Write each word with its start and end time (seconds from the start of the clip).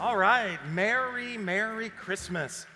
All 0.00 0.16
right, 0.16 0.60
Merry, 0.72 1.36
Merry 1.36 1.90
Christmas. 1.90 2.66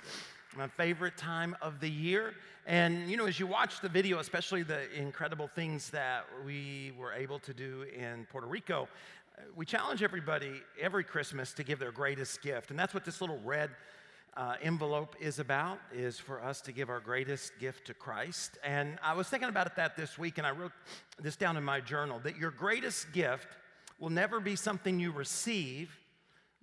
My 0.56 0.66
favorite 0.66 1.16
time 1.16 1.56
of 1.62 1.78
the 1.78 1.88
year. 1.88 2.34
And, 2.66 3.08
you 3.08 3.16
know, 3.16 3.26
as 3.26 3.38
you 3.38 3.46
watch 3.46 3.80
the 3.80 3.88
video, 3.88 4.18
especially 4.18 4.64
the 4.64 4.92
incredible 4.92 5.46
things 5.46 5.88
that 5.90 6.24
we 6.44 6.92
were 6.98 7.12
able 7.12 7.38
to 7.38 7.54
do 7.54 7.84
in 7.96 8.26
Puerto 8.32 8.48
Rico, 8.48 8.88
we 9.54 9.64
challenge 9.64 10.02
everybody 10.02 10.62
every 10.80 11.04
Christmas 11.04 11.52
to 11.52 11.62
give 11.62 11.78
their 11.78 11.92
greatest 11.92 12.42
gift. 12.42 12.70
And 12.70 12.78
that's 12.78 12.92
what 12.92 13.04
this 13.04 13.20
little 13.20 13.38
red 13.44 13.70
uh, 14.36 14.54
envelope 14.60 15.14
is 15.20 15.38
about, 15.38 15.78
is 15.94 16.18
for 16.18 16.42
us 16.42 16.60
to 16.62 16.72
give 16.72 16.90
our 16.90 16.98
greatest 16.98 17.52
gift 17.60 17.86
to 17.86 17.94
Christ. 17.94 18.58
And 18.64 18.98
I 19.00 19.14
was 19.14 19.28
thinking 19.28 19.48
about 19.48 19.76
that 19.76 19.96
this 19.96 20.18
week, 20.18 20.38
and 20.38 20.46
I 20.46 20.50
wrote 20.50 20.72
this 21.20 21.36
down 21.36 21.56
in 21.56 21.62
my 21.62 21.80
journal, 21.80 22.18
that 22.24 22.36
your 22.36 22.50
greatest 22.50 23.12
gift 23.12 23.46
will 24.00 24.10
never 24.10 24.40
be 24.40 24.56
something 24.56 24.98
you 24.98 25.12
receive, 25.12 25.96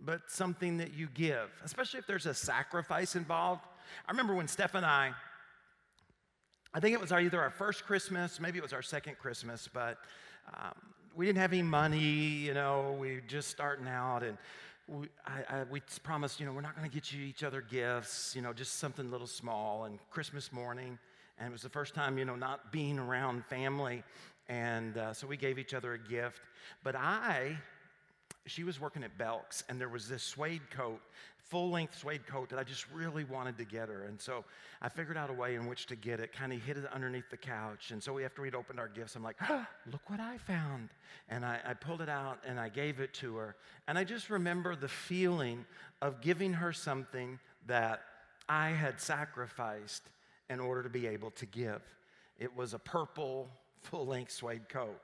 but 0.03 0.21
something 0.27 0.77
that 0.77 0.93
you 0.93 1.07
give, 1.13 1.49
especially 1.63 1.99
if 1.99 2.07
there's 2.07 2.25
a 2.25 2.33
sacrifice 2.33 3.15
involved. 3.15 3.61
I 4.07 4.11
remember 4.11 4.33
when 4.33 4.47
Steph 4.47 4.75
and 4.75 4.85
I, 4.85 5.11
I 6.73 6.79
think 6.79 6.93
it 6.93 7.01
was 7.01 7.11
either 7.11 7.41
our 7.41 7.49
first 7.49 7.85
Christmas, 7.85 8.39
maybe 8.39 8.59
it 8.59 8.61
was 8.61 8.73
our 8.73 8.81
second 8.81 9.17
Christmas, 9.17 9.67
but 9.71 9.97
um, 10.53 10.73
we 11.15 11.25
didn't 11.25 11.39
have 11.39 11.51
any 11.51 11.63
money, 11.63 11.99
you 11.99 12.53
know, 12.53 12.95
we 12.99 13.15
were 13.15 13.21
just 13.21 13.49
starting 13.49 13.87
out, 13.87 14.23
and 14.23 14.37
we, 14.87 15.07
I, 15.25 15.57
I, 15.57 15.63
we 15.69 15.81
promised, 16.03 16.39
you 16.39 16.45
know, 16.45 16.53
we're 16.53 16.61
not 16.61 16.75
going 16.75 16.89
to 16.89 16.93
get 16.93 17.11
you 17.11 17.25
each 17.25 17.43
other 17.43 17.61
gifts, 17.61 18.35
you 18.35 18.41
know, 18.41 18.53
just 18.53 18.75
something 18.79 19.11
little 19.11 19.27
small. 19.27 19.85
And 19.85 19.99
Christmas 20.09 20.51
morning, 20.51 20.97
and 21.37 21.49
it 21.49 21.51
was 21.51 21.61
the 21.61 21.69
first 21.69 21.93
time, 21.93 22.17
you 22.17 22.25
know, 22.25 22.35
not 22.35 22.71
being 22.71 22.97
around 22.97 23.45
family, 23.45 24.03
and 24.47 24.97
uh, 24.97 25.13
so 25.13 25.27
we 25.27 25.37
gave 25.37 25.59
each 25.59 25.73
other 25.73 25.93
a 25.93 25.99
gift. 25.99 26.41
But 26.83 26.95
I 26.95 27.57
she 28.45 28.63
was 28.63 28.79
working 28.79 29.03
at 29.03 29.17
Belk's, 29.17 29.63
and 29.69 29.79
there 29.79 29.89
was 29.89 30.07
this 30.07 30.23
suede 30.23 30.69
coat, 30.71 31.01
full 31.49 31.71
length 31.71 31.97
suede 31.97 32.25
coat 32.27 32.49
that 32.49 32.59
I 32.59 32.63
just 32.63 32.85
really 32.93 33.23
wanted 33.23 33.57
to 33.57 33.65
get 33.65 33.89
her. 33.89 34.03
And 34.03 34.21
so 34.21 34.45
I 34.81 34.89
figured 34.89 35.17
out 35.17 35.29
a 35.29 35.33
way 35.33 35.55
in 35.55 35.67
which 35.67 35.87
to 35.87 35.95
get 35.95 36.19
it, 36.19 36.31
kind 36.31 36.53
of 36.53 36.61
hid 36.61 36.77
it 36.77 36.85
underneath 36.93 37.29
the 37.31 37.37
couch. 37.37 37.91
And 37.91 38.01
so 38.01 38.19
after 38.19 38.41
we'd 38.41 38.55
opened 38.55 38.79
our 38.79 38.87
gifts, 38.87 39.15
I'm 39.15 39.23
like, 39.23 39.37
oh, 39.49 39.65
look 39.91 40.09
what 40.09 40.19
I 40.19 40.37
found. 40.37 40.89
And 41.27 41.43
I, 41.43 41.59
I 41.65 41.73
pulled 41.73 42.01
it 42.01 42.09
out 42.09 42.39
and 42.45 42.59
I 42.59 42.69
gave 42.69 42.99
it 42.99 43.13
to 43.15 43.35
her. 43.37 43.55
And 43.87 43.97
I 43.97 44.03
just 44.03 44.29
remember 44.29 44.75
the 44.75 44.87
feeling 44.87 45.65
of 46.01 46.21
giving 46.21 46.53
her 46.53 46.71
something 46.71 47.39
that 47.65 48.01
I 48.47 48.69
had 48.69 49.01
sacrificed 49.01 50.03
in 50.49 50.59
order 50.59 50.83
to 50.83 50.89
be 50.89 51.07
able 51.07 51.31
to 51.31 51.45
give. 51.45 51.81
It 52.37 52.55
was 52.55 52.73
a 52.73 52.79
purple 52.79 53.49
full 53.81 54.05
length 54.05 54.31
suede 54.31 54.69
coat 54.69 54.99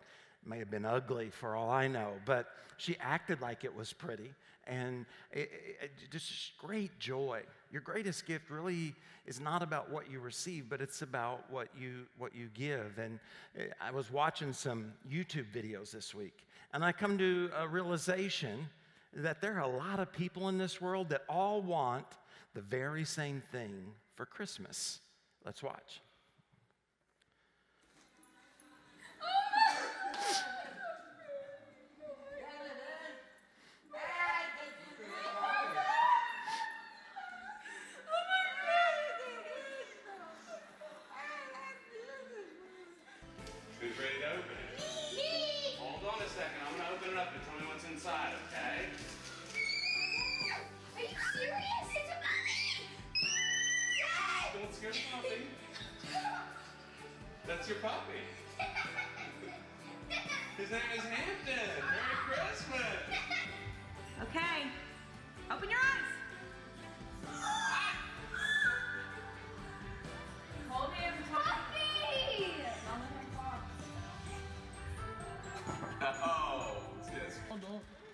may 0.46 0.60
have 0.60 0.72
been 0.72 0.86
ugly 0.86 1.30
for 1.30 1.56
all 1.56 1.70
I 1.70 1.88
know, 1.88 2.14
but 2.26 2.48
she 2.78 2.98
acted 3.00 3.42
like 3.42 3.64
it 3.64 3.76
was 3.76 3.94
pretty. 3.94 4.34
And 4.68 5.06
it, 5.32 5.52
it, 5.82 5.92
just 6.12 6.58
great 6.58 6.98
joy. 7.00 7.42
Your 7.72 7.82
greatest 7.82 8.26
gift 8.26 8.50
really 8.50 8.96
is 9.28 9.40
not 9.40 9.62
about 9.62 9.92
what 9.92 10.10
you 10.10 10.20
receive, 10.20 10.70
but 10.70 10.82
it's 10.82 11.02
about 11.04 11.50
what 11.52 11.68
you, 11.80 12.08
what 12.18 12.36
you 12.36 12.50
give. 12.54 12.98
And 12.98 13.20
eh, 13.58 13.66
I 13.80 13.92
was 13.92 14.12
watching 14.12 14.54
some 14.54 14.94
YouTube 15.10 15.46
videos 15.54 15.92
this 15.92 16.16
week, 16.16 16.48
and 16.74 16.84
I 16.84 16.92
come 16.92 17.18
to 17.20 17.52
a 17.58 17.68
realization 17.68 18.68
that 19.14 19.40
there 19.40 19.56
are 19.56 19.62
a 19.62 19.78
lot 19.78 20.00
of 20.00 20.12
people 20.12 20.50
in 20.50 20.58
this 20.58 20.82
world 20.82 21.10
that 21.10 21.24
all 21.30 21.62
want 21.62 22.06
the 22.54 22.62
very 22.62 23.06
same 23.06 23.42
thing 23.52 23.92
for 24.16 24.26
Christmas. 24.26 25.00
Let's 25.46 25.62
watch. 25.62 26.02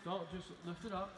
Don't, 0.03 0.19
don't, 0.19 0.31
just 0.31 0.49
lift 0.65 0.85
it 0.85 0.93
up. 0.93 1.11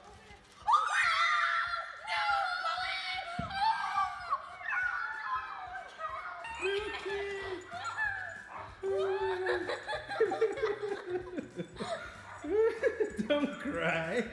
don't 13.28 13.60
cry. 13.60 14.24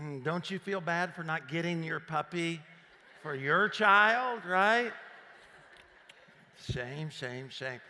Mm, 0.00 0.22
Don't 0.24 0.50
you 0.50 0.58
feel 0.58 0.80
bad 0.80 1.14
for 1.14 1.22
not 1.22 1.48
getting 1.48 1.82
your 1.82 2.00
puppy 2.00 2.60
for 3.22 3.34
your 3.34 3.68
child, 3.68 4.42
right? 4.46 4.92
Shame, 6.70 7.10
shame, 7.10 7.48
shame 7.50 7.80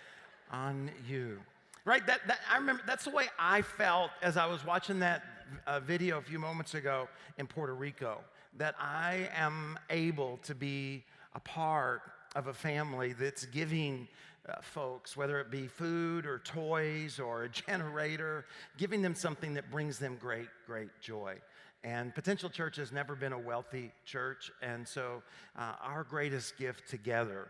on 0.50 0.90
you. 1.08 1.38
Right? 1.88 2.06
That, 2.06 2.20
that, 2.26 2.40
I 2.52 2.58
remember 2.58 2.82
that's 2.86 3.04
the 3.04 3.10
way 3.10 3.28
I 3.38 3.62
felt 3.62 4.10
as 4.20 4.36
I 4.36 4.44
was 4.44 4.62
watching 4.62 4.98
that 4.98 5.22
uh, 5.66 5.80
video 5.80 6.18
a 6.18 6.20
few 6.20 6.38
moments 6.38 6.74
ago 6.74 7.08
in 7.38 7.46
Puerto 7.46 7.74
Rico. 7.74 8.20
That 8.58 8.74
I 8.78 9.30
am 9.34 9.78
able 9.88 10.38
to 10.42 10.54
be 10.54 11.02
a 11.34 11.40
part 11.40 12.02
of 12.36 12.48
a 12.48 12.52
family 12.52 13.14
that's 13.14 13.46
giving 13.46 14.06
uh, 14.46 14.56
folks, 14.60 15.16
whether 15.16 15.40
it 15.40 15.50
be 15.50 15.66
food 15.66 16.26
or 16.26 16.40
toys 16.40 17.18
or 17.18 17.44
a 17.44 17.48
generator, 17.66 18.44
giving 18.76 19.00
them 19.00 19.14
something 19.14 19.54
that 19.54 19.70
brings 19.70 19.98
them 19.98 20.18
great, 20.20 20.48
great 20.66 20.90
joy. 21.00 21.36
And 21.84 22.14
Potential 22.14 22.50
Church 22.50 22.76
has 22.76 22.92
never 22.92 23.16
been 23.16 23.32
a 23.32 23.38
wealthy 23.38 23.92
church, 24.04 24.50
and 24.60 24.86
so 24.86 25.22
uh, 25.56 25.72
our 25.80 26.04
greatest 26.04 26.58
gift 26.58 26.86
together 26.86 27.48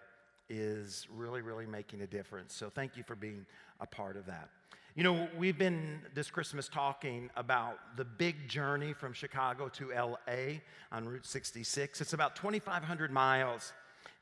is 0.48 1.06
really, 1.14 1.42
really 1.42 1.66
making 1.66 2.02
a 2.02 2.06
difference. 2.06 2.54
So 2.54 2.70
thank 2.70 2.96
you 2.96 3.02
for 3.02 3.14
being 3.14 3.44
a 3.80 3.86
part 3.86 4.16
of 4.16 4.26
that. 4.26 4.48
You 4.94 5.04
know, 5.04 5.28
we've 5.36 5.56
been 5.56 6.00
this 6.14 6.28
Christmas 6.28 6.68
talking 6.68 7.30
about 7.36 7.78
the 7.96 8.04
big 8.04 8.48
journey 8.48 8.92
from 8.92 9.12
Chicago 9.12 9.68
to 9.68 9.90
LA 9.90 10.58
on 10.90 11.08
Route 11.08 11.24
66. 11.24 12.00
It's 12.00 12.12
about 12.12 12.34
2,500 12.34 13.12
miles. 13.12 13.72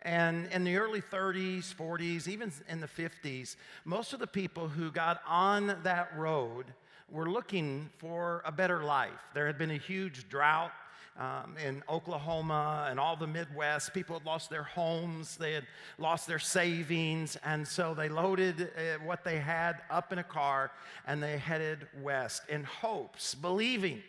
And 0.02 0.48
in 0.52 0.64
the 0.64 0.76
early 0.76 1.00
30s, 1.00 1.74
40s, 1.74 2.28
even 2.28 2.52
in 2.68 2.80
the 2.80 2.86
50s, 2.86 3.56
most 3.84 4.12
of 4.12 4.20
the 4.20 4.26
people 4.26 4.68
who 4.68 4.90
got 4.90 5.22
on 5.26 5.78
that 5.82 6.10
road 6.16 6.66
were 7.10 7.30
looking 7.30 7.88
for 7.98 8.42
a 8.44 8.52
better 8.52 8.84
life. 8.84 9.10
There 9.32 9.46
had 9.46 9.56
been 9.56 9.70
a 9.70 9.78
huge 9.78 10.28
drought 10.28 10.72
um, 11.18 11.56
in 11.64 11.82
Oklahoma 11.88 12.86
and 12.90 13.00
all 13.00 13.16
the 13.16 13.26
Midwest. 13.26 13.94
People 13.94 14.18
had 14.18 14.26
lost 14.26 14.50
their 14.50 14.62
homes, 14.62 15.36
they 15.36 15.52
had 15.52 15.66
lost 15.98 16.26
their 16.26 16.38
savings, 16.38 17.36
and 17.44 17.66
so 17.66 17.94
they 17.94 18.08
loaded 18.08 18.62
uh, 18.62 19.04
what 19.04 19.24
they 19.24 19.38
had 19.38 19.76
up 19.90 20.12
in 20.12 20.18
a 20.18 20.24
car 20.24 20.70
and 21.06 21.22
they 21.22 21.38
headed 21.38 21.86
west 22.02 22.42
in 22.48 22.64
hopes, 22.64 23.34
believing 23.34 24.02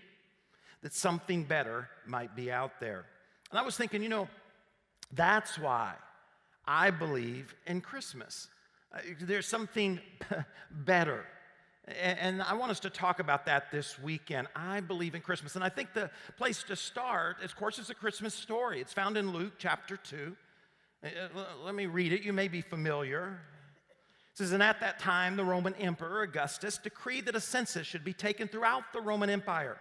that 0.81 0.93
something 0.93 1.43
better 1.43 1.89
might 2.05 2.35
be 2.35 2.51
out 2.51 2.79
there. 2.79 3.05
And 3.51 3.59
I 3.59 3.63
was 3.63 3.77
thinking, 3.77 4.03
you 4.03 4.09
know, 4.09 4.27
that's 5.13 5.57
why 5.57 5.93
I 6.65 6.91
believe 6.91 7.55
in 7.65 7.81
Christmas. 7.81 8.49
Uh, 8.93 8.99
there's 9.21 9.47
something 9.47 9.99
better. 10.71 11.25
And 11.87 12.41
I 12.41 12.53
want 12.53 12.71
us 12.71 12.81
to 12.81 12.89
talk 12.89 13.19
about 13.19 13.45
that 13.45 13.71
this 13.71 13.97
weekend. 13.97 14.47
I 14.55 14.81
believe 14.81 15.15
in 15.15 15.21
Christmas. 15.21 15.55
And 15.55 15.63
I 15.63 15.69
think 15.69 15.93
the 15.93 16.09
place 16.37 16.63
to 16.63 16.75
start, 16.75 17.41
of 17.41 17.55
course, 17.55 17.79
is 17.79 17.89
a 17.89 17.95
Christmas 17.95 18.33
story. 18.33 18.81
It's 18.81 18.91
found 18.91 19.15
in 19.15 19.31
Luke 19.31 19.53
chapter 19.57 19.95
2. 19.95 20.35
Uh, 21.03 21.07
let 21.63 21.75
me 21.75 21.85
read 21.85 22.11
it. 22.11 22.23
You 22.23 22.33
may 22.33 22.49
be 22.49 22.59
familiar. 22.59 23.39
It 24.33 24.37
says, 24.37 24.51
And 24.51 24.61
at 24.61 24.81
that 24.81 24.99
time, 24.99 25.37
the 25.37 25.45
Roman 25.45 25.75
Emperor 25.75 26.23
Augustus 26.23 26.77
decreed 26.77 27.25
that 27.27 27.35
a 27.35 27.41
census 27.41 27.87
should 27.87 28.03
be 28.03 28.13
taken 28.13 28.49
throughout 28.49 28.91
the 28.91 28.99
Roman 28.99 29.29
Empire. 29.29 29.77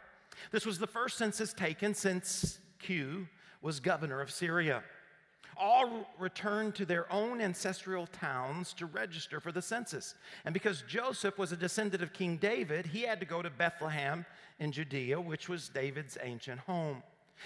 This 0.52 0.64
was 0.64 0.78
the 0.78 0.86
first 0.86 1.18
census 1.18 1.52
taken 1.52 1.92
since 1.92 2.58
Q 2.78 3.26
was 3.62 3.80
governor 3.80 4.20
of 4.20 4.30
Syria. 4.30 4.84
All 5.58 6.06
returned 6.18 6.74
to 6.76 6.84
their 6.84 7.10
own 7.12 7.40
ancestral 7.40 8.06
towns 8.06 8.72
to 8.74 8.86
register 8.86 9.40
for 9.40 9.52
the 9.52 9.62
census. 9.62 10.14
And 10.44 10.52
because 10.52 10.84
Joseph 10.88 11.38
was 11.38 11.52
a 11.52 11.56
descendant 11.56 12.02
of 12.02 12.12
King 12.12 12.36
David, 12.36 12.86
he 12.86 13.02
had 13.02 13.20
to 13.20 13.26
go 13.26 13.42
to 13.42 13.50
Bethlehem 13.50 14.24
in 14.58 14.72
Judea, 14.72 15.20
which 15.20 15.48
was 15.48 15.68
David's 15.68 16.16
ancient 16.22 16.60
home. 16.60 17.02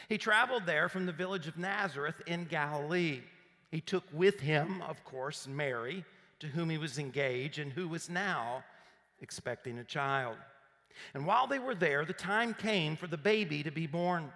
He 0.09 0.19
traveled 0.19 0.67
there 0.67 0.89
from 0.89 1.07
the 1.07 1.13
village 1.13 1.49
of 1.49 1.59
Nazareth 1.59 2.21
in 2.27 2.45
Galilee. 2.45 3.23
He 3.71 3.81
took 3.81 4.05
with 4.13 4.41
him, 4.41 4.83
of 4.83 5.05
course, 5.05 5.47
Mary, 5.47 6.05
to 6.41 6.47
whom 6.47 6.71
he 6.71 6.79
was 6.79 6.99
engaged 6.99 7.59
and 7.59 7.73
who 7.73 7.89
was 7.89 8.09
now 8.09 8.65
expecting 9.21 9.79
a 9.79 9.85
child. 9.85 10.37
And 11.15 11.27
while 11.27 11.47
they 11.47 11.59
were 11.59 11.75
there, 11.75 12.05
the 12.05 12.13
time 12.13 12.55
came 12.55 12.97
for 12.97 13.07
the 13.07 13.17
baby 13.17 13.63
to 13.63 13.71
be 13.71 13.87
born. 13.87 14.33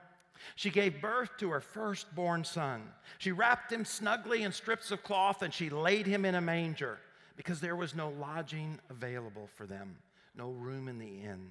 She 0.57 0.71
gave 0.71 1.01
birth 1.01 1.31
to 1.39 1.51
her 1.51 1.61
firstborn 1.61 2.45
son. 2.45 2.83
She 3.19 3.33
wrapped 3.33 3.73
him 3.73 3.85
snugly 3.85 4.43
in 4.43 4.53
strips 4.53 4.91
of 4.91 5.03
cloth 5.03 5.43
and 5.43 5.53
she 5.53 5.71
laid 5.71 6.07
him 6.07 6.25
in 6.25 6.35
a 6.35 6.41
manger 6.41 6.99
because 7.37 7.61
there 7.61 7.77
was 7.77 7.95
no 7.95 8.11
lodging 8.11 8.79
available 8.91 9.49
for 9.55 9.67
them, 9.67 9.97
no 10.37 10.51
room 10.51 10.89
in 10.89 10.99
the 10.99 11.23
inn. 11.23 11.51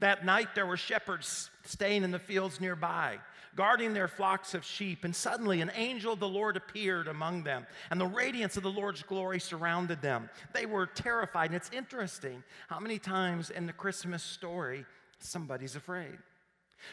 That 0.00 0.24
night 0.24 0.54
there 0.54 0.66
were 0.66 0.76
shepherds 0.76 1.50
staying 1.64 2.04
in 2.04 2.10
the 2.10 2.18
fields 2.18 2.60
nearby, 2.60 3.18
guarding 3.56 3.92
their 3.92 4.08
flocks 4.08 4.54
of 4.54 4.64
sheep, 4.64 5.04
and 5.04 5.14
suddenly 5.14 5.60
an 5.60 5.72
angel 5.74 6.12
of 6.12 6.20
the 6.20 6.28
Lord 6.28 6.56
appeared 6.56 7.08
among 7.08 7.42
them, 7.42 7.66
and 7.90 8.00
the 8.00 8.06
radiance 8.06 8.56
of 8.56 8.62
the 8.62 8.70
Lord's 8.70 9.02
glory 9.02 9.40
surrounded 9.40 10.00
them. 10.02 10.28
They 10.52 10.66
were 10.66 10.86
terrified, 10.86 11.50
and 11.50 11.56
it's 11.56 11.70
interesting 11.72 12.42
how 12.68 12.78
many 12.78 12.98
times 12.98 13.50
in 13.50 13.66
the 13.66 13.72
Christmas 13.72 14.22
story 14.22 14.84
somebody's 15.18 15.76
afraid. 15.76 16.18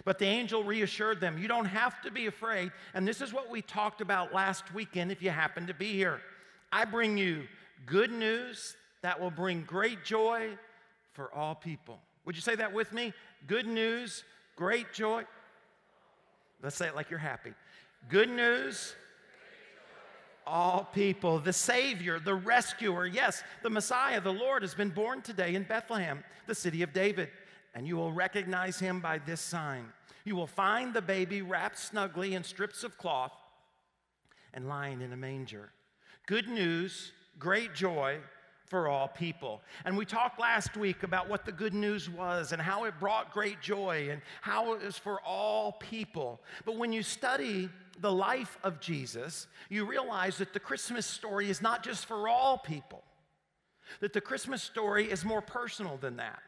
But 0.05 0.19
the 0.19 0.25
angel 0.25 0.63
reassured 0.63 1.19
them, 1.19 1.37
You 1.37 1.47
don't 1.47 1.65
have 1.65 2.01
to 2.01 2.11
be 2.11 2.27
afraid. 2.27 2.71
And 2.93 3.07
this 3.07 3.21
is 3.21 3.33
what 3.33 3.49
we 3.49 3.61
talked 3.61 4.01
about 4.01 4.33
last 4.33 4.73
weekend 4.73 5.11
if 5.11 5.21
you 5.21 5.29
happen 5.29 5.67
to 5.67 5.73
be 5.73 5.93
here. 5.93 6.21
I 6.71 6.85
bring 6.85 7.17
you 7.17 7.43
good 7.85 8.11
news 8.11 8.75
that 9.01 9.19
will 9.19 9.31
bring 9.31 9.63
great 9.63 10.03
joy 10.03 10.49
for 11.13 11.33
all 11.33 11.55
people. 11.55 11.99
Would 12.25 12.35
you 12.35 12.41
say 12.41 12.55
that 12.55 12.73
with 12.73 12.91
me? 12.91 13.13
Good 13.47 13.67
news, 13.67 14.23
great 14.55 14.93
joy. 14.93 15.23
Let's 16.61 16.75
say 16.75 16.87
it 16.87 16.95
like 16.95 17.09
you're 17.09 17.19
happy. 17.19 17.53
Good 18.09 18.29
news, 18.29 18.95
all 20.45 20.89
people. 20.93 21.39
The 21.39 21.53
Savior, 21.53 22.19
the 22.19 22.35
rescuer, 22.35 23.05
yes, 23.05 23.43
the 23.63 23.69
Messiah, 23.69 24.19
the 24.19 24.33
Lord 24.33 24.63
has 24.63 24.73
been 24.73 24.89
born 24.89 25.21
today 25.21 25.55
in 25.55 25.63
Bethlehem, 25.63 26.23
the 26.47 26.55
city 26.55 26.81
of 26.81 26.93
David 26.93 27.29
and 27.77 27.87
you 27.87 27.95
will 27.95 28.11
recognize 28.11 28.79
him 28.79 28.99
by 28.99 29.19
this 29.19 29.39
sign. 29.39 29.85
You 30.25 30.35
will 30.35 30.47
find 30.47 30.95
the 30.95 31.01
baby 31.01 31.43
wrapped 31.43 31.77
snugly 31.77 32.33
in 32.33 32.43
strips 32.43 32.83
of 32.83 32.97
cloth 32.97 33.31
and 34.51 34.67
lying 34.67 35.01
in 35.01 35.13
a 35.13 35.15
manger. 35.15 35.69
Good 36.25 36.47
news, 36.47 37.11
great 37.37 37.75
joy 37.75 38.17
for 38.65 38.87
all 38.87 39.07
people. 39.07 39.61
And 39.85 39.95
we 39.95 40.05
talked 40.05 40.39
last 40.39 40.75
week 40.75 41.03
about 41.03 41.29
what 41.29 41.45
the 41.45 41.51
good 41.51 41.75
news 41.75 42.09
was 42.09 42.51
and 42.51 42.59
how 42.59 42.85
it 42.85 42.95
brought 42.99 43.31
great 43.31 43.61
joy 43.61 44.07
and 44.09 44.23
how 44.41 44.73
it 44.73 44.83
was 44.83 44.97
for 44.97 45.21
all 45.21 45.73
people. 45.73 46.41
But 46.65 46.77
when 46.77 46.91
you 46.91 47.03
study 47.03 47.69
the 48.01 48.11
life 48.11 48.57
of 48.63 48.79
Jesus, 48.79 49.45
you 49.69 49.85
realize 49.85 50.39
that 50.39 50.51
the 50.51 50.59
Christmas 50.59 51.05
story 51.05 51.47
is 51.47 51.61
not 51.61 51.83
just 51.83 52.07
for 52.07 52.27
all 52.27 52.57
people, 52.57 53.03
that 53.99 54.13
the 54.13 54.21
Christmas 54.21 54.63
story 54.63 55.11
is 55.11 55.23
more 55.23 55.43
personal 55.43 55.97
than 55.97 56.17
that. 56.17 56.39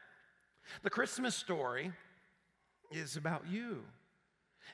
The 0.82 0.90
Christmas 0.90 1.34
story 1.34 1.92
is 2.90 3.16
about 3.16 3.44
you. 3.48 3.82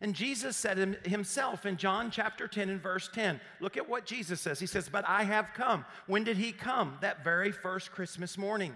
And 0.00 0.14
Jesus 0.14 0.56
said 0.56 0.98
himself 1.06 1.64
in 1.64 1.76
John 1.76 2.10
chapter 2.10 2.46
10 2.46 2.68
and 2.68 2.80
verse 2.80 3.08
10, 3.12 3.40
look 3.60 3.76
at 3.76 3.88
what 3.88 4.04
Jesus 4.04 4.40
says. 4.40 4.60
He 4.60 4.66
says, 4.66 4.88
But 4.88 5.08
I 5.08 5.22
have 5.22 5.54
come. 5.54 5.84
When 6.06 6.24
did 6.24 6.36
he 6.36 6.52
come? 6.52 6.98
That 7.00 7.24
very 7.24 7.50
first 7.50 7.92
Christmas 7.92 8.36
morning. 8.36 8.74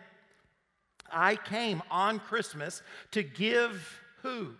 I 1.13 1.37
came 1.37 1.83
on 1.91 2.21
Christmas 2.21 2.83
to 3.11 3.23
give 3.23 4.01
who? 4.23 4.55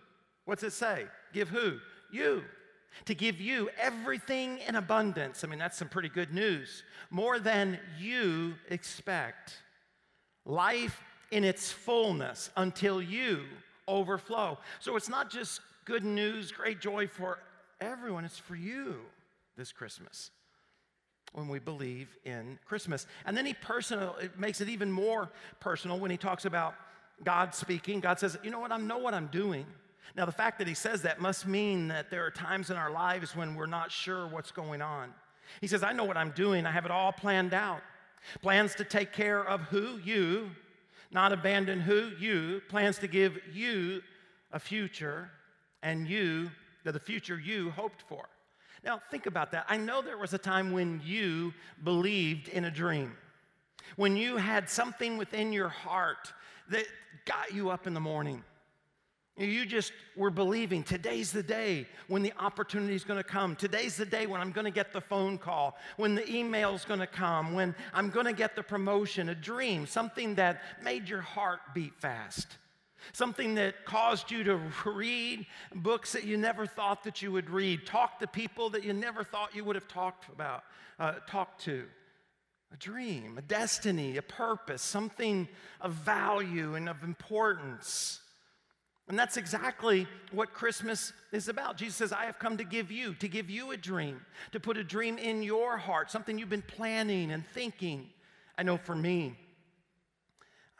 What's 0.45 0.63
it 0.63 0.73
say? 0.73 1.05
Give 1.33 1.49
who? 1.49 1.79
You. 2.11 2.43
To 3.05 3.15
give 3.15 3.39
you 3.39 3.69
everything 3.79 4.59
in 4.67 4.75
abundance. 4.75 5.43
I 5.43 5.47
mean, 5.47 5.59
that's 5.59 5.77
some 5.77 5.89
pretty 5.89 6.09
good 6.09 6.33
news. 6.33 6.83
More 7.09 7.39
than 7.39 7.79
you 7.97 8.55
expect. 8.69 9.53
Life 10.45 11.01
in 11.31 11.43
its 11.43 11.71
fullness 11.71 12.49
until 12.57 13.01
you 13.01 13.43
overflow. 13.87 14.57
So 14.79 14.95
it's 14.95 15.09
not 15.09 15.29
just 15.29 15.61
good 15.85 16.03
news, 16.03 16.51
great 16.51 16.79
joy 16.79 17.07
for 17.07 17.39
everyone, 17.79 18.25
it's 18.25 18.37
for 18.37 18.55
you 18.55 18.97
this 19.57 19.71
Christmas 19.71 20.31
when 21.33 21.47
we 21.47 21.59
believe 21.59 22.17
in 22.25 22.59
Christmas. 22.65 23.07
And 23.25 23.35
then 23.35 23.45
he 23.45 23.53
personal 23.53 24.15
it 24.21 24.37
makes 24.37 24.61
it 24.61 24.69
even 24.69 24.91
more 24.91 25.31
personal 25.59 25.97
when 25.97 26.11
he 26.11 26.17
talks 26.17 26.45
about 26.45 26.75
God 27.23 27.55
speaking. 27.55 28.01
God 28.01 28.19
says, 28.19 28.37
"You 28.43 28.51
know 28.51 28.59
what? 28.59 28.71
I 28.71 28.77
know 28.77 28.97
what 28.97 29.13
I'm 29.13 29.27
doing." 29.27 29.65
Now, 30.15 30.25
the 30.25 30.31
fact 30.31 30.57
that 30.59 30.67
he 30.67 30.73
says 30.73 31.03
that 31.03 31.21
must 31.21 31.47
mean 31.47 31.87
that 31.87 32.09
there 32.09 32.25
are 32.25 32.31
times 32.31 32.69
in 32.69 32.75
our 32.75 32.91
lives 32.91 33.35
when 33.35 33.55
we're 33.55 33.65
not 33.65 33.91
sure 33.91 34.27
what's 34.27 34.51
going 34.51 34.81
on. 34.81 35.13
He 35.59 35.67
says, 35.67 35.83
I 35.83 35.93
know 35.93 36.03
what 36.03 36.17
I'm 36.17 36.31
doing. 36.31 36.65
I 36.65 36.71
have 36.71 36.85
it 36.85 36.91
all 36.91 37.11
planned 37.11 37.53
out. 37.53 37.81
Plans 38.41 38.75
to 38.75 38.83
take 38.83 39.11
care 39.13 39.43
of 39.43 39.61
who? 39.61 39.99
You 39.99 40.51
not 41.11 41.33
abandon 41.33 41.79
who? 41.79 42.11
You, 42.19 42.61
plans 42.69 42.97
to 42.99 43.07
give 43.07 43.39
you 43.53 44.01
a 44.51 44.59
future 44.59 45.29
and 45.83 46.07
you, 46.07 46.51
the 46.83 46.99
future 46.99 47.39
you 47.39 47.71
hoped 47.71 48.03
for. 48.07 48.27
Now, 48.83 49.01
think 49.11 49.25
about 49.25 49.51
that. 49.51 49.65
I 49.69 49.77
know 49.77 50.01
there 50.01 50.17
was 50.17 50.33
a 50.33 50.37
time 50.37 50.71
when 50.71 51.01
you 51.03 51.53
believed 51.83 52.47
in 52.47 52.65
a 52.65 52.71
dream, 52.71 53.15
when 53.95 54.17
you 54.17 54.37
had 54.37 54.69
something 54.69 55.17
within 55.17 55.53
your 55.53 55.69
heart 55.69 56.33
that 56.69 56.85
got 57.25 57.53
you 57.53 57.69
up 57.69 57.85
in 57.85 57.93
the 57.93 57.99
morning. 57.99 58.43
You 59.37 59.65
just 59.65 59.93
were 60.17 60.29
believing 60.29 60.83
today's 60.83 61.31
the 61.31 61.41
day 61.41 61.87
when 62.07 62.21
the 62.21 62.33
opportunity 62.37 62.95
is 62.95 63.05
going 63.05 63.17
to 63.17 63.23
come. 63.27 63.55
Today's 63.55 63.95
the 63.95 64.05
day 64.05 64.27
when 64.27 64.41
I'm 64.41 64.51
going 64.51 64.65
to 64.65 64.71
get 64.71 64.91
the 64.91 65.01
phone 65.01 65.37
call, 65.37 65.77
when 65.95 66.15
the 66.15 66.29
email's 66.29 66.83
going 66.83 66.99
to 66.99 67.07
come, 67.07 67.53
when 67.53 67.73
I'm 67.93 68.09
going 68.09 68.25
to 68.25 68.33
get 68.33 68.55
the 68.55 68.63
promotion, 68.63 69.29
a 69.29 69.35
dream, 69.35 69.87
something 69.87 70.35
that 70.35 70.61
made 70.83 71.07
your 71.07 71.21
heart 71.21 71.61
beat 71.73 71.95
fast. 71.95 72.47
Something 73.13 73.55
that 73.55 73.85
caused 73.85 74.29
you 74.29 74.43
to 74.43 74.59
read 74.85 75.47
books 75.73 76.11
that 76.11 76.23
you 76.23 76.37
never 76.37 76.67
thought 76.67 77.03
that 77.05 77.21
you 77.21 77.31
would 77.31 77.49
read, 77.49 77.85
talk 77.85 78.19
to 78.19 78.27
people 78.27 78.69
that 78.71 78.83
you 78.83 78.93
never 78.93 79.23
thought 79.23 79.55
you 79.55 79.63
would 79.63 79.75
have 79.75 79.87
talked 79.87 80.31
about, 80.31 80.63
uh, 80.99 81.13
talked 81.27 81.61
to. 81.61 81.85
A 82.73 82.77
dream, 82.77 83.37
a 83.37 83.41
destiny, 83.41 84.17
a 84.17 84.21
purpose, 84.21 84.81
something 84.81 85.47
of 85.81 85.93
value 85.93 86.75
and 86.75 86.87
of 86.87 87.03
importance. 87.03 88.20
And 89.11 89.19
that's 89.19 89.35
exactly 89.35 90.07
what 90.31 90.53
Christmas 90.53 91.11
is 91.33 91.49
about. 91.49 91.75
Jesus 91.75 91.97
says, 91.97 92.13
I 92.13 92.23
have 92.23 92.39
come 92.39 92.55
to 92.55 92.63
give 92.63 92.93
you, 92.93 93.13
to 93.15 93.27
give 93.27 93.49
you 93.49 93.71
a 93.71 93.77
dream, 93.77 94.21
to 94.53 94.59
put 94.61 94.77
a 94.77 94.85
dream 94.85 95.17
in 95.17 95.43
your 95.43 95.75
heart, 95.75 96.09
something 96.09 96.39
you've 96.39 96.47
been 96.47 96.61
planning 96.61 97.29
and 97.29 97.45
thinking. 97.45 98.07
I 98.57 98.63
know 98.63 98.77
for 98.77 98.95
me, 98.95 99.35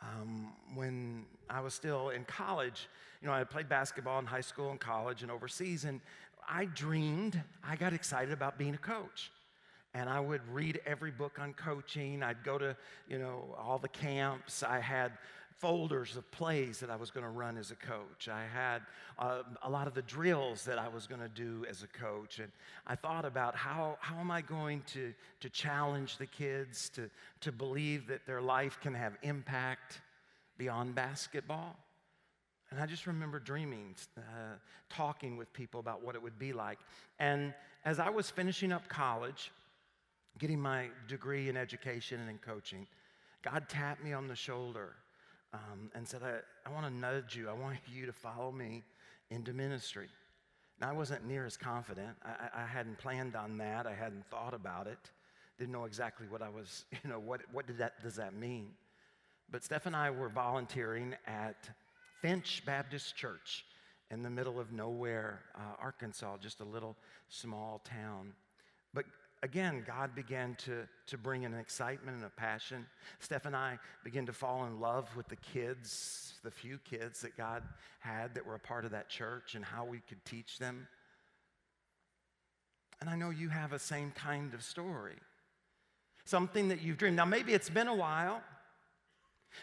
um, 0.00 0.50
when 0.74 1.26
I 1.50 1.60
was 1.60 1.74
still 1.74 2.08
in 2.08 2.24
college, 2.24 2.88
you 3.20 3.28
know, 3.28 3.34
I 3.34 3.44
played 3.44 3.68
basketball 3.68 4.18
in 4.20 4.24
high 4.24 4.40
school 4.40 4.70
and 4.70 4.80
college 4.80 5.20
and 5.20 5.30
overseas, 5.30 5.84
and 5.84 6.00
I 6.48 6.64
dreamed, 6.64 7.38
I 7.62 7.76
got 7.76 7.92
excited 7.92 8.32
about 8.32 8.56
being 8.56 8.72
a 8.72 8.78
coach. 8.78 9.30
And 9.92 10.08
I 10.08 10.20
would 10.20 10.40
read 10.50 10.80
every 10.86 11.10
book 11.10 11.38
on 11.38 11.52
coaching. 11.52 12.22
I'd 12.22 12.42
go 12.44 12.56
to, 12.56 12.74
you 13.10 13.18
know, 13.18 13.54
all 13.58 13.78
the 13.78 13.90
camps. 13.90 14.62
I 14.62 14.80
had 14.80 15.12
folders 15.58 16.16
of 16.16 16.30
plays 16.30 16.80
that 16.80 16.90
I 16.90 16.96
was 16.96 17.10
going 17.10 17.24
to 17.24 17.30
run 17.30 17.56
as 17.56 17.70
a 17.70 17.76
coach. 17.76 18.28
I 18.28 18.44
had 18.52 18.82
uh, 19.18 19.42
a 19.62 19.70
lot 19.70 19.86
of 19.86 19.94
the 19.94 20.02
drills 20.02 20.64
that 20.64 20.78
I 20.78 20.88
was 20.88 21.06
going 21.06 21.20
to 21.20 21.28
do 21.28 21.64
as 21.68 21.82
a 21.82 21.86
coach. 21.86 22.38
And 22.38 22.50
I 22.86 22.94
thought 22.94 23.24
about 23.24 23.54
how, 23.54 23.96
how 24.00 24.18
am 24.18 24.30
I 24.30 24.40
going 24.40 24.82
to, 24.92 25.12
to 25.40 25.48
challenge 25.48 26.16
the 26.16 26.26
kids 26.26 26.88
to, 26.90 27.10
to 27.40 27.52
believe 27.52 28.06
that 28.08 28.26
their 28.26 28.40
life 28.40 28.78
can 28.80 28.94
have 28.94 29.14
impact 29.22 30.00
beyond 30.58 30.94
basketball. 30.94 31.76
And 32.70 32.80
I 32.80 32.86
just 32.86 33.06
remember 33.06 33.38
dreaming, 33.38 33.94
uh, 34.16 34.20
talking 34.88 35.36
with 35.36 35.52
people 35.52 35.80
about 35.80 36.02
what 36.02 36.14
it 36.14 36.22
would 36.22 36.38
be 36.38 36.52
like. 36.52 36.78
And 37.18 37.52
as 37.84 37.98
I 37.98 38.08
was 38.08 38.30
finishing 38.30 38.72
up 38.72 38.88
college, 38.88 39.52
getting 40.38 40.60
my 40.60 40.86
degree 41.08 41.48
in 41.48 41.56
education 41.56 42.20
and 42.20 42.30
in 42.30 42.38
coaching, 42.38 42.86
God 43.42 43.68
tapped 43.68 44.02
me 44.02 44.12
on 44.12 44.26
the 44.26 44.36
shoulder 44.36 44.94
um, 45.52 45.90
and 45.94 46.06
said, 46.06 46.22
I, 46.22 46.68
I 46.68 46.72
want 46.72 46.86
to 46.86 46.92
nudge 46.92 47.36
you. 47.36 47.48
I 47.48 47.52
want 47.52 47.78
you 47.92 48.06
to 48.06 48.12
follow 48.12 48.52
me 48.52 48.82
into 49.30 49.52
ministry. 49.52 50.08
Now, 50.80 50.90
I 50.90 50.92
wasn't 50.92 51.26
near 51.26 51.46
as 51.46 51.56
confident. 51.56 52.16
I, 52.24 52.62
I 52.62 52.66
hadn't 52.66 52.98
planned 52.98 53.36
on 53.36 53.58
that. 53.58 53.86
I 53.86 53.94
hadn't 53.94 54.26
thought 54.30 54.54
about 54.54 54.86
it. 54.86 54.98
Didn't 55.58 55.72
know 55.72 55.84
exactly 55.84 56.26
what 56.28 56.42
I 56.42 56.48
was, 56.48 56.84
you 57.04 57.10
know, 57.10 57.18
what, 57.18 57.40
what 57.52 57.66
did 57.66 57.78
that, 57.78 58.02
does 58.02 58.16
that 58.16 58.34
mean? 58.34 58.70
But 59.50 59.62
Steph 59.62 59.86
and 59.86 59.94
I 59.94 60.10
were 60.10 60.28
volunteering 60.28 61.14
at 61.26 61.68
Finch 62.20 62.62
Baptist 62.64 63.16
Church 63.16 63.64
in 64.10 64.22
the 64.22 64.30
middle 64.30 64.58
of 64.58 64.72
nowhere, 64.72 65.40
uh, 65.54 65.74
Arkansas, 65.80 66.36
just 66.40 66.60
a 66.60 66.64
little 66.64 66.96
small 67.28 67.80
town. 67.84 68.32
Again, 69.44 69.82
God 69.84 70.14
began 70.14 70.54
to, 70.66 70.86
to 71.08 71.18
bring 71.18 71.44
an 71.44 71.52
excitement 71.54 72.16
and 72.16 72.24
a 72.24 72.30
passion. 72.30 72.86
Steph 73.18 73.44
and 73.44 73.56
I 73.56 73.78
began 74.04 74.24
to 74.26 74.32
fall 74.32 74.66
in 74.66 74.80
love 74.80 75.08
with 75.16 75.26
the 75.26 75.36
kids, 75.36 76.34
the 76.44 76.50
few 76.50 76.78
kids 76.78 77.22
that 77.22 77.36
God 77.36 77.64
had 77.98 78.36
that 78.36 78.46
were 78.46 78.54
a 78.54 78.60
part 78.60 78.84
of 78.84 78.92
that 78.92 79.08
church, 79.08 79.56
and 79.56 79.64
how 79.64 79.84
we 79.84 79.98
could 80.08 80.24
teach 80.24 80.58
them. 80.58 80.86
And 83.00 83.10
I 83.10 83.16
know 83.16 83.30
you 83.30 83.48
have 83.48 83.72
a 83.72 83.80
same 83.80 84.12
kind 84.12 84.54
of 84.54 84.62
story, 84.62 85.16
something 86.24 86.68
that 86.68 86.80
you've 86.82 86.98
dreamed. 86.98 87.16
Now, 87.16 87.24
maybe 87.24 87.52
it's 87.52 87.70
been 87.70 87.88
a 87.88 87.94
while. 87.94 88.40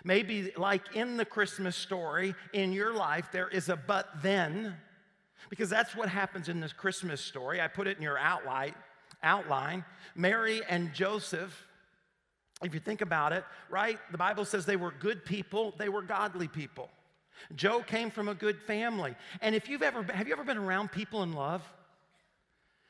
Maybe, 0.04 0.52
like 0.58 0.94
in 0.94 1.16
the 1.16 1.26
Christmas 1.26 1.78
story, 1.78 2.36
in 2.52 2.74
your 2.74 2.94
life, 2.94 3.30
there 3.32 3.48
is 3.48 3.70
a 3.70 3.78
but 3.78 4.10
then, 4.22 4.76
because 5.50 5.70
that's 5.70 5.96
what 5.96 6.10
happens 6.10 6.50
in 6.50 6.60
this 6.60 6.74
Christmas 6.74 7.22
story. 7.22 7.62
I 7.62 7.70
put 7.70 7.88
it 7.88 7.96
in 7.96 8.04
your 8.04 8.18
outline. 8.18 8.76
Outline. 9.24 9.86
Mary 10.16 10.62
and 10.68 10.94
Joseph, 10.94 11.66
if 12.64 12.74
you 12.74 12.80
think 12.80 13.02
about 13.02 13.34
it, 13.34 13.44
right? 13.70 14.00
The 14.12 14.18
Bible 14.18 14.46
says 14.46 14.66
they 14.66 14.76
were 14.76 14.92
good 14.92 15.26
people, 15.26 15.74
they 15.78 15.90
were 15.90 16.02
godly 16.02 16.48
people. 16.48 16.90
Joe 17.56 17.82
came 17.82 18.12
from 18.12 18.28
a 18.28 18.36
good 18.36 18.62
family. 18.62 19.16
And 19.42 19.56
if 19.56 19.70
you've 19.70 19.82
ever, 19.82 20.04
have 20.04 20.28
you 20.28 20.34
ever 20.34 20.44
been 20.44 20.58
around 20.58 20.92
people 20.92 21.24
in 21.24 21.34
love? 21.34 21.64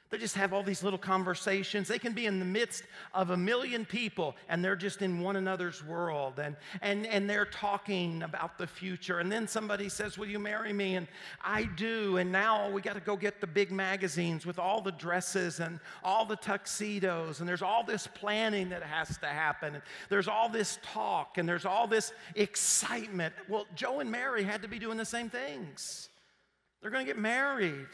They 0.09 0.17
just 0.17 0.35
have 0.35 0.53
all 0.53 0.63
these 0.63 0.81
little 0.81 0.97
conversations. 0.97 1.87
They 1.87 1.99
can 1.99 2.13
be 2.13 2.25
in 2.25 2.39
the 2.39 2.45
midst 2.45 2.83
of 3.13 3.29
a 3.29 3.37
million 3.37 3.85
people 3.85 4.35
and 4.47 4.65
they're 4.65 4.75
just 4.75 5.03
in 5.03 5.19
one 5.19 5.35
another's 5.35 5.85
world 5.85 6.39
and, 6.39 6.55
and, 6.81 7.05
and 7.05 7.29
they're 7.29 7.45
talking 7.45 8.23
about 8.23 8.57
the 8.57 8.65
future. 8.65 9.19
And 9.19 9.31
then 9.31 9.47
somebody 9.47 9.87
says, 9.87 10.17
Will 10.17 10.25
you 10.27 10.39
marry 10.39 10.73
me? 10.73 10.95
And 10.95 11.07
I 11.43 11.65
do. 11.75 12.17
And 12.17 12.31
now 12.31 12.71
we 12.71 12.81
got 12.81 12.95
to 12.95 13.01
go 13.01 13.15
get 13.15 13.39
the 13.39 13.45
big 13.45 13.71
magazines 13.71 14.47
with 14.47 14.57
all 14.57 14.81
the 14.81 14.93
dresses 14.93 15.59
and 15.59 15.79
all 16.03 16.25
the 16.25 16.37
tuxedos. 16.37 17.39
And 17.39 17.47
there's 17.47 17.61
all 17.61 17.83
this 17.83 18.07
planning 18.07 18.69
that 18.69 18.81
has 18.81 19.15
to 19.19 19.27
happen. 19.27 19.75
And 19.75 19.83
there's 20.09 20.27
all 20.27 20.49
this 20.49 20.79
talk 20.81 21.37
and 21.37 21.47
there's 21.47 21.65
all 21.65 21.85
this 21.85 22.13
excitement. 22.33 23.35
Well, 23.47 23.67
Joe 23.75 23.99
and 23.99 24.09
Mary 24.09 24.41
had 24.41 24.63
to 24.63 24.67
be 24.67 24.79
doing 24.79 24.97
the 24.97 25.05
same 25.05 25.29
things. 25.29 26.09
They're 26.81 26.89
going 26.89 27.05
to 27.05 27.13
get 27.13 27.21
married. 27.21 27.85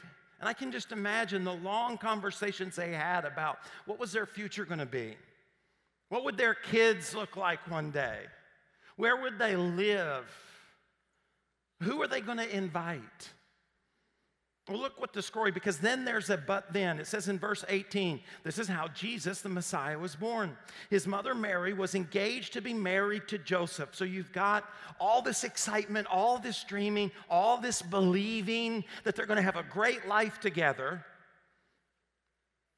And 0.45 0.49
I 0.51 0.53
can 0.53 0.71
just 0.71 0.91
imagine 0.91 1.43
the 1.43 1.55
long 1.55 1.97
conversations 1.97 2.75
they 2.75 2.91
had 2.91 3.25
about 3.25 3.57
what 3.87 3.99
was 3.99 4.11
their 4.11 4.27
future 4.27 4.63
going 4.63 4.77
to 4.77 4.85
be? 4.85 5.17
What 6.09 6.23
would 6.23 6.37
their 6.37 6.53
kids 6.53 7.15
look 7.15 7.35
like 7.35 7.67
one 7.67 7.89
day? 7.89 8.19
Where 8.95 9.19
would 9.19 9.39
they 9.39 9.55
live? 9.55 10.29
Who 11.81 11.99
are 12.03 12.07
they 12.07 12.21
going 12.21 12.37
to 12.37 12.55
invite? 12.55 13.31
Well, 14.67 14.79
look 14.79 14.99
what 14.99 15.13
the 15.13 15.21
story, 15.21 15.51
because 15.51 15.77
then 15.77 16.05
there's 16.05 16.31
a 16.31 16.37
but 16.37 16.73
then. 16.73 16.97
It 16.97 17.05
says 17.05 17.27
in 17.27 17.37
verse 17.37 17.63
18, 17.69 18.19
this 18.43 18.57
is 18.57 18.67
how 18.67 18.87
Jesus, 18.87 19.41
the 19.41 19.49
Messiah, 19.49 19.99
was 19.99 20.15
born. 20.15 20.57
His 20.89 21.05
mother 21.05 21.35
Mary 21.35 21.71
was 21.71 21.93
engaged 21.93 22.53
to 22.53 22.61
be 22.61 22.73
married 22.73 23.27
to 23.27 23.37
Joseph. 23.37 23.89
So 23.93 24.05
you've 24.05 24.31
got 24.31 24.67
all 24.99 25.21
this 25.21 25.43
excitement, 25.43 26.07
all 26.09 26.39
this 26.39 26.63
dreaming, 26.63 27.11
all 27.29 27.61
this 27.61 27.83
believing 27.83 28.83
that 29.03 29.15
they're 29.15 29.27
going 29.27 29.37
to 29.37 29.43
have 29.43 29.55
a 29.55 29.63
great 29.63 30.07
life 30.07 30.39
together. 30.39 31.05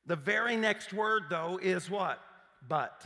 The 0.06 0.17
very 0.17 0.58
next 0.58 0.91
word, 0.91 1.24
though, 1.29 1.58
is 1.62 1.89
what? 1.89 2.20
But. 2.67 3.01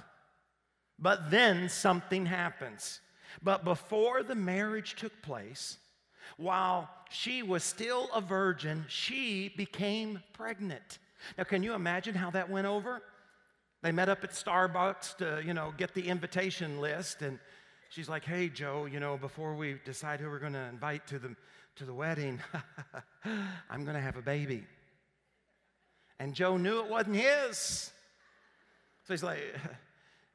But 0.97 1.29
then 1.29 1.69
something 1.69 2.25
happens. 2.25 2.99
But 3.43 3.63
before 3.63 4.23
the 4.23 4.35
marriage 4.35 4.95
took 4.95 5.21
place, 5.21 5.77
while 6.37 6.89
she 7.09 7.43
was 7.43 7.63
still 7.63 8.09
a 8.13 8.21
virgin, 8.21 8.85
she 8.87 9.53
became 9.55 10.21
pregnant. 10.33 10.99
Now, 11.37 11.43
can 11.43 11.63
you 11.63 11.73
imagine 11.73 12.15
how 12.15 12.31
that 12.31 12.49
went 12.49 12.67
over? 12.67 13.01
They 13.81 13.91
met 13.91 14.09
up 14.09 14.23
at 14.23 14.31
Starbucks 14.31 15.17
to, 15.17 15.41
you 15.45 15.53
know, 15.53 15.73
get 15.77 15.93
the 15.93 16.07
invitation 16.07 16.79
list, 16.79 17.21
and 17.21 17.39
she's 17.89 18.07
like, 18.07 18.23
"Hey, 18.23 18.47
Joe, 18.47 18.85
you 18.85 18.99
know, 18.99 19.17
before 19.17 19.55
we 19.55 19.77
decide 19.85 20.19
who 20.19 20.29
we're 20.29 20.39
going 20.39 20.53
to 20.53 20.59
invite 20.59 21.07
to 21.07 21.19
the 21.19 21.35
to 21.75 21.85
the 21.85 21.93
wedding, 21.93 22.39
I'm 23.69 23.83
going 23.83 23.95
to 23.95 24.01
have 24.01 24.17
a 24.17 24.21
baby." 24.21 24.65
And 26.19 26.35
Joe 26.35 26.57
knew 26.57 26.79
it 26.79 26.89
wasn't 26.89 27.15
his, 27.15 27.91
so 29.03 29.13
he's 29.13 29.23
like, 29.23 29.41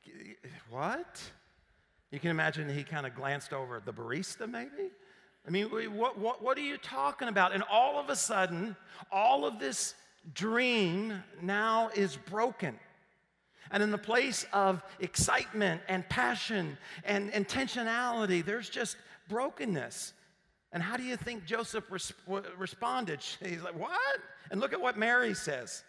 "What?" 0.71 1.23
You 2.11 2.21
can 2.21 2.31
imagine 2.31 2.69
he 2.69 2.85
kind 2.85 3.07
of 3.07 3.15
glanced 3.15 3.53
over 3.53 3.77
at 3.77 3.85
the 3.85 3.93
barista, 3.93 4.49
maybe. 4.49 4.91
I 5.47 5.51
mean, 5.51 5.67
what, 5.97 6.19
what, 6.19 6.43
what 6.43 6.59
are 6.59 6.63
you 6.63 6.77
talking 6.77 7.29
about? 7.29 7.53
And 7.55 7.63
all 7.71 8.01
of 8.01 8.11
a 8.11 8.17
sudden, 8.17 8.75
all 9.13 9.45
of 9.45 9.61
this 9.61 9.95
dream 10.35 11.23
now 11.41 11.91
is 11.95 12.17
broken. 12.17 12.79
And 13.71 13.83
in 13.83 13.91
the 13.91 13.99
place 13.99 14.45
of 14.53 14.83
excitement 15.01 15.83
and 15.89 16.09
passion 16.09 16.77
and 17.05 17.33
intentionality, 17.33 18.45
there's 18.45 18.69
just 18.69 18.97
brokenness. 19.29 20.13
And 20.73 20.83
how 20.83 20.97
do 20.97 21.05
you 21.05 21.17
think 21.17 21.45
Joseph 21.45 21.91
res- 21.91 22.13
responded? 22.59 23.21
He's 23.45 23.63
like, 23.63 23.79
What? 23.79 24.21
And 24.51 24.61
look 24.61 24.73
at 24.73 24.81
what 24.81 24.97
Mary 24.97 25.35
says. 25.35 25.85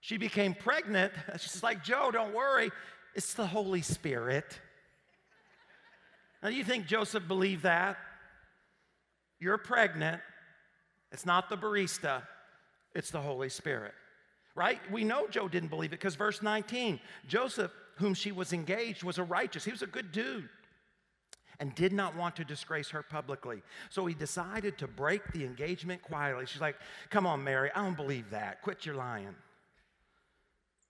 She 0.00 0.16
became 0.16 0.54
pregnant. 0.54 1.12
She's 1.38 1.62
like, 1.62 1.82
Joe, 1.82 2.10
don't 2.10 2.34
worry. 2.34 2.70
It's 3.14 3.34
the 3.34 3.46
Holy 3.46 3.82
Spirit. 3.82 4.58
Now, 6.42 6.50
do 6.50 6.54
you 6.54 6.64
think 6.64 6.86
Joseph 6.86 7.26
believed 7.26 7.64
that? 7.64 7.96
You're 9.40 9.58
pregnant. 9.58 10.20
It's 11.12 11.24
not 11.24 11.48
the 11.48 11.56
barista, 11.56 12.22
it's 12.94 13.10
the 13.10 13.20
Holy 13.20 13.48
Spirit. 13.48 13.94
Right? 14.54 14.80
We 14.90 15.04
know 15.04 15.28
Joe 15.28 15.48
didn't 15.48 15.68
believe 15.68 15.92
it 15.92 16.00
because 16.00 16.16
verse 16.16 16.42
19 16.42 16.98
Joseph, 17.28 17.70
whom 17.96 18.14
she 18.14 18.32
was 18.32 18.52
engaged, 18.52 19.04
was 19.04 19.18
a 19.18 19.22
righteous. 19.22 19.64
He 19.64 19.70
was 19.70 19.82
a 19.82 19.86
good 19.86 20.10
dude 20.10 20.48
and 21.60 21.74
did 21.74 21.92
not 21.92 22.16
want 22.16 22.36
to 22.36 22.44
disgrace 22.44 22.88
her 22.90 23.02
publicly. 23.02 23.62
So 23.90 24.06
he 24.06 24.14
decided 24.14 24.78
to 24.78 24.86
break 24.86 25.32
the 25.32 25.44
engagement 25.44 26.02
quietly. 26.02 26.46
She's 26.46 26.60
like, 26.60 26.76
Come 27.10 27.26
on, 27.26 27.42
Mary, 27.44 27.70
I 27.74 27.82
don't 27.84 27.96
believe 27.96 28.30
that. 28.30 28.62
Quit 28.62 28.84
your 28.84 28.96
lying. 28.96 29.34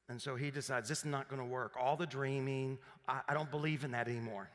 And 0.09 0.21
so 0.21 0.37
he 0.37 0.51
decides 0.51 0.89
this 0.89 1.01
is 1.01 1.05
not 1.05 1.29
going 1.29 1.41
to 1.41 1.47
work. 1.47 1.75
All 1.79 1.97
the 1.97 2.07
dreaming, 2.07 2.79
I, 3.07 3.21
I 3.29 3.35
don't 3.35 3.51
believe 3.51 3.85
in 3.85 3.91
that 3.91 4.09
anymore. 4.09 4.49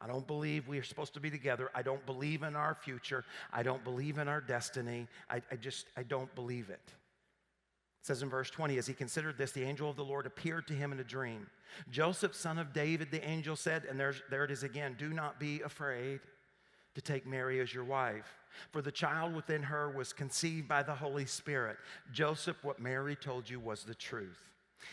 I 0.00 0.06
don't 0.06 0.26
believe 0.26 0.68
we 0.68 0.78
are 0.78 0.84
supposed 0.84 1.14
to 1.14 1.20
be 1.20 1.30
together. 1.30 1.70
I 1.74 1.82
don't 1.82 2.04
believe 2.04 2.42
in 2.42 2.54
our 2.54 2.74
future. 2.74 3.24
I 3.52 3.62
don't 3.62 3.82
believe 3.82 4.18
in 4.18 4.28
our 4.28 4.40
destiny. 4.40 5.06
I, 5.30 5.40
I, 5.50 5.56
just, 5.56 5.86
I 5.96 6.02
don't 6.02 6.32
believe 6.34 6.68
it. 6.68 6.80
It 6.84 8.06
says 8.06 8.22
in 8.22 8.28
verse 8.28 8.50
20, 8.50 8.78
as 8.78 8.86
he 8.86 8.94
considered 8.94 9.38
this, 9.38 9.52
the 9.52 9.64
angel 9.64 9.88
of 9.88 9.96
the 9.96 10.04
Lord 10.04 10.26
appeared 10.26 10.66
to 10.68 10.74
him 10.74 10.92
in 10.92 11.00
a 11.00 11.04
dream. 11.04 11.46
Joseph, 11.90 12.34
son 12.34 12.58
of 12.58 12.72
David, 12.72 13.10
the 13.10 13.26
angel 13.26 13.56
said, 13.56 13.84
and 13.88 13.98
there's, 13.98 14.22
there 14.30 14.44
it 14.44 14.50
is 14.50 14.62
again, 14.62 14.94
do 14.98 15.08
not 15.12 15.40
be 15.40 15.62
afraid 15.62 16.20
to 16.94 17.00
take 17.00 17.26
Mary 17.26 17.60
as 17.60 17.74
your 17.74 17.84
wife, 17.84 18.38
for 18.70 18.80
the 18.80 18.92
child 18.92 19.34
within 19.34 19.62
her 19.62 19.90
was 19.90 20.12
conceived 20.12 20.66
by 20.68 20.82
the 20.82 20.94
Holy 20.94 21.26
Spirit. 21.26 21.76
Joseph, 22.12 22.62
what 22.62 22.80
Mary 22.80 23.16
told 23.16 23.50
you 23.50 23.60
was 23.60 23.84
the 23.84 23.94
truth. 23.94 24.40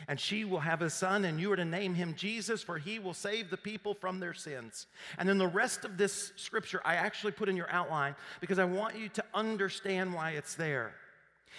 And 0.07 0.19
she 0.19 0.43
will 0.43 0.59
have 0.59 0.81
a 0.81 0.89
son, 0.89 1.25
and 1.25 1.39
you 1.39 1.51
are 1.51 1.55
to 1.55 1.65
name 1.65 1.93
him 1.93 2.15
Jesus, 2.15 2.63
for 2.63 2.77
he 2.77 2.99
will 2.99 3.13
save 3.13 3.49
the 3.49 3.57
people 3.57 3.93
from 3.93 4.19
their 4.19 4.33
sins. 4.33 4.87
And 5.17 5.27
then 5.27 5.37
the 5.37 5.47
rest 5.47 5.85
of 5.85 5.97
this 5.97 6.33
scripture 6.35 6.81
I 6.83 6.95
actually 6.95 7.33
put 7.33 7.49
in 7.49 7.55
your 7.55 7.69
outline 7.69 8.15
because 8.41 8.59
I 8.59 8.65
want 8.65 8.97
you 8.97 9.09
to 9.09 9.23
understand 9.33 10.13
why 10.13 10.31
it's 10.31 10.55
there. 10.55 10.95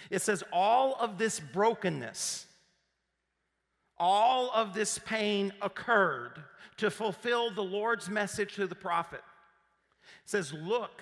It 0.09 0.21
says, 0.21 0.43
All 0.51 0.95
of 0.99 1.17
this 1.17 1.39
brokenness, 1.39 2.47
all 3.97 4.51
of 4.53 4.73
this 4.73 4.99
pain 4.99 5.53
occurred 5.61 6.43
to 6.77 6.91
fulfill 6.91 7.51
the 7.51 7.63
Lord's 7.63 8.09
message 8.09 8.55
to 8.55 8.67
the 8.67 8.75
prophet. 8.75 9.21
It 10.23 10.29
says, 10.29 10.53
Look, 10.53 11.01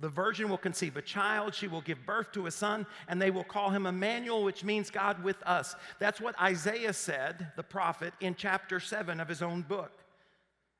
the 0.00 0.08
virgin 0.08 0.48
will 0.48 0.58
conceive 0.58 0.96
a 0.96 1.02
child, 1.02 1.54
she 1.54 1.68
will 1.68 1.80
give 1.80 2.04
birth 2.04 2.32
to 2.32 2.46
a 2.46 2.50
son, 2.50 2.86
and 3.08 3.20
they 3.20 3.30
will 3.30 3.44
call 3.44 3.70
him 3.70 3.86
Emmanuel, 3.86 4.42
which 4.42 4.64
means 4.64 4.90
God 4.90 5.22
with 5.22 5.40
us. 5.44 5.76
That's 5.98 6.20
what 6.20 6.40
Isaiah 6.40 6.92
said, 6.92 7.52
the 7.56 7.62
prophet, 7.62 8.12
in 8.20 8.34
chapter 8.34 8.80
7 8.80 9.20
of 9.20 9.28
his 9.28 9.42
own 9.42 9.62
book. 9.62 9.92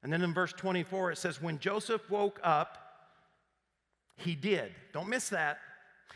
And 0.02 0.12
then 0.12 0.22
in 0.22 0.34
verse 0.34 0.52
24, 0.52 1.12
it 1.12 1.18
says, 1.18 1.40
When 1.40 1.58
Joseph 1.58 2.10
woke 2.10 2.40
up, 2.42 2.78
he 4.16 4.34
did. 4.34 4.72
Don't 4.92 5.08
miss 5.08 5.28
that. 5.28 5.58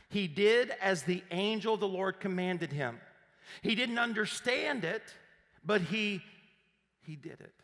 He 0.09 0.27
did 0.29 0.73
as 0.81 1.03
the 1.03 1.23
angel 1.31 1.75
of 1.75 1.81
the 1.81 1.89
Lord 1.89 2.21
commanded 2.21 2.73
him. 2.73 3.01
He 3.63 3.75
didn't 3.75 3.99
understand 3.99 4.85
it, 4.85 5.03
but 5.65 5.81
he, 5.81 6.23
he 7.03 7.17
did 7.17 7.41
it. 7.41 7.55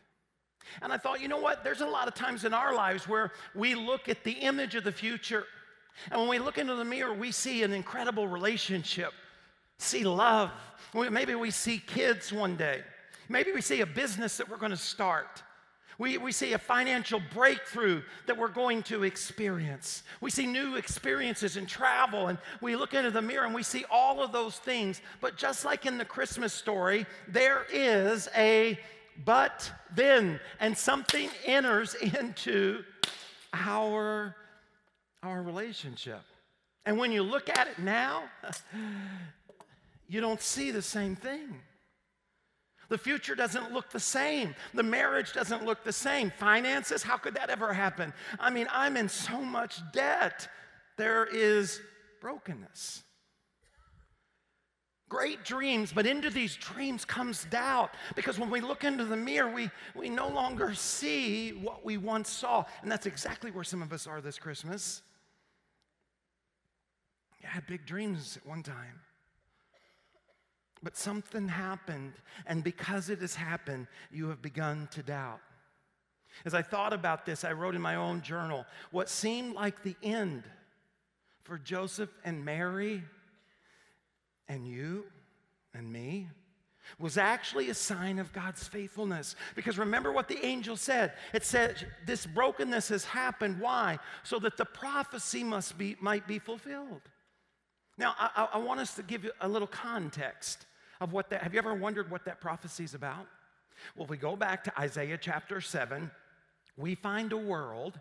And 0.81 0.91
I 0.91 0.97
thought, 0.97 1.21
you 1.21 1.27
know 1.27 1.39
what? 1.39 1.63
There's 1.63 1.81
a 1.81 1.85
lot 1.85 2.07
of 2.07 2.13
times 2.13 2.45
in 2.45 2.53
our 2.53 2.73
lives 2.73 3.07
where 3.07 3.31
we 3.55 3.75
look 3.75 4.09
at 4.09 4.23
the 4.23 4.31
image 4.31 4.75
of 4.75 4.83
the 4.83 4.91
future. 4.91 5.45
And 6.11 6.21
when 6.21 6.29
we 6.29 6.39
look 6.39 6.57
into 6.57 6.75
the 6.75 6.85
mirror, 6.85 7.13
we 7.13 7.31
see 7.31 7.63
an 7.63 7.73
incredible 7.73 8.27
relationship, 8.27 9.11
see 9.77 10.03
love. 10.03 10.51
Maybe 10.93 11.35
we 11.35 11.51
see 11.51 11.79
kids 11.85 12.33
one 12.33 12.55
day. 12.55 12.81
Maybe 13.29 13.51
we 13.51 13.61
see 13.61 13.81
a 13.81 13.85
business 13.85 14.37
that 14.37 14.49
we're 14.49 14.57
going 14.57 14.71
to 14.71 14.77
start. 14.77 15.43
We, 15.99 16.17
we 16.17 16.31
see 16.31 16.53
a 16.53 16.57
financial 16.57 17.21
breakthrough 17.33 18.01
that 18.25 18.37
we're 18.37 18.47
going 18.47 18.83
to 18.83 19.03
experience. 19.03 20.03
We 20.21 20.31
see 20.31 20.47
new 20.47 20.75
experiences 20.75 21.55
in 21.55 21.65
travel, 21.65 22.27
and 22.27 22.39
we 22.61 22.75
look 22.75 22.93
into 22.93 23.11
the 23.11 23.21
mirror 23.21 23.45
and 23.45 23.53
we 23.53 23.63
see 23.63 23.85
all 23.91 24.23
of 24.23 24.31
those 24.31 24.57
things. 24.57 25.01
But 25.21 25.37
just 25.37 25.65
like 25.65 25.85
in 25.85 25.97
the 25.97 26.05
Christmas 26.05 26.51
story, 26.51 27.05
there 27.27 27.65
is 27.71 28.27
a 28.35 28.79
but 29.25 29.71
then, 29.95 30.39
and 30.59 30.77
something 30.77 31.29
enters 31.45 31.93
into 31.95 32.83
our, 33.53 34.35
our 35.21 35.41
relationship. 35.41 36.21
And 36.85 36.97
when 36.97 37.11
you 37.11 37.23
look 37.23 37.49
at 37.49 37.67
it 37.67 37.79
now, 37.79 38.23
you 40.07 40.21
don't 40.21 40.41
see 40.41 40.71
the 40.71 40.81
same 40.81 41.15
thing. 41.15 41.61
The 42.89 42.97
future 42.97 43.33
doesn't 43.33 43.71
look 43.71 43.89
the 43.89 43.99
same. 43.99 44.53
The 44.73 44.83
marriage 44.83 45.33
doesn't 45.33 45.65
look 45.65 45.83
the 45.83 45.93
same. 45.93 46.31
Finances, 46.37 47.01
how 47.01 47.17
could 47.17 47.35
that 47.35 47.49
ever 47.49 47.73
happen? 47.73 48.13
I 48.39 48.49
mean, 48.49 48.67
I'm 48.71 48.97
in 48.97 49.09
so 49.09 49.41
much 49.41 49.79
debt. 49.93 50.47
There 50.97 51.25
is 51.25 51.81
brokenness. 52.21 53.03
Great 55.13 55.43
dreams, 55.43 55.93
but 55.93 56.07
into 56.07 56.31
these 56.31 56.55
dreams 56.55 57.05
comes 57.05 57.45
doubt 57.45 57.91
because 58.15 58.39
when 58.39 58.49
we 58.49 58.61
look 58.61 58.83
into 58.83 59.05
the 59.05 59.15
mirror, 59.15 59.47
we, 59.47 59.69
we 59.93 60.09
no 60.09 60.27
longer 60.27 60.73
see 60.73 61.51
what 61.51 61.85
we 61.85 61.97
once 61.97 62.31
saw. 62.31 62.65
And 62.81 62.91
that's 62.91 63.05
exactly 63.05 63.51
where 63.51 63.63
some 63.63 63.83
of 63.83 63.93
us 63.93 64.07
are 64.07 64.21
this 64.21 64.39
Christmas. 64.39 65.03
I 67.43 67.47
had 67.47 67.67
big 67.67 67.85
dreams 67.85 68.37
at 68.37 68.49
one 68.49 68.63
time. 68.63 69.01
But 70.81 70.97
something 70.97 71.47
happened, 71.47 72.13
and 72.47 72.63
because 72.63 73.11
it 73.11 73.19
has 73.19 73.35
happened, 73.35 73.85
you 74.11 74.29
have 74.29 74.41
begun 74.41 74.87
to 74.93 75.03
doubt. 75.03 75.41
As 76.43 76.55
I 76.55 76.63
thought 76.63 76.91
about 76.91 77.23
this, 77.23 77.43
I 77.43 77.51
wrote 77.51 77.75
in 77.75 77.81
my 77.81 77.97
own 77.97 78.23
journal 78.23 78.65
what 78.89 79.09
seemed 79.09 79.53
like 79.53 79.83
the 79.83 79.95
end 80.01 80.41
for 81.43 81.59
Joseph 81.59 82.09
and 82.25 82.43
Mary 82.43 83.03
and 84.47 84.67
you 84.67 85.05
and 85.73 85.91
me 85.91 86.29
was 86.99 87.17
actually 87.17 87.69
a 87.69 87.73
sign 87.73 88.19
of 88.19 88.33
God's 88.33 88.67
faithfulness. 88.67 89.35
Because 89.55 89.77
remember 89.77 90.11
what 90.11 90.27
the 90.27 90.45
angel 90.45 90.75
said. 90.75 91.13
It 91.33 91.43
said 91.45 91.87
this 92.05 92.25
brokenness 92.25 92.89
has 92.89 93.05
happened. 93.05 93.59
Why? 93.59 93.99
So 94.23 94.37
that 94.39 94.57
the 94.57 94.65
prophecy 94.65 95.43
must 95.43 95.77
be 95.77 95.95
might 96.01 96.27
be 96.27 96.39
fulfilled. 96.39 97.01
Now, 97.97 98.15
I, 98.19 98.49
I 98.53 98.57
want 98.57 98.79
us 98.79 98.95
to 98.95 99.03
give 99.03 99.23
you 99.23 99.31
a 99.39 99.47
little 99.47 99.67
context 99.67 100.65
of 100.99 101.13
what 101.13 101.29
that. 101.29 101.43
Have 101.43 101.53
you 101.53 101.59
ever 101.59 101.73
wondered 101.73 102.09
what 102.11 102.25
that 102.25 102.41
prophecy 102.41 102.83
is 102.83 102.93
about? 102.95 103.27
Well, 103.95 104.05
if 104.05 104.09
we 104.09 104.17
go 104.17 104.35
back 104.35 104.63
to 104.65 104.79
Isaiah 104.79 105.17
chapter 105.17 105.61
7, 105.61 106.09
we 106.77 106.95
find 106.95 107.31
a 107.33 107.37
world. 107.37 107.99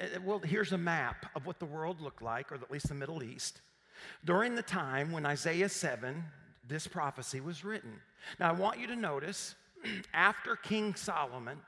uh, 0.00 0.06
Well, 0.24 0.38
here's 0.40 0.72
a 0.72 0.78
map 0.78 1.26
of 1.34 1.46
what 1.46 1.58
the 1.58 1.66
world 1.66 2.00
looked 2.00 2.22
like, 2.22 2.52
or 2.52 2.56
at 2.56 2.70
least 2.70 2.88
the 2.88 2.94
Middle 2.94 3.22
East, 3.22 3.60
during 4.24 4.54
the 4.54 4.62
time 4.62 5.12
when 5.12 5.26
Isaiah 5.26 5.68
7, 5.68 6.24
this 6.66 6.86
prophecy 6.86 7.40
was 7.40 7.64
written. 7.64 8.00
Now, 8.38 8.50
I 8.50 8.52
want 8.52 8.78
you 8.78 8.86
to 8.88 8.96
notice 8.96 9.54
after 10.14 10.56
King 10.56 10.94
Solomon, 10.94 11.58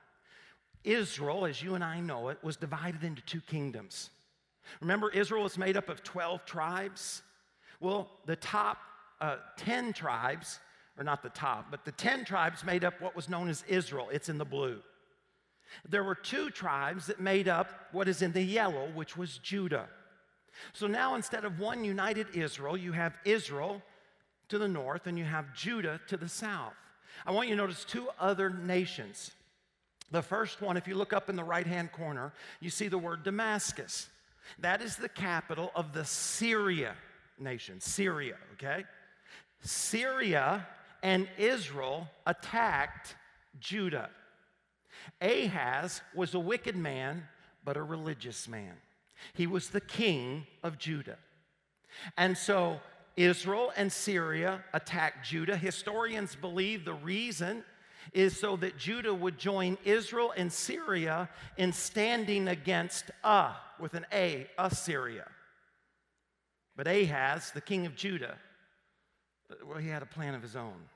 Israel, 0.84 1.46
as 1.46 1.62
you 1.62 1.74
and 1.74 1.84
I 1.84 2.00
know 2.00 2.28
it, 2.28 2.38
was 2.42 2.56
divided 2.56 3.04
into 3.04 3.22
two 3.22 3.40
kingdoms. 3.40 4.10
Remember, 4.80 5.10
Israel 5.10 5.42
was 5.42 5.58
made 5.58 5.76
up 5.76 5.88
of 5.88 6.02
12 6.02 6.44
tribes. 6.44 7.22
Well, 7.80 8.10
the 8.26 8.36
top 8.36 8.78
uh, 9.20 9.36
10 9.56 9.92
tribes, 9.92 10.58
or 10.98 11.04
not 11.04 11.22
the 11.22 11.30
top, 11.30 11.66
but 11.70 11.84
the 11.84 11.92
10 11.92 12.24
tribes 12.24 12.64
made 12.64 12.84
up 12.84 13.00
what 13.00 13.14
was 13.14 13.28
known 13.28 13.48
as 13.48 13.64
Israel. 13.68 14.08
It's 14.12 14.28
in 14.28 14.38
the 14.38 14.44
blue. 14.44 14.80
There 15.88 16.04
were 16.04 16.14
two 16.14 16.50
tribes 16.50 17.06
that 17.06 17.20
made 17.20 17.48
up 17.48 17.88
what 17.92 18.08
is 18.08 18.22
in 18.22 18.32
the 18.32 18.42
yellow, 18.42 18.90
which 18.94 19.16
was 19.16 19.38
Judah. 19.38 19.88
So 20.72 20.86
now 20.86 21.14
instead 21.14 21.44
of 21.44 21.58
one 21.58 21.84
united 21.84 22.28
Israel, 22.34 22.76
you 22.76 22.92
have 22.92 23.14
Israel 23.24 23.82
to 24.48 24.58
the 24.58 24.68
north 24.68 25.06
and 25.06 25.18
you 25.18 25.24
have 25.24 25.54
Judah 25.54 26.00
to 26.08 26.16
the 26.16 26.28
south. 26.28 26.74
I 27.26 27.30
want 27.30 27.48
you 27.48 27.56
to 27.56 27.60
notice 27.62 27.84
two 27.84 28.08
other 28.18 28.50
nations. 28.50 29.32
The 30.10 30.22
first 30.22 30.60
one, 30.60 30.76
if 30.76 30.86
you 30.86 30.94
look 30.94 31.12
up 31.12 31.30
in 31.30 31.36
the 31.36 31.44
right 31.44 31.66
hand 31.66 31.92
corner, 31.92 32.32
you 32.60 32.68
see 32.68 32.88
the 32.88 32.98
word 32.98 33.22
Damascus. 33.22 34.08
That 34.58 34.82
is 34.82 34.96
the 34.96 35.08
capital 35.08 35.70
of 35.74 35.92
the 35.92 36.04
Syria 36.04 36.94
nation, 37.38 37.80
Syria, 37.80 38.36
okay? 38.54 38.84
Syria 39.62 40.66
and 41.02 41.28
Israel 41.38 42.08
attacked 42.26 43.16
Judah. 43.58 44.10
Ahaz 45.20 46.02
was 46.14 46.34
a 46.34 46.40
wicked 46.40 46.76
man, 46.76 47.26
but 47.64 47.76
a 47.76 47.82
religious 47.82 48.48
man. 48.48 48.74
He 49.34 49.46
was 49.46 49.70
the 49.70 49.80
king 49.80 50.46
of 50.62 50.78
Judah. 50.78 51.18
And 52.16 52.36
so 52.36 52.80
Israel 53.16 53.72
and 53.76 53.92
Syria 53.92 54.64
attacked 54.72 55.26
Judah. 55.26 55.56
Historians 55.56 56.34
believe 56.34 56.84
the 56.84 56.94
reason 56.94 57.64
is 58.12 58.38
so 58.38 58.56
that 58.56 58.76
Judah 58.76 59.14
would 59.14 59.38
join 59.38 59.78
Israel 59.84 60.32
and 60.36 60.52
Syria 60.52 61.28
in 61.56 61.72
standing 61.72 62.48
against 62.48 63.10
Uh, 63.22 63.54
with 63.78 63.94
an 63.94 64.06
A, 64.12 64.48
Assyria. 64.58 65.28
But 66.76 66.86
Ahaz, 66.86 67.50
the 67.50 67.60
king 67.60 67.84
of 67.84 67.94
Judah, 67.94 68.36
well, 69.66 69.78
he 69.78 69.88
had 69.88 70.02
a 70.02 70.06
plan 70.06 70.34
of 70.34 70.42
his 70.42 70.56
own. 70.56 70.88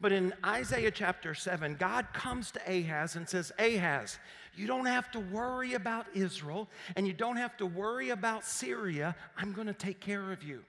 But 0.00 0.12
in 0.12 0.32
Isaiah 0.44 0.90
chapter 0.90 1.34
7, 1.34 1.76
God 1.76 2.12
comes 2.12 2.50
to 2.52 2.60
Ahaz 2.66 3.16
and 3.16 3.28
says, 3.28 3.52
Ahaz, 3.58 4.18
you 4.56 4.66
don't 4.66 4.86
have 4.86 5.10
to 5.12 5.20
worry 5.20 5.74
about 5.74 6.06
Israel 6.14 6.68
and 6.96 7.06
you 7.06 7.12
don't 7.12 7.36
have 7.36 7.56
to 7.58 7.66
worry 7.66 8.10
about 8.10 8.44
Syria. 8.44 9.14
I'm 9.36 9.52
going 9.52 9.66
to 9.66 9.72
take 9.72 10.00
care 10.00 10.32
of 10.32 10.42
you. 10.42 10.62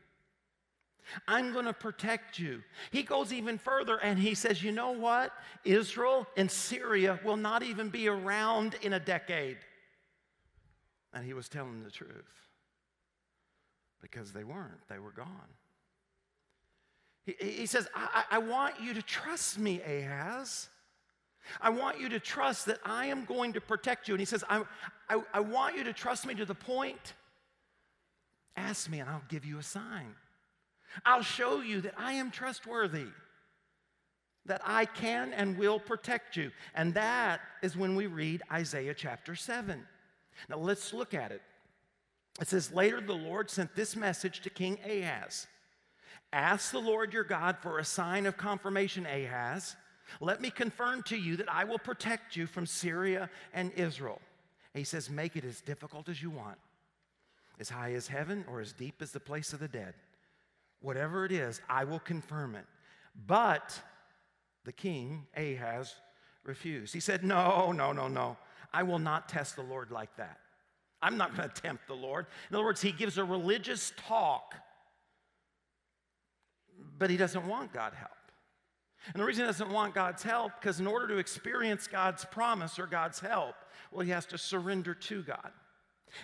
I'm 1.28 1.52
going 1.52 1.66
to 1.66 1.74
protect 1.74 2.40
you. 2.40 2.62
He 2.92 3.04
goes 3.04 3.34
even 3.34 3.58
further 3.58 3.98
and 3.98 4.18
he 4.18 4.34
says, 4.34 4.64
You 4.64 4.72
know 4.72 4.92
what? 4.92 5.34
Israel 5.66 6.28
and 6.38 6.50
Syria 6.50 7.20
will 7.24 7.38
not 7.38 7.64
even 7.64 7.90
be 7.90 8.08
around 8.08 8.76
in 8.82 8.94
a 8.94 9.00
decade. 9.00 9.58
And 11.14 11.26
he 11.26 11.34
was 11.34 11.50
telling 11.50 11.84
the 11.84 11.92
truth 11.92 12.42
because 14.02 14.32
they 14.32 14.44
weren't, 14.44 14.88
they 14.88 15.00
were 15.00 15.12
gone. 15.12 15.28
He, 17.26 17.36
he 17.40 17.66
says, 17.66 17.88
I, 17.94 18.24
I 18.32 18.38
want 18.40 18.76
you 18.82 18.94
to 18.94 19.02
trust 19.02 19.60
me, 19.60 19.82
Ahaz. 19.82 20.70
I 21.60 21.70
want 21.70 22.00
you 22.00 22.10
to 22.10 22.20
trust 22.20 22.66
that 22.68 22.80
I 22.86 23.08
am 23.08 23.26
going 23.26 23.54
to 23.54 23.62
protect 23.62 24.08
you. 24.08 24.14
And 24.14 24.20
he 24.20 24.26
says, 24.26 24.44
I, 24.50 24.64
I, 25.10 25.22
I 25.34 25.40
want 25.40 25.76
you 25.76 25.84
to 25.86 25.94
trust 25.94 26.26
me 26.26 26.36
to 26.36 26.46
the 26.46 26.56
point. 26.56 27.14
Ask 28.56 28.90
me, 28.90 29.00
and 29.00 29.10
I'll 29.10 29.24
give 29.30 29.46
you 29.46 29.58
a 29.58 29.64
sign. 29.64 30.16
I'll 31.06 31.24
show 31.24 31.62
you 31.62 31.82
that 31.82 31.94
I 31.98 32.14
am 32.14 32.32
trustworthy, 32.32 33.08
that 34.46 34.62
I 34.66 34.86
can 34.86 35.34
and 35.34 35.58
will 35.58 35.80
protect 35.80 36.36
you. 36.36 36.52
And 36.76 36.94
that 36.96 37.42
is 37.62 37.78
when 37.78 37.96
we 37.96 38.08
read 38.08 38.42
Isaiah 38.52 38.94
chapter 38.94 39.36
7. 39.36 39.84
Now 40.50 40.58
let's 40.58 40.94
look 40.94 41.14
at 41.14 41.32
it. 41.32 41.42
It 42.40 42.48
says, 42.48 42.74
Later 42.74 43.02
the 43.02 43.14
Lord 43.14 43.50
sent 43.50 43.76
this 43.76 43.96
message 43.96 44.42
to 44.42 44.50
King 44.50 44.80
Ahaz 44.86 45.48
Ask 46.34 46.72
the 46.72 46.80
Lord 46.80 47.14
your 47.14 47.26
God 47.26 47.58
for 47.62 47.80
a 47.80 47.86
sign 47.86 48.26
of 48.26 48.38
confirmation, 48.38 49.06
Ahaz. 49.06 49.76
Let 50.20 50.42
me 50.42 50.50
confirm 50.50 51.04
to 51.04 51.18
you 51.18 51.38
that 51.38 51.52
I 51.52 51.64
will 51.64 51.80
protect 51.80 52.36
you 52.36 52.48
from 52.48 52.66
Syria 52.66 53.30
and 53.54 53.72
Israel. 53.74 54.20
And 54.74 54.80
he 54.80 54.86
says, 54.86 55.10
Make 55.10 55.36
it 55.36 55.46
as 55.46 55.62
difficult 55.62 56.10
as 56.10 56.22
you 56.22 56.30
want, 56.30 56.58
as 57.60 57.70
high 57.70 57.94
as 57.94 58.08
heaven 58.08 58.46
or 58.48 58.62
as 58.62 58.74
deep 58.74 58.96
as 59.02 59.12
the 59.12 59.20
place 59.20 59.54
of 59.54 59.60
the 59.60 59.68
dead. 59.68 59.94
Whatever 60.82 61.26
it 61.26 61.32
is, 61.32 61.62
I 61.70 61.84
will 61.84 62.00
confirm 62.00 62.56
it. 62.56 62.66
But 63.28 63.80
the 64.66 64.72
king, 64.72 65.28
Ahaz, 65.36 65.96
refused. 66.44 66.94
He 66.94 67.00
said, 67.00 67.24
No, 67.24 67.72
no, 67.72 67.92
no, 67.92 68.08
no. 68.08 68.38
I 68.74 68.84
will 68.84 69.00
not 69.00 69.28
test 69.28 69.56
the 69.56 69.64
Lord 69.64 69.92
like 69.92 70.16
that. 70.18 70.38
I'm 71.02 71.18
not 71.18 71.36
going 71.36 71.50
to 71.50 71.62
tempt 71.62 71.88
the 71.88 71.96
Lord. 71.96 72.28
In 72.50 72.56
other 72.56 72.64
words, 72.64 72.82
he 72.82 72.92
gives 72.92 73.18
a 73.18 73.24
religious 73.24 73.92
talk, 74.08 74.56
but 76.98 77.10
he 77.10 77.18
doesn't 77.18 77.48
want 77.48 77.74
God 77.74 77.94
help. 77.94 78.12
And 79.08 79.22
the 79.22 79.26
reason 79.26 79.46
he 79.46 79.48
doesn't 79.48 79.72
want 79.72 79.96
God's 79.96 80.24
help, 80.24 80.54
because 80.60 80.80
in 80.80 80.88
order 80.88 81.08
to 81.08 81.18
experience 81.18 81.88
God's 81.88 82.24
promise 82.26 82.78
or 82.78 82.86
God's 82.86 83.20
help, 83.20 83.56
well, 83.92 84.06
he 84.06 84.12
has 84.12 84.26
to 84.28 84.38
surrender 84.38 84.94
to 84.94 85.24
God. 85.24 85.52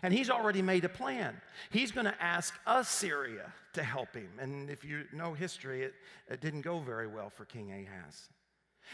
And 0.03 0.13
he's 0.13 0.29
already 0.29 0.61
made 0.61 0.85
a 0.85 0.89
plan. 0.89 1.39
He's 1.71 1.91
going 1.91 2.05
to 2.05 2.21
ask 2.21 2.53
Assyria 2.65 3.53
to 3.73 3.83
help 3.83 4.13
him. 4.15 4.29
And 4.39 4.69
if 4.69 4.83
you 4.83 5.05
know 5.13 5.33
history, 5.33 5.83
it, 5.83 5.93
it 6.29 6.41
didn't 6.41 6.61
go 6.61 6.79
very 6.79 7.07
well 7.07 7.29
for 7.29 7.45
King 7.45 7.71
Ahaz. 7.71 8.29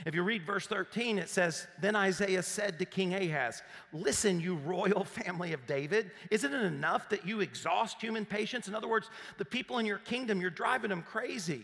If 0.06 0.16
you 0.16 0.24
read 0.24 0.44
verse 0.44 0.66
13, 0.66 1.20
it 1.20 1.30
says, 1.30 1.68
Then 1.80 1.96
Isaiah 1.96 2.42
said 2.42 2.80
to 2.80 2.86
King 2.86 3.14
Ahaz, 3.14 3.62
Listen, 3.92 4.40
you 4.40 4.56
royal 4.56 5.04
family 5.04 5.54
of 5.54 5.66
David, 5.68 6.12
isn't 6.32 6.54
it 6.54 6.64
enough 6.64 7.10
that 7.10 7.28
you 7.28 7.42
exhaust 7.42 8.02
human 8.02 8.26
patience? 8.26 8.68
In 8.68 8.76
other 8.76 8.88
words, 8.88 9.10
the 9.38 9.46
people 9.46 9.78
in 9.78 9.86
your 9.86 10.00
kingdom, 10.00 10.42
you're 10.42 10.50
driving 10.50 10.90
them 10.90 11.04
crazy. 11.04 11.64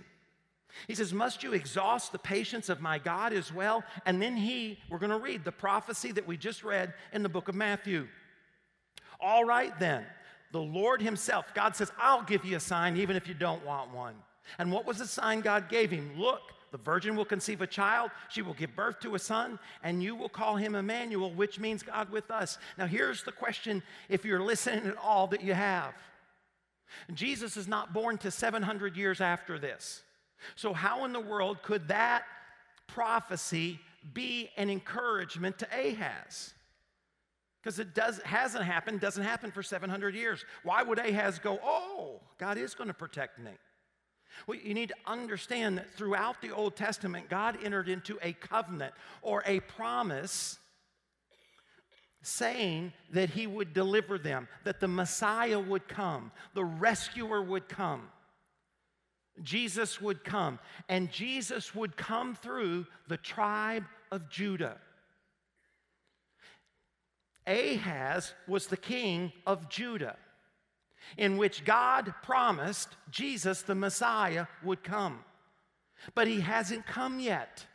He 0.88 0.95
says, 0.95 1.13
Must 1.13 1.43
you 1.43 1.53
exhaust 1.53 2.12
the 2.12 2.19
patience 2.19 2.69
of 2.69 2.82
my 2.82 2.99
God 2.99 3.34
as 3.34 3.53
well? 3.53 3.84
And 4.05 4.21
then 4.21 4.36
he, 4.36 4.79
we're 4.89 4.99
going 4.99 5.12
to 5.12 5.17
read 5.17 5.43
the 5.43 5.51
prophecy 5.51 6.12
that 6.12 6.27
we 6.27 6.38
just 6.38 6.63
read 6.63 6.93
in 7.13 7.23
the 7.23 7.29
book 7.29 7.47
of 7.47 7.55
Matthew. 7.55 8.08
All 9.19 9.43
right, 9.43 9.77
then, 9.79 10.05
the 10.51 10.62
Lord 10.62 11.01
Himself, 11.01 11.53
God 11.53 11.75
says, 11.75 11.91
I'll 11.99 12.23
give 12.23 12.45
you 12.45 12.58
a 12.58 12.60
sign 12.60 12.97
even 12.97 13.15
if 13.15 13.27
you 13.27 13.34
don't 13.34 13.65
want 13.65 13.93
one. 13.93 14.15
And 14.58 14.71
what 14.71 14.86
was 14.86 14.97
the 14.97 15.05
sign 15.05 15.41
God 15.41 15.69
gave 15.69 15.91
him? 15.91 16.12
Look, 16.17 16.41
the 16.71 16.77
virgin 16.77 17.15
will 17.15 17.25
conceive 17.25 17.62
a 17.62 17.67
child, 17.67 18.12
she 18.29 18.41
will 18.41 18.53
give 18.53 18.75
birth 18.75 18.99
to 19.01 19.15
a 19.15 19.19
son, 19.19 19.60
and 19.84 20.01
you 20.01 20.15
will 20.15 20.29
call 20.29 20.55
him 20.55 20.75
Emmanuel, 20.75 21.32
which 21.32 21.60
means 21.60 21.84
God 21.84 22.10
with 22.10 22.29
us. 22.32 22.58
Now, 22.77 22.86
here's 22.86 23.23
the 23.23 23.32
question 23.32 23.84
if 24.08 24.25
you're 24.25 24.41
listening 24.41 24.88
at 24.88 24.97
all 24.97 25.27
that 25.27 25.43
you 25.43 25.53
have. 25.53 25.93
Jesus 27.13 27.58
is 27.58 27.67
not 27.67 27.93
born 27.93 28.17
to 28.19 28.32
700 28.32 28.97
years 28.97 29.21
after 29.21 29.60
this. 29.60 30.01
So, 30.56 30.73
how 30.73 31.06
in 31.06 31.13
the 31.13 31.19
world 31.19 31.63
could 31.63 31.88
that 31.89 32.23
prophecy 32.88 33.80
be 34.13 34.49
an 34.58 34.69
encouragement 34.69 35.60
to 35.60 35.67
Ahaz? 35.67 36.54
Because 37.62 37.80
it 37.80 37.93
does, 37.93 38.19
hasn't 38.23 38.63
happened, 38.63 39.02
doesn't 39.02 39.23
happen 39.23 39.52
for 39.52 39.62
700 39.62 40.15
years. 40.15 40.45
Why 40.63 40.82
would 40.82 40.97
Ahaz 40.97 41.39
go, 41.39 41.60
oh, 41.63 42.21
God 42.38 42.58
is 42.58 42.73
going 42.73 42.88
to 42.88 42.93
protect 42.93 43.38
me? 43.38 43.52
Well, 44.47 44.58
you 44.58 44.73
need 44.73 44.89
to 44.89 44.95
understand 45.06 45.78
that 45.78 45.93
throughout 45.93 46.41
the 46.41 46.52
Old 46.52 46.75
Testament, 46.75 47.30
God 47.30 47.58
entered 47.63 47.89
into 47.89 48.17
a 48.21 48.34
covenant 48.34 48.93
or 49.21 49.43
a 49.45 49.60
promise 49.62 50.58
saying 52.21 52.93
that 53.12 53.30
He 53.30 53.47
would 53.47 53.73
deliver 53.73 54.17
them, 54.17 54.47
that 54.63 54.80
the 54.80 54.88
Messiah 54.88 55.60
would 55.60 55.88
come, 55.88 56.32
the 56.54 56.65
rescuer 56.65 57.41
would 57.41 57.67
come. 57.67 58.08
Jesus 59.43 60.02
would 60.02 60.23
come, 60.23 60.60
and 60.88 61.12
Jesus 61.12 61.73
would 61.73 61.97
come 61.97 62.36
through 62.36 62.88
the 63.08 63.17
tribe 63.17 63.86
of 64.12 64.30
Judah. 64.30 64.78
Ahaz 67.47 68.34
was 68.47 68.67
the 68.67 68.78
king 68.78 69.34
of 69.47 69.69
Judah, 69.69 70.17
in 71.17 71.38
which 71.38 71.65
God 71.65 72.13
promised 72.21 72.89
Jesus, 73.10 73.63
the 73.63 73.75
Messiah, 73.75 74.45
would 74.63 74.84
come. 74.84 75.23
But 76.13 76.28
he 76.28 76.41
hasn't 76.41 76.86
come 76.86 77.19
yet. 77.19 77.65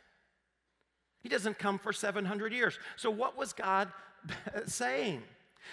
He 1.21 1.29
doesn't 1.29 1.59
come 1.59 1.79
for 1.79 1.91
700 1.91 2.53
years. 2.53 2.79
So, 2.95 3.09
what 3.09 3.37
was 3.37 3.51
God 3.51 3.91
saying? 4.65 5.23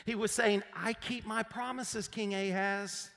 He 0.06 0.14
was 0.14 0.32
saying, 0.32 0.62
I 0.74 0.94
keep 0.94 1.26
my 1.26 1.42
promises, 1.42 2.08
King 2.08 2.34
Ahaz. 2.34 3.10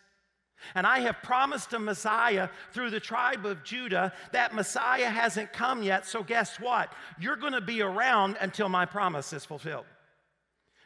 And 0.73 0.87
I 0.87 0.99
have 0.99 1.21
promised 1.21 1.73
a 1.73 1.79
Messiah 1.79 2.49
through 2.71 2.89
the 2.89 2.99
tribe 2.99 3.45
of 3.45 3.63
Judah. 3.63 4.13
That 4.31 4.53
Messiah 4.53 5.09
hasn't 5.09 5.53
come 5.53 5.83
yet, 5.83 6.05
so 6.05 6.23
guess 6.23 6.59
what? 6.59 6.93
You're 7.19 7.35
going 7.35 7.53
to 7.53 7.61
be 7.61 7.81
around 7.81 8.37
until 8.41 8.69
my 8.69 8.85
promise 8.85 9.33
is 9.33 9.45
fulfilled. 9.45 9.85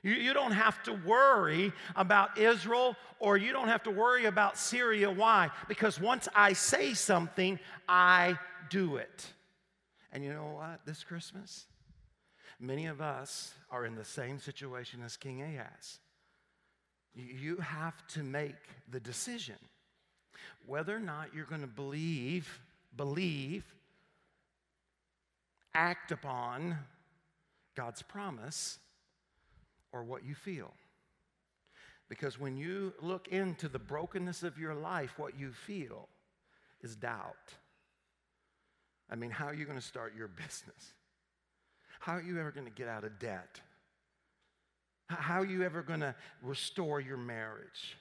You, 0.02 0.14
you 0.14 0.34
don't 0.34 0.54
have 0.54 0.82
to 0.84 0.94
worry 0.94 1.74
about 1.96 2.38
Israel 2.38 2.96
or 3.20 3.38
you 3.38 3.52
don't 3.52 3.68
have 3.68 3.84
to 3.84 3.92
worry 3.92 4.26
about 4.26 4.58
Syria. 4.58 5.12
Why? 5.12 5.50
Because 5.68 6.00
once 6.00 6.28
I 6.34 6.54
say 6.54 6.94
something, 6.94 7.60
I 7.88 8.38
do 8.70 8.96
it. 8.96 9.26
And 10.12 10.24
you 10.24 10.34
know 10.34 10.56
what? 10.56 10.82
This 10.86 11.04
Christmas, 11.04 11.66
many 12.60 12.88
of 12.88 13.02
us 13.02 13.54
are 13.70 13.86
in 13.86 13.96
the 13.96 14.06
same 14.06 14.40
situation 14.40 15.02
as 15.04 15.18
King 15.18 15.42
Ahaz. 15.42 16.00
You 17.20 17.58
have 17.58 18.06
to 18.10 18.24
make 18.24 18.56
the 18.90 19.00
decision 19.00 19.56
whether 20.66 20.96
or 20.96 21.00
not 21.00 21.34
you're 21.34 21.46
going 21.46 21.62
to 21.62 21.68
believe, 21.68 22.60
believe, 22.96 23.64
act 25.74 26.12
upon 26.12 26.78
God's 27.76 28.02
promise 28.02 28.78
or 29.92 30.04
what 30.04 30.24
you 30.26 30.36
feel. 30.36 30.74
Because 32.10 32.40
when 32.40 32.58
you 32.58 32.94
look 33.02 33.28
into 33.30 33.68
the 33.68 33.80
brokenness 33.80 34.44
of 34.44 34.58
your 34.58 34.74
life, 34.74 35.14
what 35.18 35.40
you 35.40 35.52
feel 35.52 36.08
is 36.82 36.96
doubt. 36.96 37.54
I 39.10 39.16
mean, 39.16 39.32
how 39.32 39.46
are 39.46 39.54
you 39.54 39.66
going 39.66 39.78
to 39.78 39.86
start 39.86 40.14
your 40.18 40.28
business? 40.46 40.94
How 42.00 42.14
are 42.14 42.22
you 42.22 42.40
ever 42.40 42.52
going 42.52 42.66
to 42.66 42.74
get 42.74 42.88
out 42.88 43.04
of 43.04 43.20
debt? 43.20 43.60
How 45.10 45.42
are 45.42 45.46
you 45.46 45.64
ever 45.64 45.82
going 45.82 46.02
to 46.02 46.14
restore 46.44 47.00
your 47.00 47.18
marriage? 47.18 47.98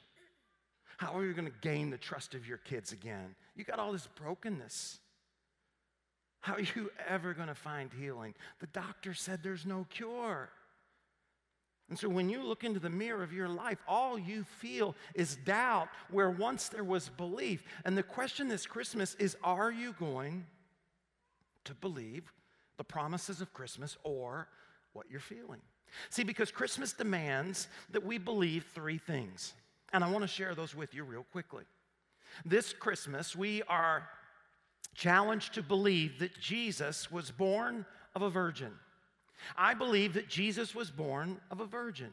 How 0.98 1.16
are 1.16 1.24
you 1.24 1.32
going 1.32 1.46
to 1.46 1.58
gain 1.62 1.90
the 1.90 1.96
trust 1.96 2.34
of 2.34 2.46
your 2.46 2.58
kids 2.58 2.92
again? 2.92 3.34
You 3.56 3.64
got 3.64 3.78
all 3.78 3.92
this 3.92 4.08
brokenness. 4.14 4.98
How 6.40 6.54
are 6.54 6.60
you 6.60 6.90
ever 7.08 7.34
going 7.34 7.48
to 7.48 7.54
find 7.54 7.90
healing? 7.92 8.34
The 8.60 8.66
doctor 8.68 9.14
said 9.14 9.40
there's 9.42 9.64
no 9.64 9.86
cure. 9.90 10.50
And 11.88 11.98
so 11.98 12.08
when 12.08 12.28
you 12.28 12.42
look 12.42 12.64
into 12.64 12.80
the 12.80 12.90
mirror 12.90 13.22
of 13.22 13.32
your 13.32 13.48
life, 13.48 13.78
all 13.88 14.18
you 14.18 14.44
feel 14.44 14.94
is 15.14 15.36
doubt 15.36 15.88
where 16.10 16.30
once 16.30 16.68
there 16.68 16.84
was 16.84 17.08
belief. 17.08 17.64
And 17.84 17.96
the 17.96 18.02
question 18.02 18.48
this 18.48 18.66
Christmas 18.66 19.14
is 19.14 19.36
are 19.42 19.72
you 19.72 19.94
going 19.98 20.44
to 21.64 21.74
believe 21.74 22.30
the 22.76 22.84
promises 22.84 23.40
of 23.40 23.54
Christmas 23.54 23.96
or 24.04 24.48
what 24.92 25.06
you're 25.10 25.20
feeling? 25.20 25.60
See, 26.10 26.24
because 26.24 26.50
Christmas 26.50 26.92
demands 26.92 27.68
that 27.90 28.04
we 28.04 28.18
believe 28.18 28.66
three 28.74 28.98
things. 28.98 29.54
And 29.92 30.04
I 30.04 30.10
want 30.10 30.22
to 30.22 30.28
share 30.28 30.54
those 30.54 30.74
with 30.74 30.94
you 30.94 31.04
real 31.04 31.24
quickly. 31.32 31.64
This 32.44 32.72
Christmas, 32.72 33.34
we 33.34 33.62
are 33.64 34.08
challenged 34.94 35.54
to 35.54 35.62
believe 35.62 36.18
that 36.18 36.38
Jesus 36.38 37.10
was 37.10 37.30
born 37.30 37.86
of 38.14 38.22
a 38.22 38.30
virgin. 38.30 38.72
I 39.56 39.74
believe 39.74 40.14
that 40.14 40.28
Jesus 40.28 40.74
was 40.74 40.90
born 40.90 41.40
of 41.50 41.60
a 41.60 41.66
virgin. 41.66 42.10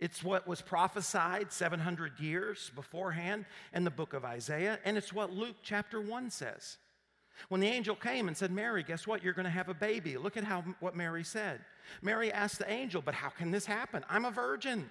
It's 0.00 0.22
what 0.22 0.46
was 0.46 0.62
prophesied 0.62 1.52
700 1.52 2.20
years 2.20 2.70
beforehand 2.74 3.44
in 3.74 3.84
the 3.84 3.90
book 3.90 4.12
of 4.14 4.24
Isaiah, 4.24 4.78
and 4.84 4.96
it's 4.96 5.12
what 5.12 5.32
Luke 5.32 5.56
chapter 5.62 6.00
1 6.00 6.30
says. 6.30 6.78
When 7.48 7.60
the 7.60 7.68
angel 7.68 7.94
came 7.94 8.28
and 8.28 8.36
said, 8.36 8.50
Mary, 8.50 8.82
guess 8.82 9.06
what? 9.06 9.22
You're 9.22 9.32
going 9.32 9.44
to 9.44 9.50
have 9.50 9.68
a 9.68 9.74
baby. 9.74 10.16
Look 10.16 10.36
at 10.36 10.44
how, 10.44 10.64
what 10.80 10.96
Mary 10.96 11.24
said. 11.24 11.60
Mary 12.02 12.32
asked 12.32 12.58
the 12.58 12.70
angel, 12.70 13.02
But 13.02 13.14
how 13.14 13.28
can 13.30 13.50
this 13.50 13.66
happen? 13.66 14.04
I'm 14.08 14.24
a 14.24 14.30
virgin. 14.30 14.90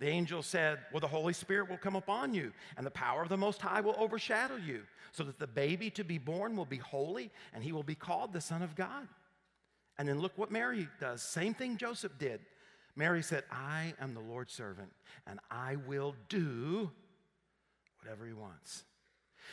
The 0.00 0.08
angel 0.08 0.42
said, 0.42 0.78
Well, 0.92 1.00
the 1.00 1.08
Holy 1.08 1.32
Spirit 1.32 1.68
will 1.68 1.76
come 1.76 1.96
upon 1.96 2.34
you, 2.34 2.52
and 2.76 2.86
the 2.86 2.90
power 2.90 3.22
of 3.22 3.28
the 3.28 3.36
Most 3.36 3.60
High 3.60 3.80
will 3.80 3.96
overshadow 3.98 4.56
you, 4.56 4.82
so 5.12 5.22
that 5.24 5.38
the 5.38 5.46
baby 5.46 5.90
to 5.90 6.04
be 6.04 6.18
born 6.18 6.56
will 6.56 6.64
be 6.64 6.78
holy, 6.78 7.30
and 7.52 7.62
he 7.62 7.72
will 7.72 7.82
be 7.82 7.94
called 7.94 8.32
the 8.32 8.40
Son 8.40 8.62
of 8.62 8.74
God. 8.74 9.06
And 9.98 10.08
then 10.08 10.20
look 10.20 10.36
what 10.36 10.50
Mary 10.50 10.88
does. 11.00 11.22
Same 11.22 11.54
thing 11.54 11.76
Joseph 11.76 12.18
did. 12.18 12.40
Mary 12.96 13.22
said, 13.22 13.44
I 13.50 13.94
am 14.00 14.14
the 14.14 14.20
Lord's 14.20 14.52
servant, 14.52 14.90
and 15.26 15.40
I 15.50 15.76
will 15.76 16.14
do 16.28 16.90
whatever 18.00 18.26
he 18.26 18.32
wants. 18.32 18.84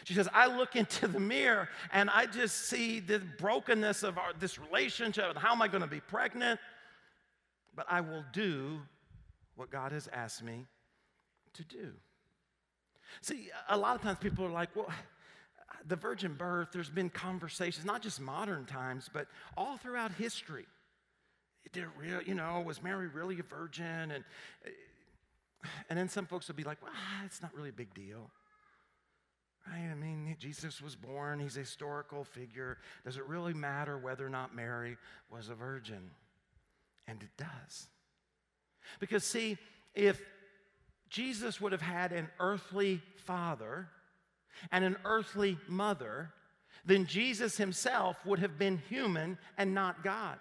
She 0.03 0.13
says, 0.13 0.27
I 0.33 0.47
look 0.47 0.75
into 0.75 1.07
the 1.07 1.19
mirror 1.19 1.69
and 1.91 2.09
I 2.09 2.25
just 2.25 2.67
see 2.67 2.99
the 2.99 3.19
brokenness 3.19 4.03
of 4.03 4.17
our, 4.17 4.33
this 4.39 4.59
relationship 4.59 5.25
and 5.29 5.37
how 5.37 5.51
am 5.51 5.61
I 5.61 5.67
going 5.67 5.81
to 5.81 5.87
be 5.87 5.99
pregnant? 5.99 6.59
But 7.75 7.85
I 7.89 8.01
will 8.01 8.25
do 8.33 8.79
what 9.55 9.69
God 9.69 9.91
has 9.91 10.09
asked 10.11 10.43
me 10.43 10.65
to 11.53 11.63
do. 11.63 11.91
See, 13.21 13.49
a 13.69 13.77
lot 13.77 13.95
of 13.95 14.01
times 14.01 14.17
people 14.19 14.45
are 14.45 14.51
like, 14.51 14.75
well, 14.75 14.89
the 15.87 15.95
virgin 15.95 16.33
birth, 16.33 16.69
there's 16.71 16.89
been 16.89 17.09
conversations, 17.09 17.85
not 17.85 18.01
just 18.01 18.19
modern 18.19 18.65
times, 18.65 19.09
but 19.11 19.27
all 19.57 19.77
throughout 19.77 20.11
history. 20.13 20.65
Did 21.73 21.85
real, 21.97 22.21
you 22.23 22.33
know, 22.33 22.61
was 22.65 22.83
Mary 22.83 23.07
really 23.07 23.39
a 23.39 23.43
virgin? 23.43 24.11
And, 24.11 24.23
and 25.89 25.97
then 25.97 26.09
some 26.09 26.25
folks 26.25 26.47
will 26.47 26.55
be 26.55 26.63
like, 26.63 26.81
well, 26.81 26.91
it's 27.25 27.41
not 27.41 27.53
really 27.55 27.69
a 27.69 27.73
big 27.73 27.93
deal. 27.93 28.29
I 29.67 29.93
mean, 29.95 30.35
Jesus 30.39 30.81
was 30.81 30.95
born, 30.95 31.39
he's 31.39 31.57
a 31.57 31.61
historical 31.61 32.23
figure. 32.23 32.77
Does 33.05 33.17
it 33.17 33.27
really 33.27 33.53
matter 33.53 33.97
whether 33.97 34.25
or 34.25 34.29
not 34.29 34.55
Mary 34.55 34.97
was 35.31 35.49
a 35.49 35.55
virgin? 35.55 36.11
And 37.07 37.21
it 37.21 37.29
does. 37.37 37.87
Because, 38.99 39.23
see, 39.23 39.57
if 39.93 40.21
Jesus 41.09 41.61
would 41.61 41.71
have 41.71 41.81
had 41.81 42.11
an 42.11 42.29
earthly 42.39 43.01
father, 43.25 43.89
and 44.71 44.83
an 44.83 44.97
earthly 45.05 45.57
mother, 45.67 46.31
then 46.85 47.05
Jesus 47.05 47.57
himself 47.57 48.17
would 48.25 48.39
have 48.39 48.57
been 48.57 48.81
human 48.89 49.37
and 49.57 49.73
not 49.73 50.03
God. 50.03 50.37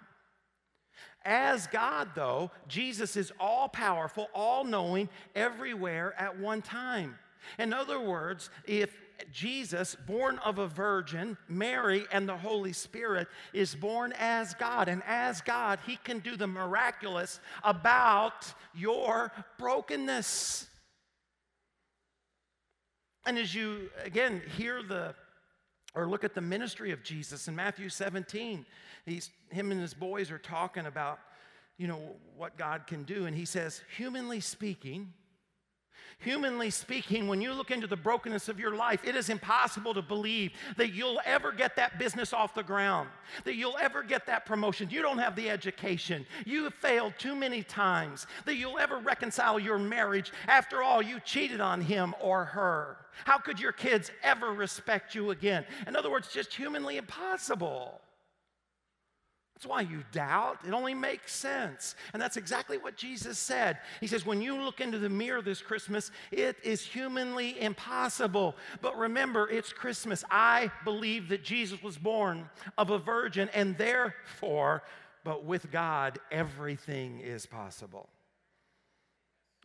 As 1.23 1.67
God, 1.67 2.09
though, 2.15 2.51
Jesus 2.67 3.15
is 3.15 3.31
all 3.39 3.69
powerful, 3.69 4.27
all 4.33 4.63
knowing, 4.63 5.09
everywhere 5.35 6.13
at 6.17 6.39
one 6.39 6.61
time. 6.61 7.17
In 7.57 7.73
other 7.73 7.99
words, 7.99 8.49
if 8.65 8.95
Jesus, 9.31 9.95
born 10.07 10.39
of 10.39 10.59
a 10.59 10.67
virgin, 10.67 11.37
Mary, 11.47 12.05
and 12.11 12.27
the 12.27 12.37
Holy 12.37 12.73
Spirit, 12.73 13.27
is 13.53 13.75
born 13.75 14.13
as 14.17 14.53
God, 14.53 14.87
and 14.87 15.03
as 15.05 15.41
God, 15.41 15.79
He 15.85 15.97
can 15.97 16.19
do 16.19 16.35
the 16.35 16.47
miraculous 16.47 17.39
about 17.63 18.53
your 18.73 19.31
brokenness. 19.57 20.67
And 23.25 23.37
as 23.37 23.53
you, 23.53 23.89
again, 24.03 24.41
hear 24.57 24.81
the 24.81 25.13
Or 25.93 26.07
look 26.07 26.23
at 26.23 26.33
the 26.33 26.41
ministry 26.41 26.91
of 26.91 27.03
Jesus 27.03 27.47
in 27.47 27.55
Matthew 27.55 27.89
17. 27.89 28.65
He's, 29.05 29.29
him 29.49 29.71
and 29.71 29.81
his 29.81 29.93
boys 29.93 30.31
are 30.31 30.37
talking 30.37 30.85
about, 30.85 31.19
you 31.77 31.87
know, 31.87 32.15
what 32.37 32.57
God 32.57 32.87
can 32.87 33.03
do. 33.03 33.25
And 33.25 33.35
he 33.35 33.45
says, 33.45 33.81
humanly 33.97 34.39
speaking, 34.39 35.13
Humanly 36.19 36.69
speaking, 36.69 37.27
when 37.27 37.41
you 37.41 37.51
look 37.51 37.71
into 37.71 37.87
the 37.87 37.97
brokenness 37.97 38.47
of 38.47 38.59
your 38.59 38.75
life, 38.75 39.03
it 39.03 39.15
is 39.15 39.29
impossible 39.29 39.93
to 39.95 40.03
believe 40.03 40.51
that 40.77 40.93
you'll 40.93 41.19
ever 41.25 41.51
get 41.51 41.75
that 41.77 41.97
business 41.97 42.31
off 42.31 42.53
the 42.53 42.61
ground, 42.61 43.09
that 43.43 43.55
you'll 43.55 43.77
ever 43.81 44.03
get 44.03 44.27
that 44.27 44.45
promotion. 44.45 44.87
You 44.91 45.01
don't 45.01 45.17
have 45.17 45.35
the 45.35 45.49
education. 45.49 46.25
You 46.45 46.65
have 46.65 46.75
failed 46.75 47.13
too 47.17 47.35
many 47.35 47.63
times, 47.63 48.27
that 48.45 48.55
you'll 48.55 48.77
ever 48.77 48.99
reconcile 48.99 49.59
your 49.59 49.79
marriage. 49.79 50.31
After 50.47 50.83
all, 50.83 51.01
you 51.01 51.19
cheated 51.21 51.59
on 51.59 51.81
him 51.81 52.13
or 52.21 52.45
her. 52.45 52.97
How 53.25 53.39
could 53.39 53.59
your 53.59 53.71
kids 53.71 54.11
ever 54.21 54.53
respect 54.53 55.15
you 55.15 55.31
again? 55.31 55.65
In 55.87 55.95
other 55.95 56.11
words, 56.11 56.31
just 56.31 56.53
humanly 56.53 56.97
impossible. 56.97 57.99
That's 59.61 59.69
why 59.69 59.81
you 59.81 60.03
doubt. 60.11 60.57
It 60.67 60.73
only 60.73 60.95
makes 60.95 61.35
sense. 61.35 61.93
And 62.13 62.21
that's 62.21 62.35
exactly 62.35 62.79
what 62.79 62.97
Jesus 62.97 63.37
said. 63.37 63.77
He 63.99 64.07
says, 64.07 64.25
when 64.25 64.41
you 64.41 64.59
look 64.59 64.81
into 64.81 64.97
the 64.97 65.07
mirror 65.07 65.39
this 65.39 65.61
Christmas, 65.61 66.09
it 66.31 66.57
is 66.63 66.81
humanly 66.81 67.61
impossible. 67.61 68.55
But 68.81 68.97
remember, 68.97 69.47
it's 69.47 69.71
Christmas. 69.71 70.23
I 70.31 70.71
believe 70.83 71.29
that 71.29 71.43
Jesus 71.43 71.83
was 71.83 71.95
born 71.95 72.49
of 72.75 72.89
a 72.89 72.97
virgin, 72.97 73.49
and 73.53 73.77
therefore, 73.77 74.81
but 75.23 75.45
with 75.45 75.69
God, 75.69 76.17
everything 76.31 77.19
is 77.19 77.45
possible. 77.45 78.09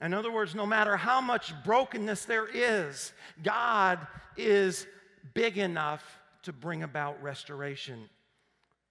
In 0.02 0.12
other 0.12 0.30
words, 0.30 0.54
no 0.54 0.66
matter 0.66 0.98
how 0.98 1.22
much 1.22 1.54
brokenness 1.64 2.26
there 2.26 2.48
is, 2.52 3.14
God 3.42 4.06
is 4.36 4.86
big 5.32 5.56
enough 5.56 6.04
to 6.42 6.52
bring 6.52 6.82
about 6.82 7.22
restoration 7.22 8.10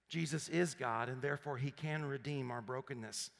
Jesus 0.08 0.48
is 0.48 0.74
God, 0.74 1.08
and 1.08 1.20
therefore 1.20 1.56
He 1.56 1.70
can 1.70 2.04
redeem 2.04 2.50
our 2.50 2.60
brokenness. 2.60 3.30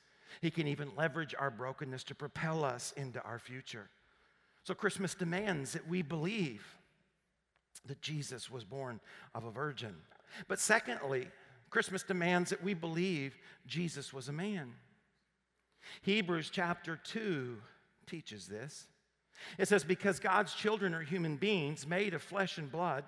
He 0.41 0.51
can 0.51 0.67
even 0.67 0.91
leverage 0.97 1.35
our 1.39 1.51
brokenness 1.51 2.05
to 2.05 2.15
propel 2.15 2.65
us 2.65 2.93
into 2.97 3.23
our 3.23 3.39
future. 3.39 3.89
So, 4.65 4.75
Christmas 4.75 5.15
demands 5.15 5.73
that 5.73 5.89
we 5.89 6.03
believe 6.03 6.67
that 7.87 8.03
Jesus 8.03 8.51
was 8.51 8.65
born 8.65 9.01
of 9.35 9.45
a 9.45 9.51
virgin. 9.51 9.95
But 10.49 10.59
secondly, 10.59 11.29
Christmas 11.71 12.03
demands 12.03 12.51
that 12.51 12.63
we 12.63 12.75
believe 12.75 13.37
Jesus 13.67 14.13
was 14.13 14.29
a 14.29 14.33
man. 14.33 14.75
Hebrews 16.03 16.51
chapter 16.53 16.97
2 16.97 17.57
teaches 18.07 18.47
this. 18.47 18.87
It 19.59 19.69
says, 19.69 19.85
Because 19.85 20.19
God's 20.19 20.55
children 20.55 20.95
are 20.95 21.03
human 21.03 21.37
beings 21.37 21.87
made 21.87 22.15
of 22.15 22.23
flesh 22.23 22.59
and 22.59 22.71
blood, 22.71 23.05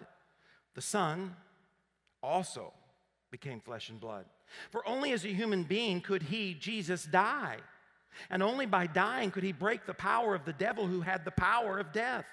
the 0.75 0.81
Son 0.81 1.35
also 2.23 2.73
became 3.31 3.61
flesh 3.61 3.89
and 3.91 4.01
blood. 4.01 4.25
For 4.71 4.87
only 4.89 5.13
as 5.13 5.25
a 5.25 5.29
human 5.29 5.65
being 5.65 6.01
could 6.01 6.23
he, 6.23 6.55
Jesus, 6.55 7.05
die. 7.05 7.59
And 8.31 8.43
only 8.43 8.67
by 8.67 8.87
dying 8.87 9.31
could 9.31 9.45
he 9.45 9.53
break 9.53 9.87
the 9.87 9.95
power 9.95 10.35
of 10.35 10.45
the 10.45 10.53
devil 10.53 10.87
who 10.87 11.03
had 11.03 11.25
the 11.25 11.31
power 11.31 11.79
of 11.79 11.93
death. 11.93 12.27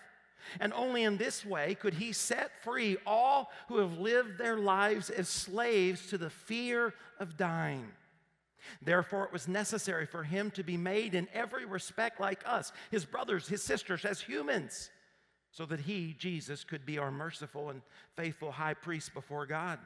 And 0.59 0.73
only 0.73 1.03
in 1.03 1.17
this 1.17 1.45
way 1.45 1.75
could 1.75 1.95
he 1.95 2.11
set 2.11 2.51
free 2.63 2.97
all 3.05 3.51
who 3.67 3.79
have 3.79 3.97
lived 3.97 4.37
their 4.37 4.57
lives 4.57 5.09
as 5.09 5.27
slaves 5.27 6.07
to 6.07 6.17
the 6.17 6.29
fear 6.29 6.93
of 7.19 7.37
dying. 7.37 7.87
Therefore, 8.81 9.25
it 9.25 9.33
was 9.33 9.47
necessary 9.47 10.05
for 10.05 10.23
him 10.23 10.51
to 10.51 10.63
be 10.63 10.77
made 10.77 11.13
in 11.13 11.27
every 11.33 11.65
respect 11.65 12.19
like 12.19 12.41
us, 12.45 12.71
his 12.89 13.05
brothers, 13.05 13.47
his 13.47 13.63
sisters, 13.63 14.05
as 14.05 14.21
humans, 14.21 14.89
so 15.51 15.65
that 15.67 15.81
he, 15.81 16.15
Jesus, 16.17 16.63
could 16.63 16.85
be 16.85 16.97
our 16.97 17.11
merciful 17.11 17.69
and 17.69 17.81
faithful 18.15 18.51
high 18.51 18.73
priest 18.73 19.13
before 19.13 19.45
God. 19.45 19.79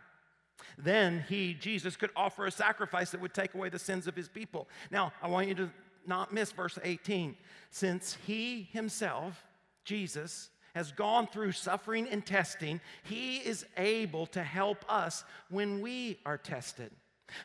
Then 0.78 1.24
he, 1.28 1.54
Jesus, 1.54 1.96
could 1.96 2.12
offer 2.16 2.46
a 2.46 2.52
sacrifice 2.52 3.12
that 3.12 3.22
would 3.22 3.34
take 3.34 3.54
away 3.54 3.70
the 3.70 3.80
sins 3.80 4.08
of 4.08 4.16
his 4.16 4.30
people. 4.30 4.68
Now, 4.92 5.12
I 5.22 5.28
want 5.28 5.48
you 5.48 5.56
to 5.56 5.70
not 6.06 6.34
miss 6.34 6.52
verse 6.52 6.78
18. 6.84 7.36
Since 7.70 8.18
he 8.26 8.70
himself, 8.72 9.46
Jesus, 9.86 10.50
has 10.76 10.92
gone 10.92 11.28
through 11.28 11.52
suffering 11.52 12.08
and 12.08 12.26
testing, 12.26 12.80
he 13.04 13.38
is 13.38 13.66
able 13.78 14.26
to 14.28 14.44
help 14.44 14.86
us 14.88 15.24
when 15.50 15.82
we 15.82 16.20
are 16.26 16.38
tested. 16.38 16.92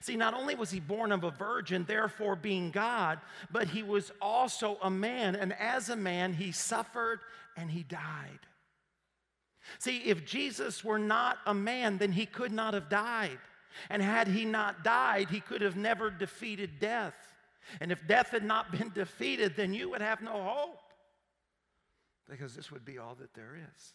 See, 0.00 0.16
not 0.16 0.34
only 0.34 0.54
was 0.54 0.70
he 0.70 0.80
born 0.80 1.12
of 1.12 1.24
a 1.24 1.30
virgin, 1.30 1.84
therefore 1.86 2.36
being 2.36 2.70
God, 2.70 3.20
but 3.50 3.68
he 3.68 3.82
was 3.82 4.12
also 4.20 4.78
a 4.82 4.90
man. 4.90 5.36
And 5.36 5.52
as 5.54 5.88
a 5.88 5.96
man, 5.96 6.32
he 6.32 6.52
suffered 6.52 7.20
and 7.56 7.70
he 7.70 7.82
died. 7.82 8.40
See, 9.78 9.98
if 9.98 10.24
Jesus 10.24 10.84
were 10.84 10.98
not 10.98 11.38
a 11.46 11.54
man, 11.54 11.98
then 11.98 12.12
he 12.12 12.26
could 12.26 12.52
not 12.52 12.74
have 12.74 12.88
died. 12.88 13.38
And 13.90 14.02
had 14.02 14.28
he 14.28 14.44
not 14.44 14.84
died, 14.84 15.30
he 15.30 15.40
could 15.40 15.62
have 15.62 15.76
never 15.76 16.10
defeated 16.10 16.78
death. 16.78 17.16
And 17.80 17.90
if 17.90 18.06
death 18.06 18.28
had 18.28 18.44
not 18.44 18.70
been 18.70 18.90
defeated, 18.94 19.56
then 19.56 19.72
you 19.72 19.90
would 19.90 20.02
have 20.02 20.20
no 20.20 20.32
hope. 20.32 20.80
Because 22.28 22.54
this 22.54 22.70
would 22.70 22.84
be 22.84 22.98
all 22.98 23.14
that 23.16 23.34
there 23.34 23.56
is. 23.56 23.92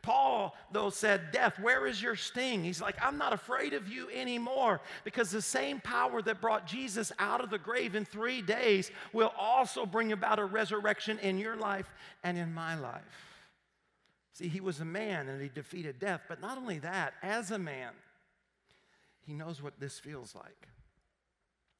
Paul, 0.00 0.56
though, 0.70 0.90
said, 0.90 1.32
Death, 1.32 1.58
where 1.58 1.86
is 1.86 2.00
your 2.00 2.16
sting? 2.16 2.64
He's 2.64 2.80
like, 2.80 2.96
I'm 3.02 3.18
not 3.18 3.32
afraid 3.32 3.74
of 3.74 3.88
you 3.88 4.08
anymore 4.10 4.80
because 5.04 5.30
the 5.30 5.42
same 5.42 5.80
power 5.80 6.22
that 6.22 6.40
brought 6.40 6.66
Jesus 6.66 7.12
out 7.18 7.42
of 7.42 7.50
the 7.50 7.58
grave 7.58 7.94
in 7.94 8.04
three 8.04 8.40
days 8.40 8.90
will 9.12 9.32
also 9.38 9.84
bring 9.84 10.12
about 10.12 10.38
a 10.38 10.44
resurrection 10.44 11.18
in 11.18 11.36
your 11.36 11.56
life 11.56 11.92
and 12.22 12.38
in 12.38 12.54
my 12.54 12.74
life. 12.74 13.31
See, 14.32 14.48
he 14.48 14.60
was 14.60 14.80
a 14.80 14.84
man 14.84 15.28
and 15.28 15.42
he 15.42 15.48
defeated 15.48 15.98
death, 15.98 16.22
but 16.28 16.40
not 16.40 16.56
only 16.56 16.78
that, 16.78 17.14
as 17.22 17.50
a 17.50 17.58
man, 17.58 17.92
he 19.26 19.34
knows 19.34 19.62
what 19.62 19.78
this 19.78 19.98
feels 19.98 20.34
like. 20.34 20.68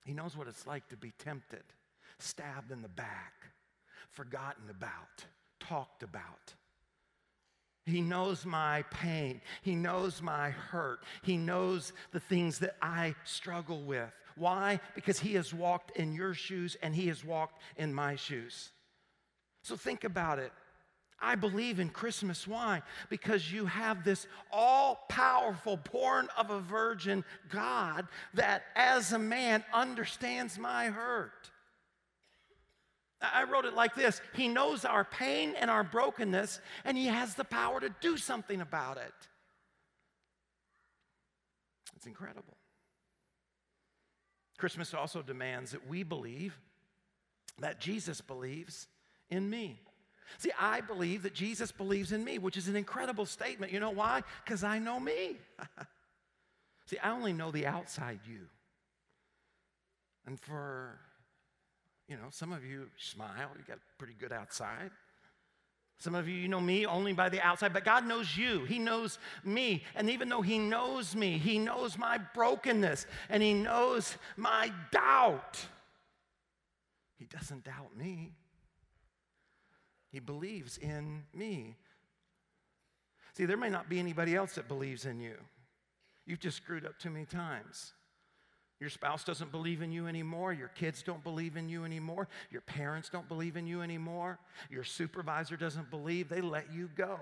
He 0.05 0.13
knows 0.13 0.37
what 0.37 0.49
it's 0.49 0.67
like 0.67 0.89
to 0.89 0.97
be 0.97 1.13
tempted, 1.19 1.63
stabbed 2.19 2.71
in 2.71 2.83
the 2.83 2.89
back, 2.89 3.33
forgotten 4.11 4.65
about, 4.69 5.25
talked 5.61 6.03
about. 6.03 6.55
He 7.85 8.01
knows 8.01 8.45
my 8.45 8.83
pain. 8.91 9.41
He 9.63 9.75
knows 9.75 10.23
my 10.23 10.51
hurt. 10.51 11.01
He 11.23 11.37
knows 11.37 11.93
the 12.13 12.21
things 12.21 12.61
that 12.61 12.77
I 12.81 13.15
struggle 13.25 13.83
with. 13.83 14.13
Why? 14.37 14.81
Because 14.95 15.19
he 15.19 15.35
has 15.35 15.53
walked 15.53 15.97
in 15.97 16.15
your 16.15 16.35
shoes 16.35 16.77
and 16.83 16.95
he 16.95 17.09
has 17.09 17.25
walked 17.25 17.61
in 17.77 17.93
my 17.93 18.17
shoes. 18.17 18.71
So 19.63 19.77
think 19.77 20.05
about 20.05 20.39
it. 20.39 20.53
I 21.23 21.37
believe 21.37 21.79
in 21.79 21.89
Christmas. 21.89 22.47
Why? 22.47 22.83
Because 23.09 23.53
you 23.53 23.67
have 23.67 24.05
this 24.05 24.27
all 24.51 25.07
powerful, 25.09 25.79
born 25.91 26.29
of 26.37 26.51
a 26.51 26.61
virgin 26.61 27.25
God 27.49 28.09
that, 28.35 28.65
as 28.75 29.13
a 29.13 29.19
man, 29.19 29.65
understands 29.73 30.59
my 30.59 30.87
hurt. 30.87 31.51
I 33.23 33.45
wrote 33.45 33.65
it 33.65 33.75
like 33.75 33.95
this 33.95 34.21
He 34.35 34.49
knows 34.49 34.85
our 34.85 35.05
pain 35.05 35.55
and 35.59 35.71
our 35.71 35.85
brokenness, 35.85 36.61
and 36.85 36.99
He 36.99 37.07
has 37.07 37.35
the 37.35 37.45
power 37.45 37.79
to 37.81 37.95
do 38.01 38.17
something 38.17 38.61
about 38.61 38.97
it. 38.97 39.15
It's 41.95 42.07
incredible. 42.07 42.57
Christmas 44.59 44.93
also 44.93 45.23
demands 45.23 45.71
that 45.71 45.89
we 45.89 46.03
believe 46.03 46.59
that 47.61 47.81
Jesus 47.81 48.21
believes 48.21 48.89
in 49.31 49.49
me. 49.49 49.81
See, 50.39 50.51
I 50.59 50.81
believe 50.81 51.23
that 51.23 51.35
Jesus 51.35 51.73
believes 51.73 52.13
in 52.13 52.25
me, 52.25 52.39
which 52.39 52.57
is 52.57 52.69
an 52.69 52.77
incredible 52.77 53.27
statement. 53.27 53.73
You 53.73 53.81
know 53.81 53.91
why? 53.91 54.23
Because 54.45 54.65
I 54.65 54.79
know 54.79 54.99
me. 54.99 55.37
See, 56.87 56.99
I 56.99 57.11
only 57.11 57.33
know 57.33 57.51
the 57.51 57.67
outside 57.67 58.21
you. 58.27 58.41
And 60.27 60.39
for, 60.41 60.99
you 62.09 62.17
know, 62.17 62.29
some 62.31 62.53
of 62.53 62.65
you 62.65 62.89
smile, 62.99 63.51
you 63.57 63.65
got 63.67 63.79
pretty 63.99 64.15
good 64.19 64.33
outside. 64.33 64.91
Some 65.99 66.15
of 66.17 66.29
you, 66.29 66.35
you 66.35 66.49
know 66.49 66.61
me 66.61 66.85
only 66.85 67.13
by 67.13 67.29
the 67.29 67.41
outside, 67.41 67.73
but 67.73 67.85
God 67.85 68.05
knows 68.07 68.37
you. 68.37 68.65
He 68.65 68.81
knows 68.81 69.21
me. 69.45 69.85
And 69.95 70.11
even 70.11 70.29
though 70.29 70.43
He 70.43 70.59
knows 70.59 71.15
me, 71.15 71.39
He 71.39 71.59
knows 71.59 71.97
my 71.97 72.19
brokenness 72.19 73.07
and 73.29 73.43
He 73.43 73.55
knows 73.55 74.17
my 74.37 74.73
doubt. 74.91 75.65
He 77.19 77.27
doesn't 77.27 77.63
doubt 77.65 77.97
me. 77.97 78.33
He 80.13 80.21
believes 80.21 80.79
in 80.79 81.25
me. 81.35 81.77
See, 83.35 83.47
there 83.47 83.57
may 83.57 83.71
not 83.71 83.89
be 83.89 83.99
anybody 83.99 84.37
else 84.37 84.55
that 84.55 84.69
believes 84.69 85.07
in 85.07 85.19
you. 85.21 85.37
You've 86.27 86.41
just 86.41 86.59
screwed 86.59 86.85
up 86.85 86.99
too 86.99 87.11
many 87.11 87.25
times. 87.25 87.95
Your 88.79 88.91
spouse 88.91 89.25
doesn't 89.25 89.51
believe 89.53 89.81
in 89.81 89.91
you 89.91 90.07
anymore. 90.07 90.53
Your 90.53 90.69
kids 90.69 91.03
don't 91.03 91.23
believe 91.25 91.57
in 91.57 91.69
you 91.69 91.85
anymore. 91.85 92.29
Your 92.51 92.61
parents 92.63 93.09
don't 93.09 93.29
believe 93.29 93.57
in 93.57 93.67
you 93.67 93.81
anymore. 93.81 94.39
Your 94.71 94.85
supervisor 94.85 95.57
doesn't 95.57 95.89
believe. 95.91 96.29
They 96.29 96.41
let 96.41 96.73
you 96.73 96.91
go. 96.95 97.19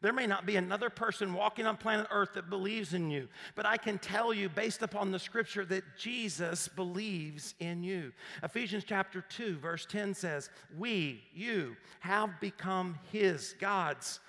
There 0.00 0.12
may 0.12 0.26
not 0.26 0.46
be 0.46 0.56
another 0.56 0.90
person 0.90 1.34
walking 1.34 1.66
on 1.66 1.76
planet 1.76 2.06
Earth 2.10 2.34
that 2.34 2.50
believes 2.50 2.94
in 2.94 3.10
you, 3.10 3.28
but 3.54 3.66
I 3.66 3.76
can 3.76 3.98
tell 3.98 4.32
you, 4.32 4.48
based 4.48 4.82
upon 4.82 5.10
the 5.10 5.18
scripture, 5.18 5.64
that 5.66 5.84
Jesus 5.98 6.68
believes 6.68 7.54
in 7.58 7.82
you. 7.82 8.12
Ephesians 8.42 8.84
chapter 8.86 9.20
2, 9.20 9.58
verse 9.58 9.86
10 9.86 10.14
says, 10.14 10.50
We, 10.76 11.22
you, 11.34 11.76
have 12.00 12.40
become 12.40 12.98
His, 13.10 13.54
God's 13.60 14.20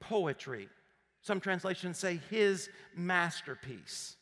poetry. 0.00 0.68
Some 1.26 1.40
translations 1.40 1.98
say 1.98 2.20
his 2.30 2.70
masterpiece. 2.94 4.16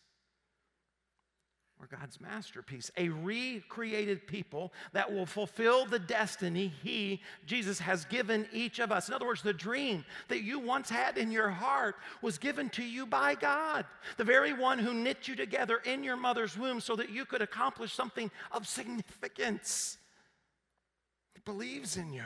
We're 1.91 1.99
God's 1.99 2.21
masterpiece, 2.21 2.91
a 2.97 3.11
recreated 3.11 4.27
people 4.27 4.73
that 4.93 5.13
will 5.13 5.27
fulfill 5.27 5.85
the 5.85 5.99
destiny 5.99 6.73
He, 6.83 7.21
Jesus, 7.45 7.79
has 7.81 8.07
given 8.07 8.47
each 8.53 8.79
of 8.79 8.91
us. 8.91 9.09
In 9.09 9.15
other 9.15 9.27
words, 9.27 9.43
the 9.43 9.53
dream 9.53 10.05
that 10.29 10.43
you 10.43 10.59
once 10.59 10.89
had 10.89 11.19
in 11.19 11.31
your 11.31 11.51
heart 11.51 11.97
was 12.23 12.39
given 12.39 12.71
to 12.71 12.83
you 12.83 13.05
by 13.05 13.35
God, 13.35 13.85
the 14.17 14.25
very 14.25 14.55
one 14.55 14.79
who 14.79 14.95
knit 14.95 15.29
you 15.29 15.37
together 15.37 15.83
in 15.85 16.03
your 16.03 16.17
mother's 16.17 16.57
womb 16.57 16.81
so 16.81 16.97
that 16.97 17.11
you 17.11 17.27
could 17.27 17.43
accomplish 17.43 17.93
something 17.93 18.31
of 18.51 18.67
significance. 18.67 19.99
He 21.35 21.43
believes 21.45 21.99
in 21.99 22.15
you. 22.15 22.23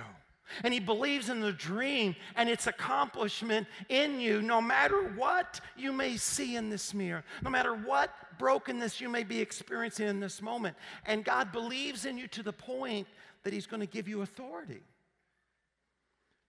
And 0.65 0.73
he 0.73 0.81
believes 0.81 1.29
in 1.29 1.41
the 1.41 1.53
dream 1.53 2.17
and 2.37 2.49
its 2.49 2.67
accomplishment 2.67 3.67
in 3.89 4.21
you, 4.21 4.43
no 4.43 4.61
matter 4.61 5.03
what 5.17 5.61
you 5.77 5.93
may 5.93 6.17
see 6.17 6.57
in 6.57 6.71
this 6.71 6.95
mirror, 6.95 7.25
no 7.43 7.51
matter 7.51 7.75
what 7.75 8.11
brokenness 8.39 9.01
you 9.01 9.09
may 9.09 9.25
be 9.25 9.41
experiencing 9.41 10.09
in 10.09 10.21
this 10.21 10.41
moment. 10.41 10.77
And 11.07 11.25
God 11.25 11.53
believes 11.53 12.05
in 12.05 12.19
you 12.19 12.27
to 12.29 12.43
the 12.43 12.53
point 12.53 13.07
that 13.43 13.53
he's 13.53 13.67
going 13.67 13.81
to 13.81 13.87
give 13.87 14.09
you 14.09 14.23
authority. 14.23 14.81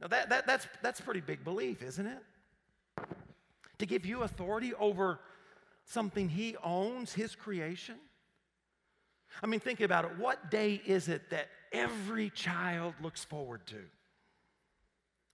Now, 0.01 0.07
that, 0.07 0.29
that, 0.29 0.47
that's, 0.47 0.67
that's 0.81 1.01
pretty 1.01 1.21
big 1.21 1.43
belief, 1.43 1.83
isn't 1.83 2.05
it? 2.05 2.19
To 3.79 3.85
give 3.85 4.05
you 4.05 4.23
authority 4.23 4.73
over 4.73 5.19
something 5.85 6.29
he 6.29 6.55
owns, 6.63 7.13
his 7.13 7.35
creation. 7.35 7.95
I 9.41 9.47
mean, 9.47 9.59
think 9.59 9.81
about 9.81 10.05
it. 10.05 10.11
What 10.17 10.51
day 10.51 10.81
is 10.85 11.07
it 11.07 11.29
that 11.29 11.49
every 11.71 12.29
child 12.29 12.93
looks 13.01 13.23
forward 13.23 13.65
to? 13.67 13.81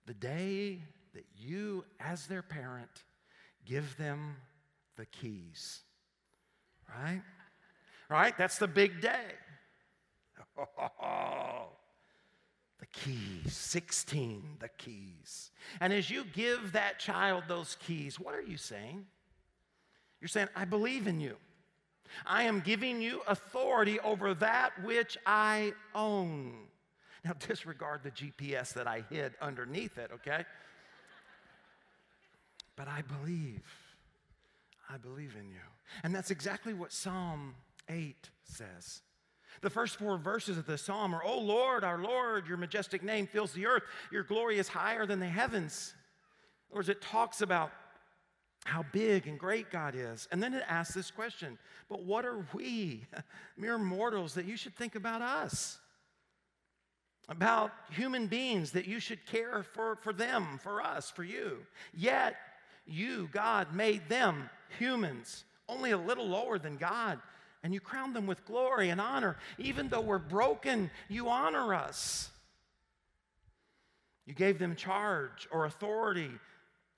The 0.05 0.13
day 0.13 0.81
that 1.13 1.25
you, 1.35 1.83
as 1.99 2.27
their 2.27 2.41
parent, 2.41 3.03
give 3.65 3.97
them 3.97 4.35
the 4.97 5.05
keys. 5.05 5.81
Right? 6.89 7.21
Right? 8.09 8.37
That's 8.37 8.57
the 8.57 8.67
big 8.67 9.01
day. 9.01 9.25
Oh, 10.57 11.67
the 12.79 12.85
keys, 12.87 13.53
16, 13.53 14.57
the 14.59 14.69
keys. 14.69 15.51
And 15.79 15.91
as 15.91 16.09
you 16.09 16.23
give 16.33 16.73
that 16.73 16.99
child 16.99 17.45
those 17.47 17.77
keys, 17.85 18.19
what 18.19 18.35
are 18.35 18.41
you 18.41 18.57
saying? 18.57 19.05
You're 20.21 20.27
saying, 20.27 20.47
I 20.55 20.65
believe 20.65 21.07
in 21.07 21.19
you. 21.19 21.37
I 22.25 22.43
am 22.43 22.59
giving 22.59 23.01
you 23.01 23.21
authority 23.27 23.99
over 23.99 24.33
that 24.35 24.71
which 24.83 25.17
I 25.25 25.73
own. 25.93 26.53
Now, 27.23 27.33
disregard 27.47 28.01
the 28.03 28.11
GPS 28.11 28.73
that 28.73 28.87
I 28.87 29.03
hid 29.09 29.33
underneath 29.41 29.97
it, 29.97 30.11
okay? 30.13 30.45
But 32.75 32.87
I 32.87 33.01
believe. 33.01 33.63
I 34.89 34.97
believe 34.97 35.35
in 35.39 35.49
you. 35.49 35.59
And 36.03 36.13
that's 36.13 36.31
exactly 36.31 36.73
what 36.73 36.91
Psalm 36.91 37.55
8 37.89 38.29
says. 38.43 39.01
The 39.61 39.69
first 39.69 39.97
four 39.97 40.17
verses 40.17 40.57
of 40.57 40.65
the 40.65 40.77
psalm 40.77 41.13
are, 41.15 41.23
Oh 41.25 41.39
Lord, 41.39 41.83
our 41.83 41.97
Lord, 41.97 42.47
your 42.47 42.57
majestic 42.57 43.03
name 43.03 43.25
fills 43.25 43.53
the 43.53 43.65
earth. 43.65 43.83
Your 44.11 44.23
glory 44.23 44.59
is 44.59 44.67
higher 44.67 45.05
than 45.05 45.19
the 45.19 45.27
heavens. 45.27 45.93
In 46.69 46.73
other 46.73 46.79
words, 46.79 46.89
it 46.89 47.01
talks 47.01 47.41
about 47.41 47.71
how 48.65 48.83
big 48.91 49.27
and 49.27 49.39
great 49.39 49.71
God 49.71 49.93
is. 49.95 50.27
And 50.31 50.41
then 50.41 50.53
it 50.53 50.63
asks 50.67 50.93
this 50.93 51.11
question 51.11 51.57
But 51.87 52.03
what 52.03 52.25
are 52.25 52.45
we, 52.53 53.05
mere 53.57 53.77
mortals, 53.77 54.33
that 54.33 54.45
you 54.45 54.57
should 54.57 54.75
think 54.75 54.95
about 54.95 55.21
us? 55.21 55.77
About 57.29 57.71
human 57.91 58.27
beings 58.27 58.71
that 58.71 58.85
you 58.85 58.99
should 58.99 59.25
care 59.25 59.63
for, 59.63 59.95
for 59.95 60.13
them, 60.13 60.59
for 60.61 60.81
us, 60.81 61.09
for 61.09 61.23
you. 61.23 61.59
Yet, 61.93 62.35
you, 62.85 63.29
God, 63.31 63.73
made 63.73 64.09
them 64.09 64.49
humans, 64.77 65.43
only 65.67 65.91
a 65.91 65.97
little 65.97 66.27
lower 66.27 66.59
than 66.59 66.77
God, 66.77 67.19
and 67.63 67.73
you 67.73 67.79
crowned 67.79 68.15
them 68.15 68.27
with 68.27 68.45
glory 68.45 68.89
and 68.89 69.01
honor. 69.01 69.37
Even 69.57 69.89
though 69.89 70.01
we're 70.01 70.19
broken, 70.19 70.91
you 71.09 71.29
honor 71.29 71.73
us. 71.73 72.29
You 74.27 74.33
gave 74.33 74.59
them 74.59 74.75
charge 74.75 75.47
or 75.51 75.65
authority 75.65 76.29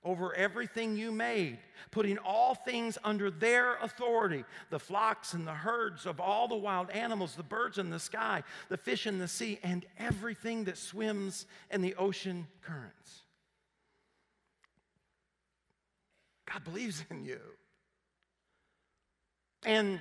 over 0.04 0.34
everything 0.34 0.96
you 0.96 1.10
made, 1.10 1.58
putting 1.90 2.18
all 2.18 2.54
things 2.54 2.96
under 3.04 3.30
their 3.30 3.76
authority 3.76 4.44
the 4.70 4.78
flocks 4.78 5.32
and 5.32 5.46
the 5.46 5.52
herds 5.52 6.06
of 6.06 6.20
all 6.20 6.48
the 6.48 6.56
wild 6.56 6.90
animals, 6.90 7.34
the 7.34 7.42
birds 7.42 7.78
in 7.78 7.90
the 7.90 7.98
sky, 7.98 8.42
the 8.68 8.76
fish 8.76 9.06
in 9.06 9.18
the 9.18 9.28
sea, 9.28 9.58
and 9.62 9.84
everything 9.98 10.64
that 10.64 10.78
swims 10.78 11.46
in 11.70 11.82
the 11.82 11.94
ocean 11.96 12.46
currents. 12.62 13.22
God 16.50 16.64
believes 16.64 17.04
in 17.10 17.24
you. 17.24 17.40
And 19.66 20.00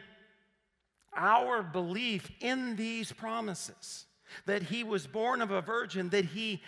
our 1.15 1.63
belief 1.63 2.29
in 2.39 2.75
these 2.75 3.11
promises 3.11 4.05
that 4.45 4.63
he 4.63 4.83
was 4.83 5.07
born 5.07 5.41
of 5.41 5.51
a 5.51 5.61
virgin, 5.61 6.09
that 6.09 6.25
he 6.25 6.61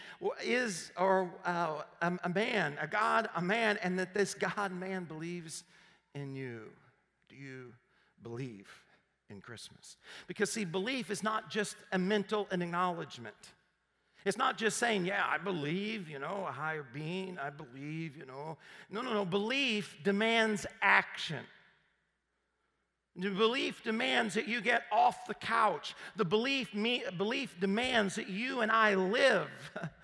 is 0.43 0.91
or 0.98 1.32
uh, 1.45 1.82
a 2.02 2.30
man, 2.30 2.78
a 2.82 2.88
God, 2.88 3.30
a 3.36 3.41
man, 3.41 3.78
and 3.82 3.98
that 4.00 4.13
this 4.13 4.34
God 4.34 4.72
man 4.72 5.06
believes 5.06 5.63
in 6.15 6.36
you. 6.36 6.62
Do 7.30 7.36
you 7.36 7.74
believe 8.24 8.67
in 9.30 9.41
Christmas? 9.41 9.98
Because, 10.28 10.52
see, 10.52 10.65
belief 10.65 11.10
is 11.12 11.24
not 11.24 11.50
just 11.50 11.76
a 11.91 12.00
mental 12.00 12.48
an 12.52 12.62
acknowledgement. 12.62 13.36
It's 14.26 14.38
not 14.38 14.58
just 14.58 14.78
saying, 14.78 15.06
yeah, 15.06 15.26
I 15.26 15.38
believe, 15.38 16.10
you 16.10 16.19
know, 16.19 16.45
a 16.48 16.52
higher 16.52 16.86
being, 16.93 17.38
I 17.39 17.50
believe, 17.50 18.17
you 18.17 18.26
know. 18.26 18.58
No, 18.89 19.02
no, 19.02 19.13
no. 19.13 19.24
Belief 19.24 19.95
demands 20.04 20.65
action. 20.82 21.45
The 23.19 23.29
belief 23.32 23.84
demands 23.84 24.34
that 24.36 24.47
you 24.47 24.62
get 24.62 24.84
off 24.93 25.27
the 25.27 25.34
couch. 25.34 25.93
The 26.15 26.23
belief, 26.23 26.73
me, 26.73 27.03
belief 27.17 27.60
demands 27.60 28.15
that 28.15 28.29
you 28.29 28.62
and 28.62 28.71
I 28.71 28.95
live 28.95 29.49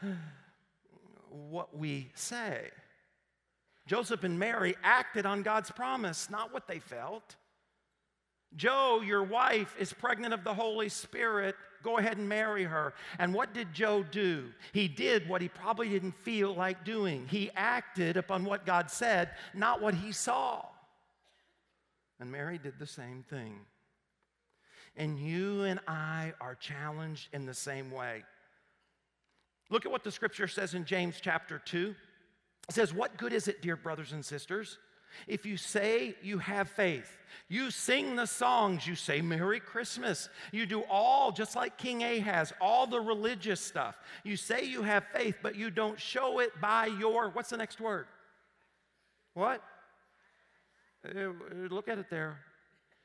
what 1.29 1.77
we 1.77 2.11
say. 2.13 2.71
Joseph 3.87 4.25
and 4.25 4.37
Mary 4.37 4.75
acted 4.83 5.25
on 5.25 5.43
God's 5.43 5.71
promise, 5.71 6.29
not 6.29 6.51
what 6.53 6.67
they 6.67 6.79
felt. 6.79 7.37
Joe, 8.57 9.01
your 9.05 9.23
wife, 9.23 9.73
is 9.79 9.93
pregnant 9.93 10.33
of 10.33 10.43
the 10.43 10.53
Holy 10.53 10.89
Spirit. 10.89 11.55
Go 11.83 11.97
ahead 11.99 12.17
and 12.17 12.27
marry 12.27 12.65
her. 12.65 12.95
And 13.17 13.33
what 13.33 13.53
did 13.53 13.73
Joe 13.73 14.03
do? 14.03 14.49
He 14.73 14.89
did 14.89 15.29
what 15.29 15.41
he 15.41 15.47
probably 15.47 15.87
didn't 15.87 16.15
feel 16.23 16.53
like 16.53 16.83
doing. 16.83 17.27
He 17.29 17.49
acted 17.55 18.17
upon 18.17 18.43
what 18.43 18.65
God 18.65 18.91
said, 18.91 19.29
not 19.53 19.81
what 19.81 19.93
he 19.93 20.11
saw. 20.11 20.65
And 22.19 22.31
Mary 22.31 22.57
did 22.57 22.79
the 22.79 22.87
same 22.87 23.23
thing. 23.29 23.59
And 24.95 25.19
you 25.19 25.63
and 25.63 25.79
I 25.87 26.33
are 26.39 26.55
challenged 26.55 27.29
in 27.33 27.45
the 27.45 27.53
same 27.53 27.91
way. 27.91 28.23
Look 29.69 29.85
at 29.85 29.91
what 29.91 30.03
the 30.03 30.11
scripture 30.11 30.47
says 30.47 30.73
in 30.73 30.85
James 30.85 31.19
chapter 31.21 31.59
2. 31.59 31.93
It 32.69 32.73
says, 32.73 32.93
What 32.93 33.17
good 33.17 33.33
is 33.33 33.47
it, 33.47 33.61
dear 33.61 33.75
brothers 33.75 34.13
and 34.13 34.23
sisters, 34.23 34.77
if 35.27 35.45
you 35.45 35.57
say 35.57 36.15
you 36.21 36.37
have 36.39 36.69
faith? 36.69 37.17
You 37.49 37.71
sing 37.71 38.15
the 38.15 38.25
songs, 38.25 38.87
you 38.87 38.95
say 38.95 39.21
Merry 39.21 39.59
Christmas. 39.59 40.29
You 40.51 40.65
do 40.65 40.83
all, 40.89 41.31
just 41.31 41.55
like 41.55 41.77
King 41.77 42.03
Ahaz, 42.03 42.53
all 42.61 42.87
the 42.87 43.01
religious 43.01 43.59
stuff. 43.59 43.99
You 44.23 44.37
say 44.37 44.63
you 44.63 44.83
have 44.83 45.03
faith, 45.13 45.37
but 45.41 45.55
you 45.55 45.69
don't 45.69 45.99
show 45.99 46.39
it 46.39 46.59
by 46.61 46.85
your, 46.85 47.29
what's 47.29 47.49
the 47.49 47.57
next 47.57 47.81
word? 47.81 48.07
What? 49.33 49.61
Uh, 51.05 51.67
look 51.69 51.87
at 51.87 51.97
it 51.97 52.09
there. 52.09 52.39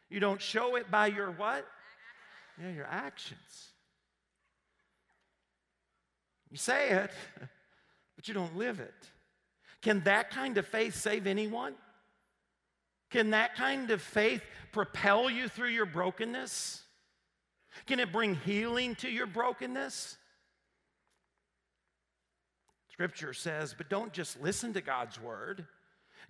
You 0.09 0.21
don't 0.21 0.41
show 0.41 0.77
it 0.77 0.91
by 0.91 1.09
your 1.09 1.31
what? 1.31 1.67
Yeah, 2.61 2.71
your 2.71 2.87
actions. 2.87 3.69
You 6.51 6.57
say 6.57 6.91
it, 6.91 7.11
but 8.17 8.29
you 8.29 8.35
don't 8.35 8.57
live 8.57 8.81
it. 8.81 8.95
Can 9.83 10.03
that 10.05 10.31
kind 10.31 10.59
of 10.59 10.67
faith 10.67 10.95
save 10.95 11.27
anyone? 11.27 11.75
Can 13.11 13.31
that 13.31 13.57
kind 13.57 13.91
of 13.91 14.03
faith 14.03 14.43
propel 14.73 15.31
you 15.31 15.49
through 15.49 15.71
your 15.71 15.87
brokenness? 15.87 16.83
Can 17.87 18.01
it 18.01 18.13
bring 18.13 18.35
healing 18.35 18.95
to 18.97 19.09
your 19.09 19.27
brokenness? 19.27 20.17
Scripture 22.93 23.33
says, 23.33 23.75
but 23.77 23.89
don't 23.89 24.13
just 24.13 24.41
listen 24.43 24.75
to 24.75 24.81
God's 24.81 25.21
word. 25.21 25.67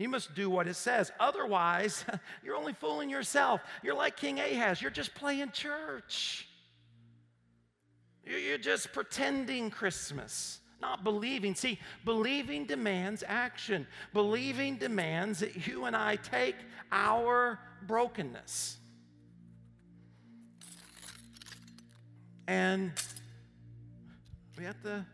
You 0.01 0.09
must 0.09 0.35
do 0.35 0.49
what 0.49 0.67
it 0.67 0.75
says. 0.75 1.13
Otherwise, 1.21 2.05
you're 2.43 2.57
only 2.57 2.73
fooling 2.73 3.09
yourself. 3.09 3.61
You're 3.83 3.95
like 3.95 4.17
King 4.17 4.41
Ahaz, 4.41 4.83
you're 4.83 4.91
just 4.91 5.15
playing 5.15 5.53
church. 5.53 6.49
You're 8.25 8.59
just 8.59 8.93
pretending 8.93 9.71
Christmas, 9.71 10.61
not 10.81 11.05
believing. 11.05 11.55
See, 11.55 11.79
believing 12.05 12.65
demands 12.65 13.23
action. 13.27 13.87
Believing 14.13 14.77
demands 14.77 15.41
that 15.41 15.67
you 15.67 15.85
and 15.85 15.95
I 15.95 16.17
take 16.17 16.57
our 16.91 17.59
brokenness 17.87 18.81
and 22.51 22.91
we 24.59 24.65
have 24.65 24.83
to 24.83 25.07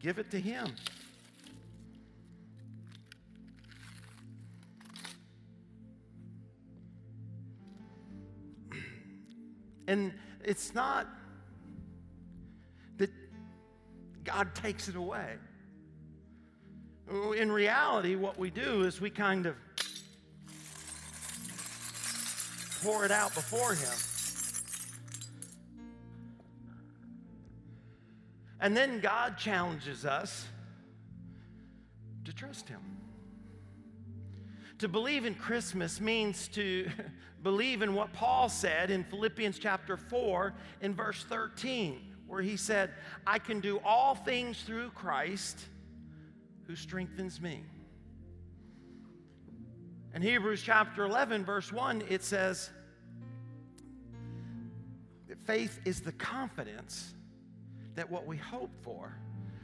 give 0.00 0.18
it 0.18 0.30
to 0.30 0.40
Him. 0.40 0.74
And 9.86 10.12
it's 10.44 10.74
not 10.74 11.08
that 12.98 13.10
God 14.24 14.54
takes 14.54 14.88
it 14.88 14.96
away. 14.96 15.34
In 17.36 17.50
reality, 17.50 18.14
what 18.14 18.38
we 18.38 18.50
do 18.50 18.84
is 18.84 19.00
we 19.00 19.10
kind 19.10 19.46
of 19.46 19.56
pour 22.82 23.04
it 23.04 23.10
out 23.10 23.34
before 23.34 23.74
Him. 23.74 23.92
And 28.60 28.76
then 28.76 29.00
God 29.00 29.36
challenges 29.36 30.06
us 30.06 30.46
to 32.24 32.32
trust 32.32 32.68
Him. 32.68 32.80
To 34.82 34.88
believe 34.88 35.24
in 35.26 35.36
Christmas 35.36 36.00
means 36.00 36.48
to 36.48 36.90
believe 37.44 37.82
in 37.82 37.94
what 37.94 38.12
Paul 38.12 38.48
said 38.48 38.90
in 38.90 39.04
Philippians 39.04 39.60
chapter 39.60 39.96
4 39.96 40.52
in 40.80 40.92
verse 40.92 41.24
13, 41.28 42.00
where 42.26 42.42
he 42.42 42.56
said, 42.56 42.90
I 43.24 43.38
can 43.38 43.60
do 43.60 43.80
all 43.84 44.16
things 44.16 44.60
through 44.62 44.90
Christ 44.90 45.60
who 46.66 46.74
strengthens 46.74 47.40
me. 47.40 47.62
In 50.16 50.20
Hebrews 50.20 50.62
chapter 50.62 51.04
11, 51.04 51.44
verse 51.44 51.72
1, 51.72 52.02
it 52.08 52.24
says 52.24 52.68
that 55.28 55.38
faith 55.46 55.78
is 55.84 56.00
the 56.00 56.10
confidence 56.10 57.14
that 57.94 58.10
what 58.10 58.26
we 58.26 58.36
hope 58.36 58.72
for 58.82 59.16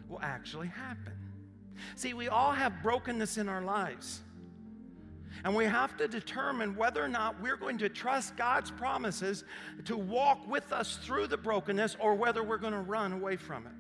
will 0.09 0.21
actually 0.23 0.69
happen. 0.69 1.15
See, 1.97 2.15
we 2.15 2.29
all 2.29 2.53
have 2.53 2.85
brokenness 2.85 3.37
in 3.37 3.49
our 3.49 3.63
lives. 3.63 4.21
And 5.45 5.55
we 5.55 5.65
have 5.65 5.97
to 5.99 6.09
determine 6.09 6.75
whether 6.77 7.03
or 7.03 7.09
not 7.09 7.41
we're 7.41 7.57
going 7.57 7.79
to 7.79 7.89
trust 7.89 8.37
God's 8.37 8.71
promises 8.71 9.45
to 9.85 9.97
walk 9.97 10.47
with 10.49 10.73
us 10.73 10.99
through 11.03 11.29
the 11.29 11.37
brokenness 11.37 11.97
or 12.01 12.15
whether 12.15 12.43
we're 12.43 12.59
going 12.59 12.73
to 12.73 12.81
run 12.81 13.13
away 13.13 13.37
from 13.37 13.67
it. 13.67 13.73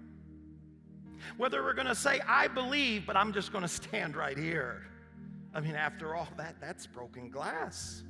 Whether 1.36 1.62
we're 1.62 1.74
going 1.74 1.88
to 1.88 1.94
say, 1.94 2.20
I 2.26 2.48
believe, 2.48 3.06
but 3.06 3.16
I'm 3.16 3.32
just 3.32 3.52
going 3.52 3.62
to 3.62 3.68
stand 3.68 4.16
right 4.16 4.38
here. 4.38 4.84
I 5.54 5.60
mean, 5.60 5.74
after 5.74 6.14
all, 6.14 6.28
that, 6.36 6.56
that's 6.60 6.86
broken 6.86 7.30
glass. 7.30 8.02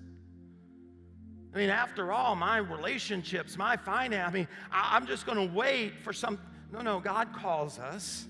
I 1.54 1.56
mean, 1.56 1.70
after 1.70 2.12
all, 2.12 2.36
my 2.36 2.58
relationships, 2.58 3.56
my 3.56 3.76
finance, 3.76 4.28
I 4.28 4.32
mean, 4.32 4.48
I, 4.70 4.96
I'm 4.96 5.06
just 5.06 5.24
going 5.24 5.48
to 5.48 5.54
wait 5.54 5.98
for 6.02 6.12
some. 6.12 6.38
No, 6.70 6.82
no, 6.82 7.00
God 7.00 7.32
calls 7.32 7.78
us 7.78 8.26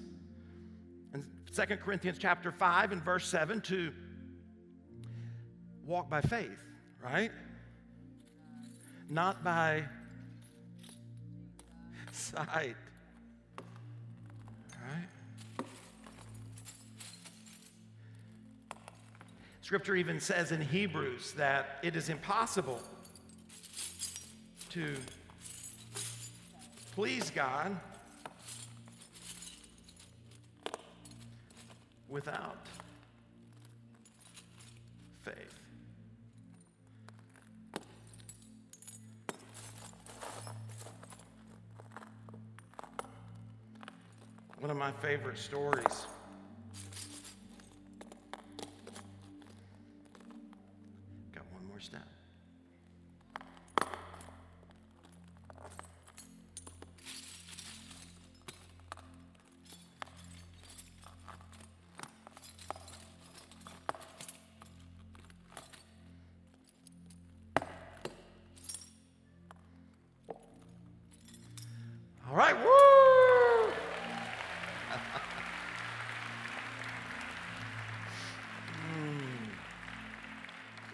in 1.12 1.26
2 1.52 1.62
Corinthians 1.78 2.18
chapter 2.18 2.52
5 2.52 2.92
and 2.92 3.02
verse 3.02 3.26
7 3.26 3.60
to 3.62 3.92
walk 5.88 6.10
by 6.10 6.20
faith, 6.20 6.62
right? 7.02 7.32
Not 9.08 9.42
by 9.42 9.84
sight. 12.12 12.76
Right? 14.86 15.66
Scripture 19.62 19.96
even 19.96 20.20
says 20.20 20.52
in 20.52 20.60
Hebrews 20.60 21.32
that 21.32 21.78
it 21.82 21.96
is 21.96 22.10
impossible 22.10 22.82
to 24.70 24.94
please 26.94 27.30
God 27.30 27.74
without 32.10 32.66
faith. 35.22 35.57
One 44.60 44.72
of 44.72 44.76
my 44.76 44.90
favorite 44.90 45.38
stories. 45.38 46.08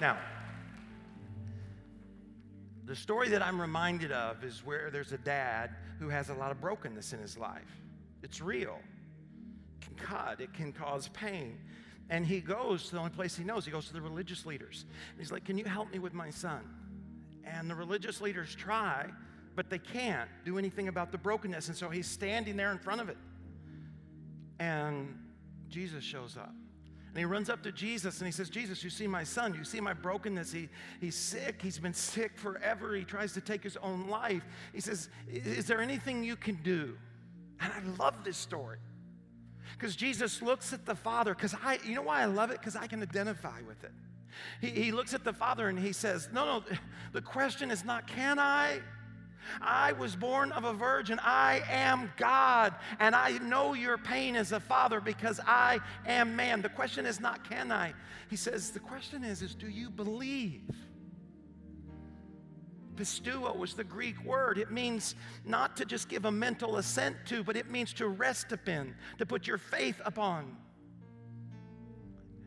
Now, 0.01 0.18
the 2.84 2.97
story 2.97 3.28
that 3.30 3.42
I'm 3.42 3.61
reminded 3.61 4.12
of 4.12 4.45
is 4.45 4.64
where 4.64 4.90
there's 4.90 5.12
a 5.12 5.18
dad 5.18 5.70
who 5.99 6.09
has 6.09 6.28
a 6.28 6.34
lot 6.34 6.51
of 6.51 6.61
brokenness 6.61 7.12
in 7.12 7.20
his 7.20 7.38
life. 7.38 7.80
It's 8.22 8.40
real. 8.40 8.78
It 9.80 9.86
can 9.86 9.95
cut, 9.95 10.40
it 10.40 10.53
can 10.53 10.72
cause 10.72 11.09
pain. 11.09 11.59
And 12.11 12.26
he 12.26 12.40
goes 12.40 12.86
to 12.86 12.92
the 12.92 12.99
only 12.99 13.11
place 13.11 13.36
he 13.36 13.45
knows, 13.45 13.64
he 13.64 13.70
goes 13.70 13.86
to 13.86 13.95
the 13.95 14.03
religious 14.03 14.45
leaders. 14.45 14.84
And 15.11 15.18
he's 15.18 15.32
like, 15.32 15.45
Can 15.45 15.57
you 15.57 15.64
help 15.64 15.90
me 15.92 15.99
with 15.99 16.12
my 16.12 16.30
son? 16.30 16.61
And 17.45 17.70
the 17.70 17.74
religious 17.74 18.20
leaders 18.20 18.55
try, 18.55 19.09
but 19.55 19.70
they 19.70 19.78
can't 19.78 20.28
do 20.45 20.59
anything 20.59 20.88
about 20.88 21.12
the 21.12 21.18
brokenness. 21.18 21.68
And 21.68 21.76
so 21.76 21.88
he's 21.88 22.07
standing 22.07 22.57
there 22.57 22.72
in 22.72 22.78
front 22.78 23.01
of 23.01 23.09
it. 23.09 23.16
And 24.59 25.18
Jesus 25.68 26.05
shows 26.05 26.36
up. 26.36 26.55
And 27.14 27.20
he 27.20 27.26
runs 27.26 27.48
up 27.48 27.62
to 27.62 27.70
Jesus 27.70 28.18
and 28.18 28.26
he 28.26 28.32
says, 28.32 28.50
Jesus, 28.50 28.82
you 28.82 28.90
see 28.90 29.06
my 29.06 29.22
son. 29.22 29.54
You 29.54 29.62
see 29.62 29.80
my 29.80 29.92
brokenness. 29.92 30.50
He, 30.50 30.68
he's 31.00 31.14
sick. 31.14 31.62
He's 31.62 31.78
been 31.78 31.94
sick 31.94 32.36
forever. 32.36 32.96
He 32.96 33.04
tries 33.04 33.32
to 33.34 33.40
take 33.40 33.62
his 33.62 33.76
own 33.76 34.08
life. 34.08 34.42
He 34.72 34.80
says, 34.80 35.08
Is 35.28 35.66
there 35.66 35.80
anything 35.80 36.24
you 36.24 36.34
can 36.34 36.56
do? 36.64 36.98
And 37.60 37.72
I 37.72 38.02
love 38.02 38.24
this 38.24 38.36
story. 38.36 38.78
Because 39.74 39.94
Jesus 39.94 40.42
looks 40.42 40.72
at 40.72 40.86
the 40.86 40.96
Father, 40.96 41.34
because 41.34 41.54
I, 41.54 41.78
you 41.86 41.94
know 41.94 42.02
why 42.02 42.20
I 42.20 42.24
love 42.24 42.50
it? 42.50 42.58
Because 42.58 42.74
I 42.74 42.88
can 42.88 43.00
identify 43.00 43.60
with 43.62 43.84
it. 43.84 43.92
He, 44.60 44.70
he 44.70 44.90
looks 44.90 45.14
at 45.14 45.22
the 45.22 45.32
Father 45.32 45.68
and 45.68 45.78
he 45.78 45.92
says, 45.92 46.28
No, 46.32 46.44
no, 46.44 46.64
the 47.12 47.22
question 47.22 47.70
is 47.70 47.84
not, 47.84 48.08
can 48.08 48.40
I? 48.40 48.80
I 49.61 49.92
was 49.92 50.16
born 50.16 50.53
of 50.53 50.64
a 50.64 50.72
virgin. 50.72 51.20
I 51.22 51.62
am 51.68 52.12
God. 52.16 52.74
And 52.99 53.14
I 53.14 53.38
know 53.38 53.74
your 53.74 53.99
pain 53.99 54.36
as 54.36 54.53
a 54.53 54.61
father 54.61 55.01
because 55.01 55.40
I 55.47 55.80
am 56.07 56.36
man. 56.36 56.62
The 56.62 56.68
question 56.68 57.07
is 57.07 57.20
not, 57.20 57.49
can 57.49 57.72
I? 57.72 57.95
He 58.30 58.36
says, 58.36 58.70
the 58.70 58.80
question 58.80 59.24
is, 59.24 59.42
is 59.42 59.55
do 59.55 59.68
you 59.68 59.90
believe? 59.90 60.62
Pisteuo 62.97 63.57
was 63.57 63.74
the 63.74 63.84
Greek 63.84 64.22
word. 64.24 64.57
It 64.57 64.70
means 64.70 65.14
not 65.45 65.76
to 65.78 65.84
just 65.84 66.09
give 66.09 66.24
a 66.24 66.30
mental 66.30 66.76
assent 66.76 67.16
to, 67.26 67.42
but 67.42 67.57
it 67.57 67.70
means 67.70 67.92
to 67.95 68.07
rest 68.07 68.53
upon, 68.53 68.95
to 69.18 69.26
put 69.26 69.47
your 69.47 69.59
faith 69.59 70.01
upon. 70.05 70.57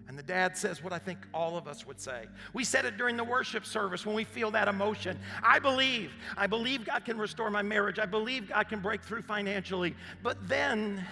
And 0.08 0.18
the 0.18 0.24
dad 0.24 0.56
says 0.56 0.82
what 0.82 0.94
I 0.94 1.00
think 1.00 1.20
all 1.34 1.58
of 1.58 1.68
us 1.68 1.86
would 1.86 2.00
say. 2.00 2.26
We 2.54 2.64
said 2.64 2.86
it 2.86 2.98
during 2.98 3.18
the 3.18 3.24
worship 3.24 3.66
service 3.66 4.06
when 4.06 4.16
we 4.16 4.24
feel 4.24 4.52
that 4.52 4.70
emotion. 4.70 5.20
I 5.44 5.60
believe. 5.60 6.14
I 6.38 6.48
believe 6.48 6.86
God 6.86 7.04
can 7.04 7.18
restore 7.18 7.50
my 7.50 7.62
marriage. 7.62 8.00
I 8.00 8.06
believe 8.06 8.50
God 8.50 8.70
can 8.70 8.80
break 8.80 9.04
through 9.04 9.24
financially. 9.24 9.96
But 10.24 10.48
then 10.48 11.06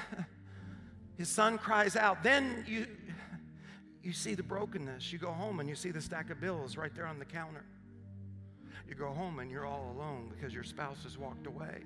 his 1.17 1.27
son 1.27 1.57
cries 1.57 1.97
out. 1.97 2.23
Then 2.23 2.63
you, 2.67 2.87
you 4.01 4.13
see 4.13 4.33
the 4.33 4.43
brokenness. 4.43 5.11
You 5.11 5.19
go 5.19 5.31
home 5.31 5.59
and 5.59 5.67
you 5.67 5.75
see 5.75 5.91
the 5.91 6.01
stack 6.01 6.29
of 6.29 6.39
bills 6.39 6.77
right 6.77 6.95
there 6.95 7.07
on 7.07 7.19
the 7.19 7.25
counter. 7.25 7.65
You 8.87 8.95
go 8.95 9.11
home 9.11 9.39
and 9.39 9.51
you're 9.51 9.65
all 9.65 9.93
alone 9.97 10.31
because 10.33 10.53
your 10.53 10.63
spouse 10.63 11.03
has 11.03 11.17
walked 11.17 11.47
away. 11.47 11.83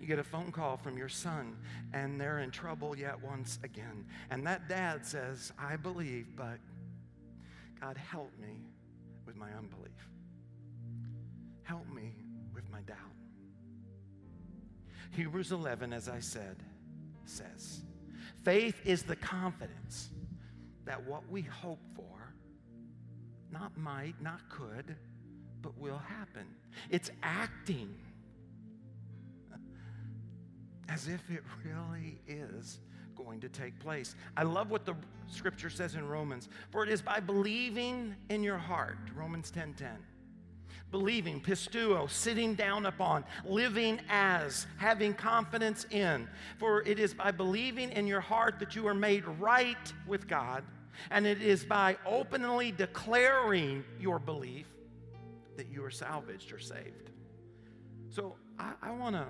You 0.00 0.06
get 0.06 0.18
a 0.18 0.24
phone 0.24 0.52
call 0.52 0.76
from 0.76 0.96
your 0.96 1.08
son 1.08 1.56
and 1.92 2.20
they're 2.20 2.40
in 2.40 2.50
trouble 2.50 2.96
yet 2.96 3.22
once 3.22 3.58
again. 3.62 4.06
And 4.30 4.46
that 4.46 4.68
dad 4.68 5.04
says, 5.04 5.52
I 5.58 5.76
believe, 5.76 6.28
but 6.36 6.58
God, 7.80 7.96
help 7.96 8.32
me 8.40 8.66
with 9.26 9.36
my 9.36 9.52
unbelief. 9.52 9.90
Help 11.62 11.86
me 11.92 12.14
with 12.54 12.68
my 12.70 12.80
doubt. 12.82 12.96
Hebrews 15.10 15.52
11, 15.52 15.92
as 15.92 16.08
I 16.08 16.20
said, 16.20 16.56
says, 17.24 17.82
faith 18.44 18.80
is 18.84 19.02
the 19.02 19.16
confidence 19.16 20.10
that 20.84 21.04
what 21.04 21.28
we 21.30 21.42
hope 21.42 21.80
for, 21.94 22.34
not 23.50 23.76
might, 23.76 24.14
not 24.20 24.48
could, 24.48 24.96
but 25.62 25.76
will 25.78 25.98
happen. 25.98 26.46
It's 26.90 27.10
acting 27.22 27.94
as 30.88 31.08
if 31.08 31.30
it 31.30 31.42
really 31.64 32.18
is 32.26 32.78
going 33.16 33.40
to 33.40 33.48
take 33.48 33.78
place. 33.80 34.14
I 34.36 34.42
love 34.42 34.70
what 34.70 34.84
the 34.84 34.94
scripture 35.26 35.70
says 35.70 35.94
in 35.94 36.06
Romans. 36.06 36.48
For 36.70 36.82
it 36.84 36.90
is 36.90 37.02
by 37.02 37.20
believing 37.20 38.14
in 38.28 38.42
your 38.42 38.58
heart, 38.58 38.98
Romans 39.14 39.50
10:10. 39.50 39.96
Believing, 40.92 41.40
pisteuo, 41.40 42.08
sitting 42.08 42.54
down 42.54 42.86
upon, 42.86 43.24
living 43.44 44.00
as, 44.08 44.68
having 44.76 45.14
confidence 45.14 45.84
in. 45.90 46.28
For 46.58 46.82
it 46.82 47.00
is 47.00 47.12
by 47.12 47.32
believing 47.32 47.90
in 47.90 48.06
your 48.06 48.20
heart 48.20 48.60
that 48.60 48.76
you 48.76 48.86
are 48.86 48.94
made 48.94 49.26
right 49.26 49.92
with 50.06 50.28
God, 50.28 50.62
and 51.10 51.26
it 51.26 51.42
is 51.42 51.64
by 51.64 51.96
openly 52.06 52.70
declaring 52.70 53.84
your 53.98 54.20
belief 54.20 54.68
that 55.56 55.68
you 55.68 55.84
are 55.84 55.90
salvaged 55.90 56.52
or 56.52 56.60
saved. 56.60 57.10
So 58.08 58.36
I, 58.58 58.72
I 58.80 58.90
want 58.92 59.16
to 59.16 59.26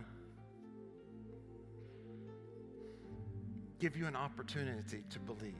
give 3.79 3.97
you 3.97 4.07
an 4.07 4.16
opportunity 4.16 5.03
to 5.11 5.18
believe. 5.18 5.55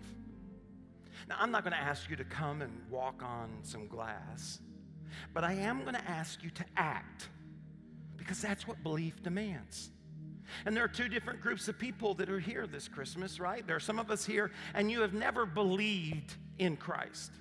Now, 1.29 1.37
I'm 1.39 1.51
not 1.51 1.65
going 1.65 1.73
to 1.73 1.79
ask 1.79 2.09
you 2.09 2.17
to 2.17 2.25
come 2.25 2.63
and 2.63 2.73
walk 2.91 3.23
on 3.23 3.51
some 3.63 3.89
glass, 3.89 4.61
but 5.33 5.45
I 5.45 5.55
am 5.55 5.83
going 5.83 5.95
to 5.95 6.11
ask 6.11 6.43
you 6.43 6.51
to 6.51 6.65
act 6.77 7.29
because 8.17 8.41
that's 8.41 8.67
what 8.67 8.83
belief 8.83 9.23
demands. 9.23 9.91
And 10.65 10.77
there 10.77 10.85
are 10.85 10.89
two 10.89 11.09
different 11.09 11.41
groups 11.41 11.69
of 11.69 11.79
people 11.79 12.15
that 12.15 12.29
are 12.29 12.39
here 12.39 12.67
this 12.67 12.89
Christmas, 12.89 13.41
right? 13.41 13.67
There 13.67 13.77
are 13.77 13.81
some 13.81 13.99
of 13.99 14.11
us 14.11 14.25
here, 14.25 14.53
and 14.75 14.91
you 14.91 15.01
have 15.01 15.13
never 15.13 15.45
believed 15.45 16.37
in 16.59 16.77
Christ. 16.77 17.33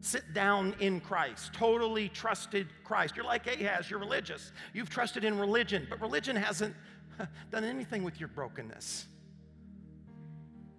Sit 0.00 0.34
down 0.34 0.74
in 0.80 1.00
Christ, 1.00 1.52
totally 1.52 2.08
trusted 2.08 2.68
Christ. 2.84 3.16
You're 3.16 3.24
like 3.24 3.46
Ahaz, 3.46 3.90
you're 3.90 3.98
religious. 3.98 4.52
You've 4.72 4.90
trusted 4.90 5.24
in 5.24 5.38
religion, 5.38 5.86
but 5.88 6.00
religion 6.00 6.36
hasn't 6.36 6.74
done 7.50 7.64
anything 7.64 8.02
with 8.04 8.20
your 8.20 8.28
brokenness. 8.28 9.06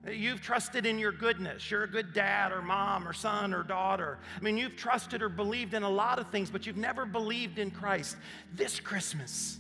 You've 0.10 0.42
trusted 0.42 0.86
in 0.86 1.00
your 1.00 1.12
goodness. 1.12 1.70
You're 1.70 1.84
a 1.84 1.90
good 1.90 2.14
dad 2.14 2.54
or 2.54 2.62
mom 2.62 3.08
or 3.08 3.14
son 3.14 3.54
or 3.54 3.64
daughter. 3.64 4.20
I 4.38 4.40
mean, 4.42 4.58
you've 4.58 4.78
trusted 4.78 5.22
or 5.22 5.28
believed 5.28 5.74
in 5.74 5.84
a 5.84 5.90
lot 5.90 6.18
of 6.18 6.30
things, 6.30 6.50
but 6.50 6.66
you've 6.66 6.78
never 6.78 7.06
believed 7.06 7.60
in 7.60 7.72
Christ. 7.72 8.16
This 8.54 8.80
Christmas 8.80 9.60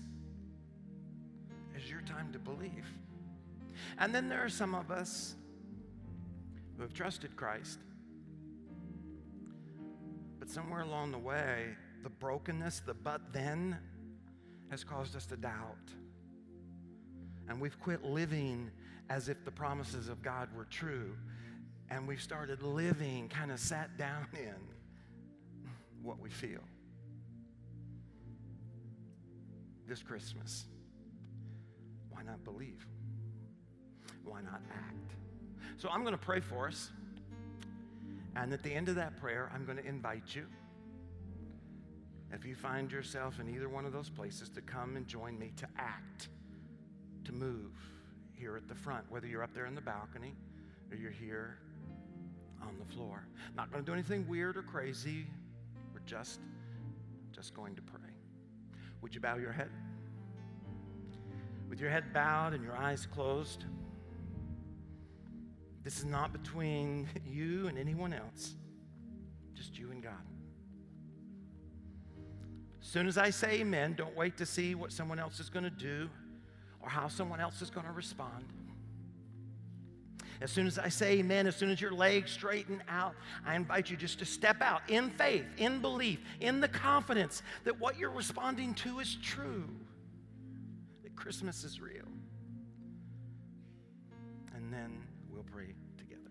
is 1.76 1.90
your 1.90 2.02
time 2.02 2.32
to 2.32 2.40
believe. 2.40 2.86
And 3.98 4.16
then 4.16 4.30
there 4.30 4.44
are 4.44 4.50
some 4.50 4.74
of 4.74 4.90
us 4.90 5.36
who 6.76 6.84
have 6.84 6.94
trusted 6.94 7.36
Christ, 7.36 7.80
but 10.40 10.50
somewhere 10.50 10.82
along 10.82 11.12
the 11.12 11.18
way, 11.18 11.76
the 12.04 12.10
brokenness, 12.10 12.82
the 12.86 12.94
but 12.94 13.34
then, 13.34 13.78
has 14.70 14.84
caused 14.84 15.16
us 15.16 15.26
to 15.26 15.36
doubt. 15.36 15.76
And 17.50 17.60
we've 17.60 17.80
quit 17.80 18.04
living 18.04 18.70
as 19.10 19.30
if 19.30 19.44
the 19.46 19.52
promises 19.52 20.10
of 20.10 20.22
God 20.22 20.50
were 20.56 20.66
true. 20.66 21.16
And 21.90 22.08
we've 22.08 22.22
started 22.22 22.62
living 22.62 23.30
kind 23.30 23.52
of 23.52 23.60
sat 23.60 23.98
down 23.98 24.28
in 24.34 24.56
what 26.02 26.20
we 26.20 26.30
feel. 26.30 26.62
This 29.88 30.04
Christmas, 30.04 30.66
why 32.10 32.22
not 32.24 32.44
believe? 32.44 32.86
Why 34.26 34.42
not 34.42 34.62
act? 34.70 35.16
So 35.78 35.88
I'm 35.90 36.02
going 36.02 36.14
to 36.14 36.18
pray 36.18 36.42
for 36.42 36.68
us. 36.68 36.92
And 38.36 38.52
at 38.54 38.64
the 38.64 38.74
end 38.74 38.90
of 38.90 38.96
that 38.96 39.18
prayer, 39.20 39.50
I'm 39.54 39.66
going 39.66 39.78
to 39.78 39.86
invite 39.86 40.36
you, 40.36 40.46
if 42.34 42.46
you 42.46 42.56
find 42.56 42.92
yourself 42.92 43.40
in 43.40 43.50
either 43.50 43.70
one 43.70 43.86
of 43.86 43.94
those 43.94 44.10
places, 44.10 44.50
to 44.50 44.62
come 44.62 44.98
and 44.98 45.08
join 45.08 45.40
me 45.40 45.54
to 45.56 45.68
act, 45.78 46.28
to 47.24 47.32
move 47.32 47.72
here 48.38 48.56
at 48.56 48.68
the 48.68 48.76
front, 48.76 49.06
whether 49.10 49.28
you're 49.28 49.44
up 49.44 49.54
there 49.54 49.66
in 49.66 49.76
the 49.76 49.82
balcony 49.82 50.36
or 50.92 50.98
you're 50.98 51.12
here 51.12 51.58
on 52.62 52.78
the 52.78 52.94
floor. 52.94 53.28
Not 53.56 53.72
going 53.72 53.84
to 53.84 53.90
do 53.90 53.94
anything 53.94 54.28
weird 54.28 54.58
or 54.58 54.64
crazy. 54.64 55.26
We're 55.94 56.00
just 56.06 56.40
just 57.32 57.54
going 57.54 57.76
to 57.76 57.82
pray. 57.84 58.00
Would 59.02 59.14
you 59.14 59.22
bow 59.22 59.38
your 59.38 59.52
head? 59.52 59.70
With 61.70 61.80
your 61.80 61.90
head 61.90 62.14
bowed 62.14 62.54
and 62.54 62.64
your 62.64 62.76
eyes 62.76 63.06
closed. 63.06 63.66
This 65.84 66.00
is 66.00 66.06
not 66.06 66.34
between 66.34 67.08
you 67.26 67.68
and 67.68 67.78
anyone 67.78 68.12
else. 68.12 68.56
Just 69.54 69.78
you 69.78 69.92
and 69.92 70.02
God. 70.02 70.14
As 72.82 72.88
soon 72.88 73.08
as 73.08 73.18
I 73.18 73.30
say 73.30 73.60
amen, 73.60 73.96
don't 73.96 74.16
wait 74.16 74.38
to 74.38 74.46
see 74.46 74.74
what 74.74 74.92
someone 74.92 75.20
else 75.20 75.40
is 75.40 75.50
going 75.50 75.66
to 75.66 75.70
do 75.70 76.10
or 76.82 76.90
how 76.90 77.08
someone 77.08 77.40
else 77.40 77.62
is 77.62 77.70
going 77.70 77.86
to 77.86 77.92
respond. 77.92 78.46
As 80.40 80.52
soon 80.52 80.68
as 80.68 80.78
I 80.78 80.90
say 80.90 81.20
amen, 81.20 81.48
as 81.48 81.56
soon 81.56 81.72
as 81.72 81.82
your 81.82 81.92
legs 81.92 82.32
straighten 82.32 82.84
out, 82.88 83.16
I 83.46 83.56
invite 83.56 83.90
you 83.90 83.98
just 83.98 84.20
to 84.20 84.26
step 84.26 84.62
out 84.62 84.82
in 84.88 85.10
faith, 85.12 85.46
in 85.58 85.80
belief, 85.80 86.20
in 86.40 86.62
the 86.62 86.68
confidence 86.68 87.42
that 87.64 87.80
what 87.80 87.98
you're 87.98 88.12
responding 88.12 88.76
to 88.76 89.00
is 89.00 89.18
true, 89.22 89.68
that 91.04 91.16
Christmas 91.16 91.64
is 91.64 91.82
real. 91.82 92.06
And 94.56 94.72
then 94.72 95.02
we'll 95.32 95.44
pray 95.44 95.74
together. 95.98 96.30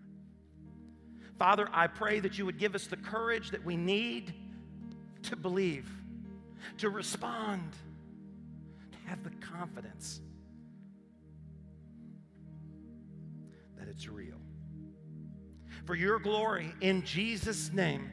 Father, 1.37 1.67
I 1.73 1.87
pray 1.87 2.21
that 2.21 2.37
you 2.37 2.45
would 2.45 2.57
give 2.57 2.75
us 2.75 2.87
the 2.87 2.97
courage 2.97 3.51
that 3.51 3.65
we 3.65 3.75
need 3.75 4.33
to 5.23 5.35
believe, 5.35 5.89
to 6.77 6.89
respond, 6.89 7.73
to 8.93 9.09
have 9.09 9.21
the 9.25 9.31
confidence 9.45 10.21
that 13.77 13.87
it's 13.87 14.07
real. 14.07 14.37
For 15.85 15.95
your 15.95 16.19
glory, 16.19 16.73
in 16.81 17.03
Jesus' 17.03 17.71
name, 17.71 18.09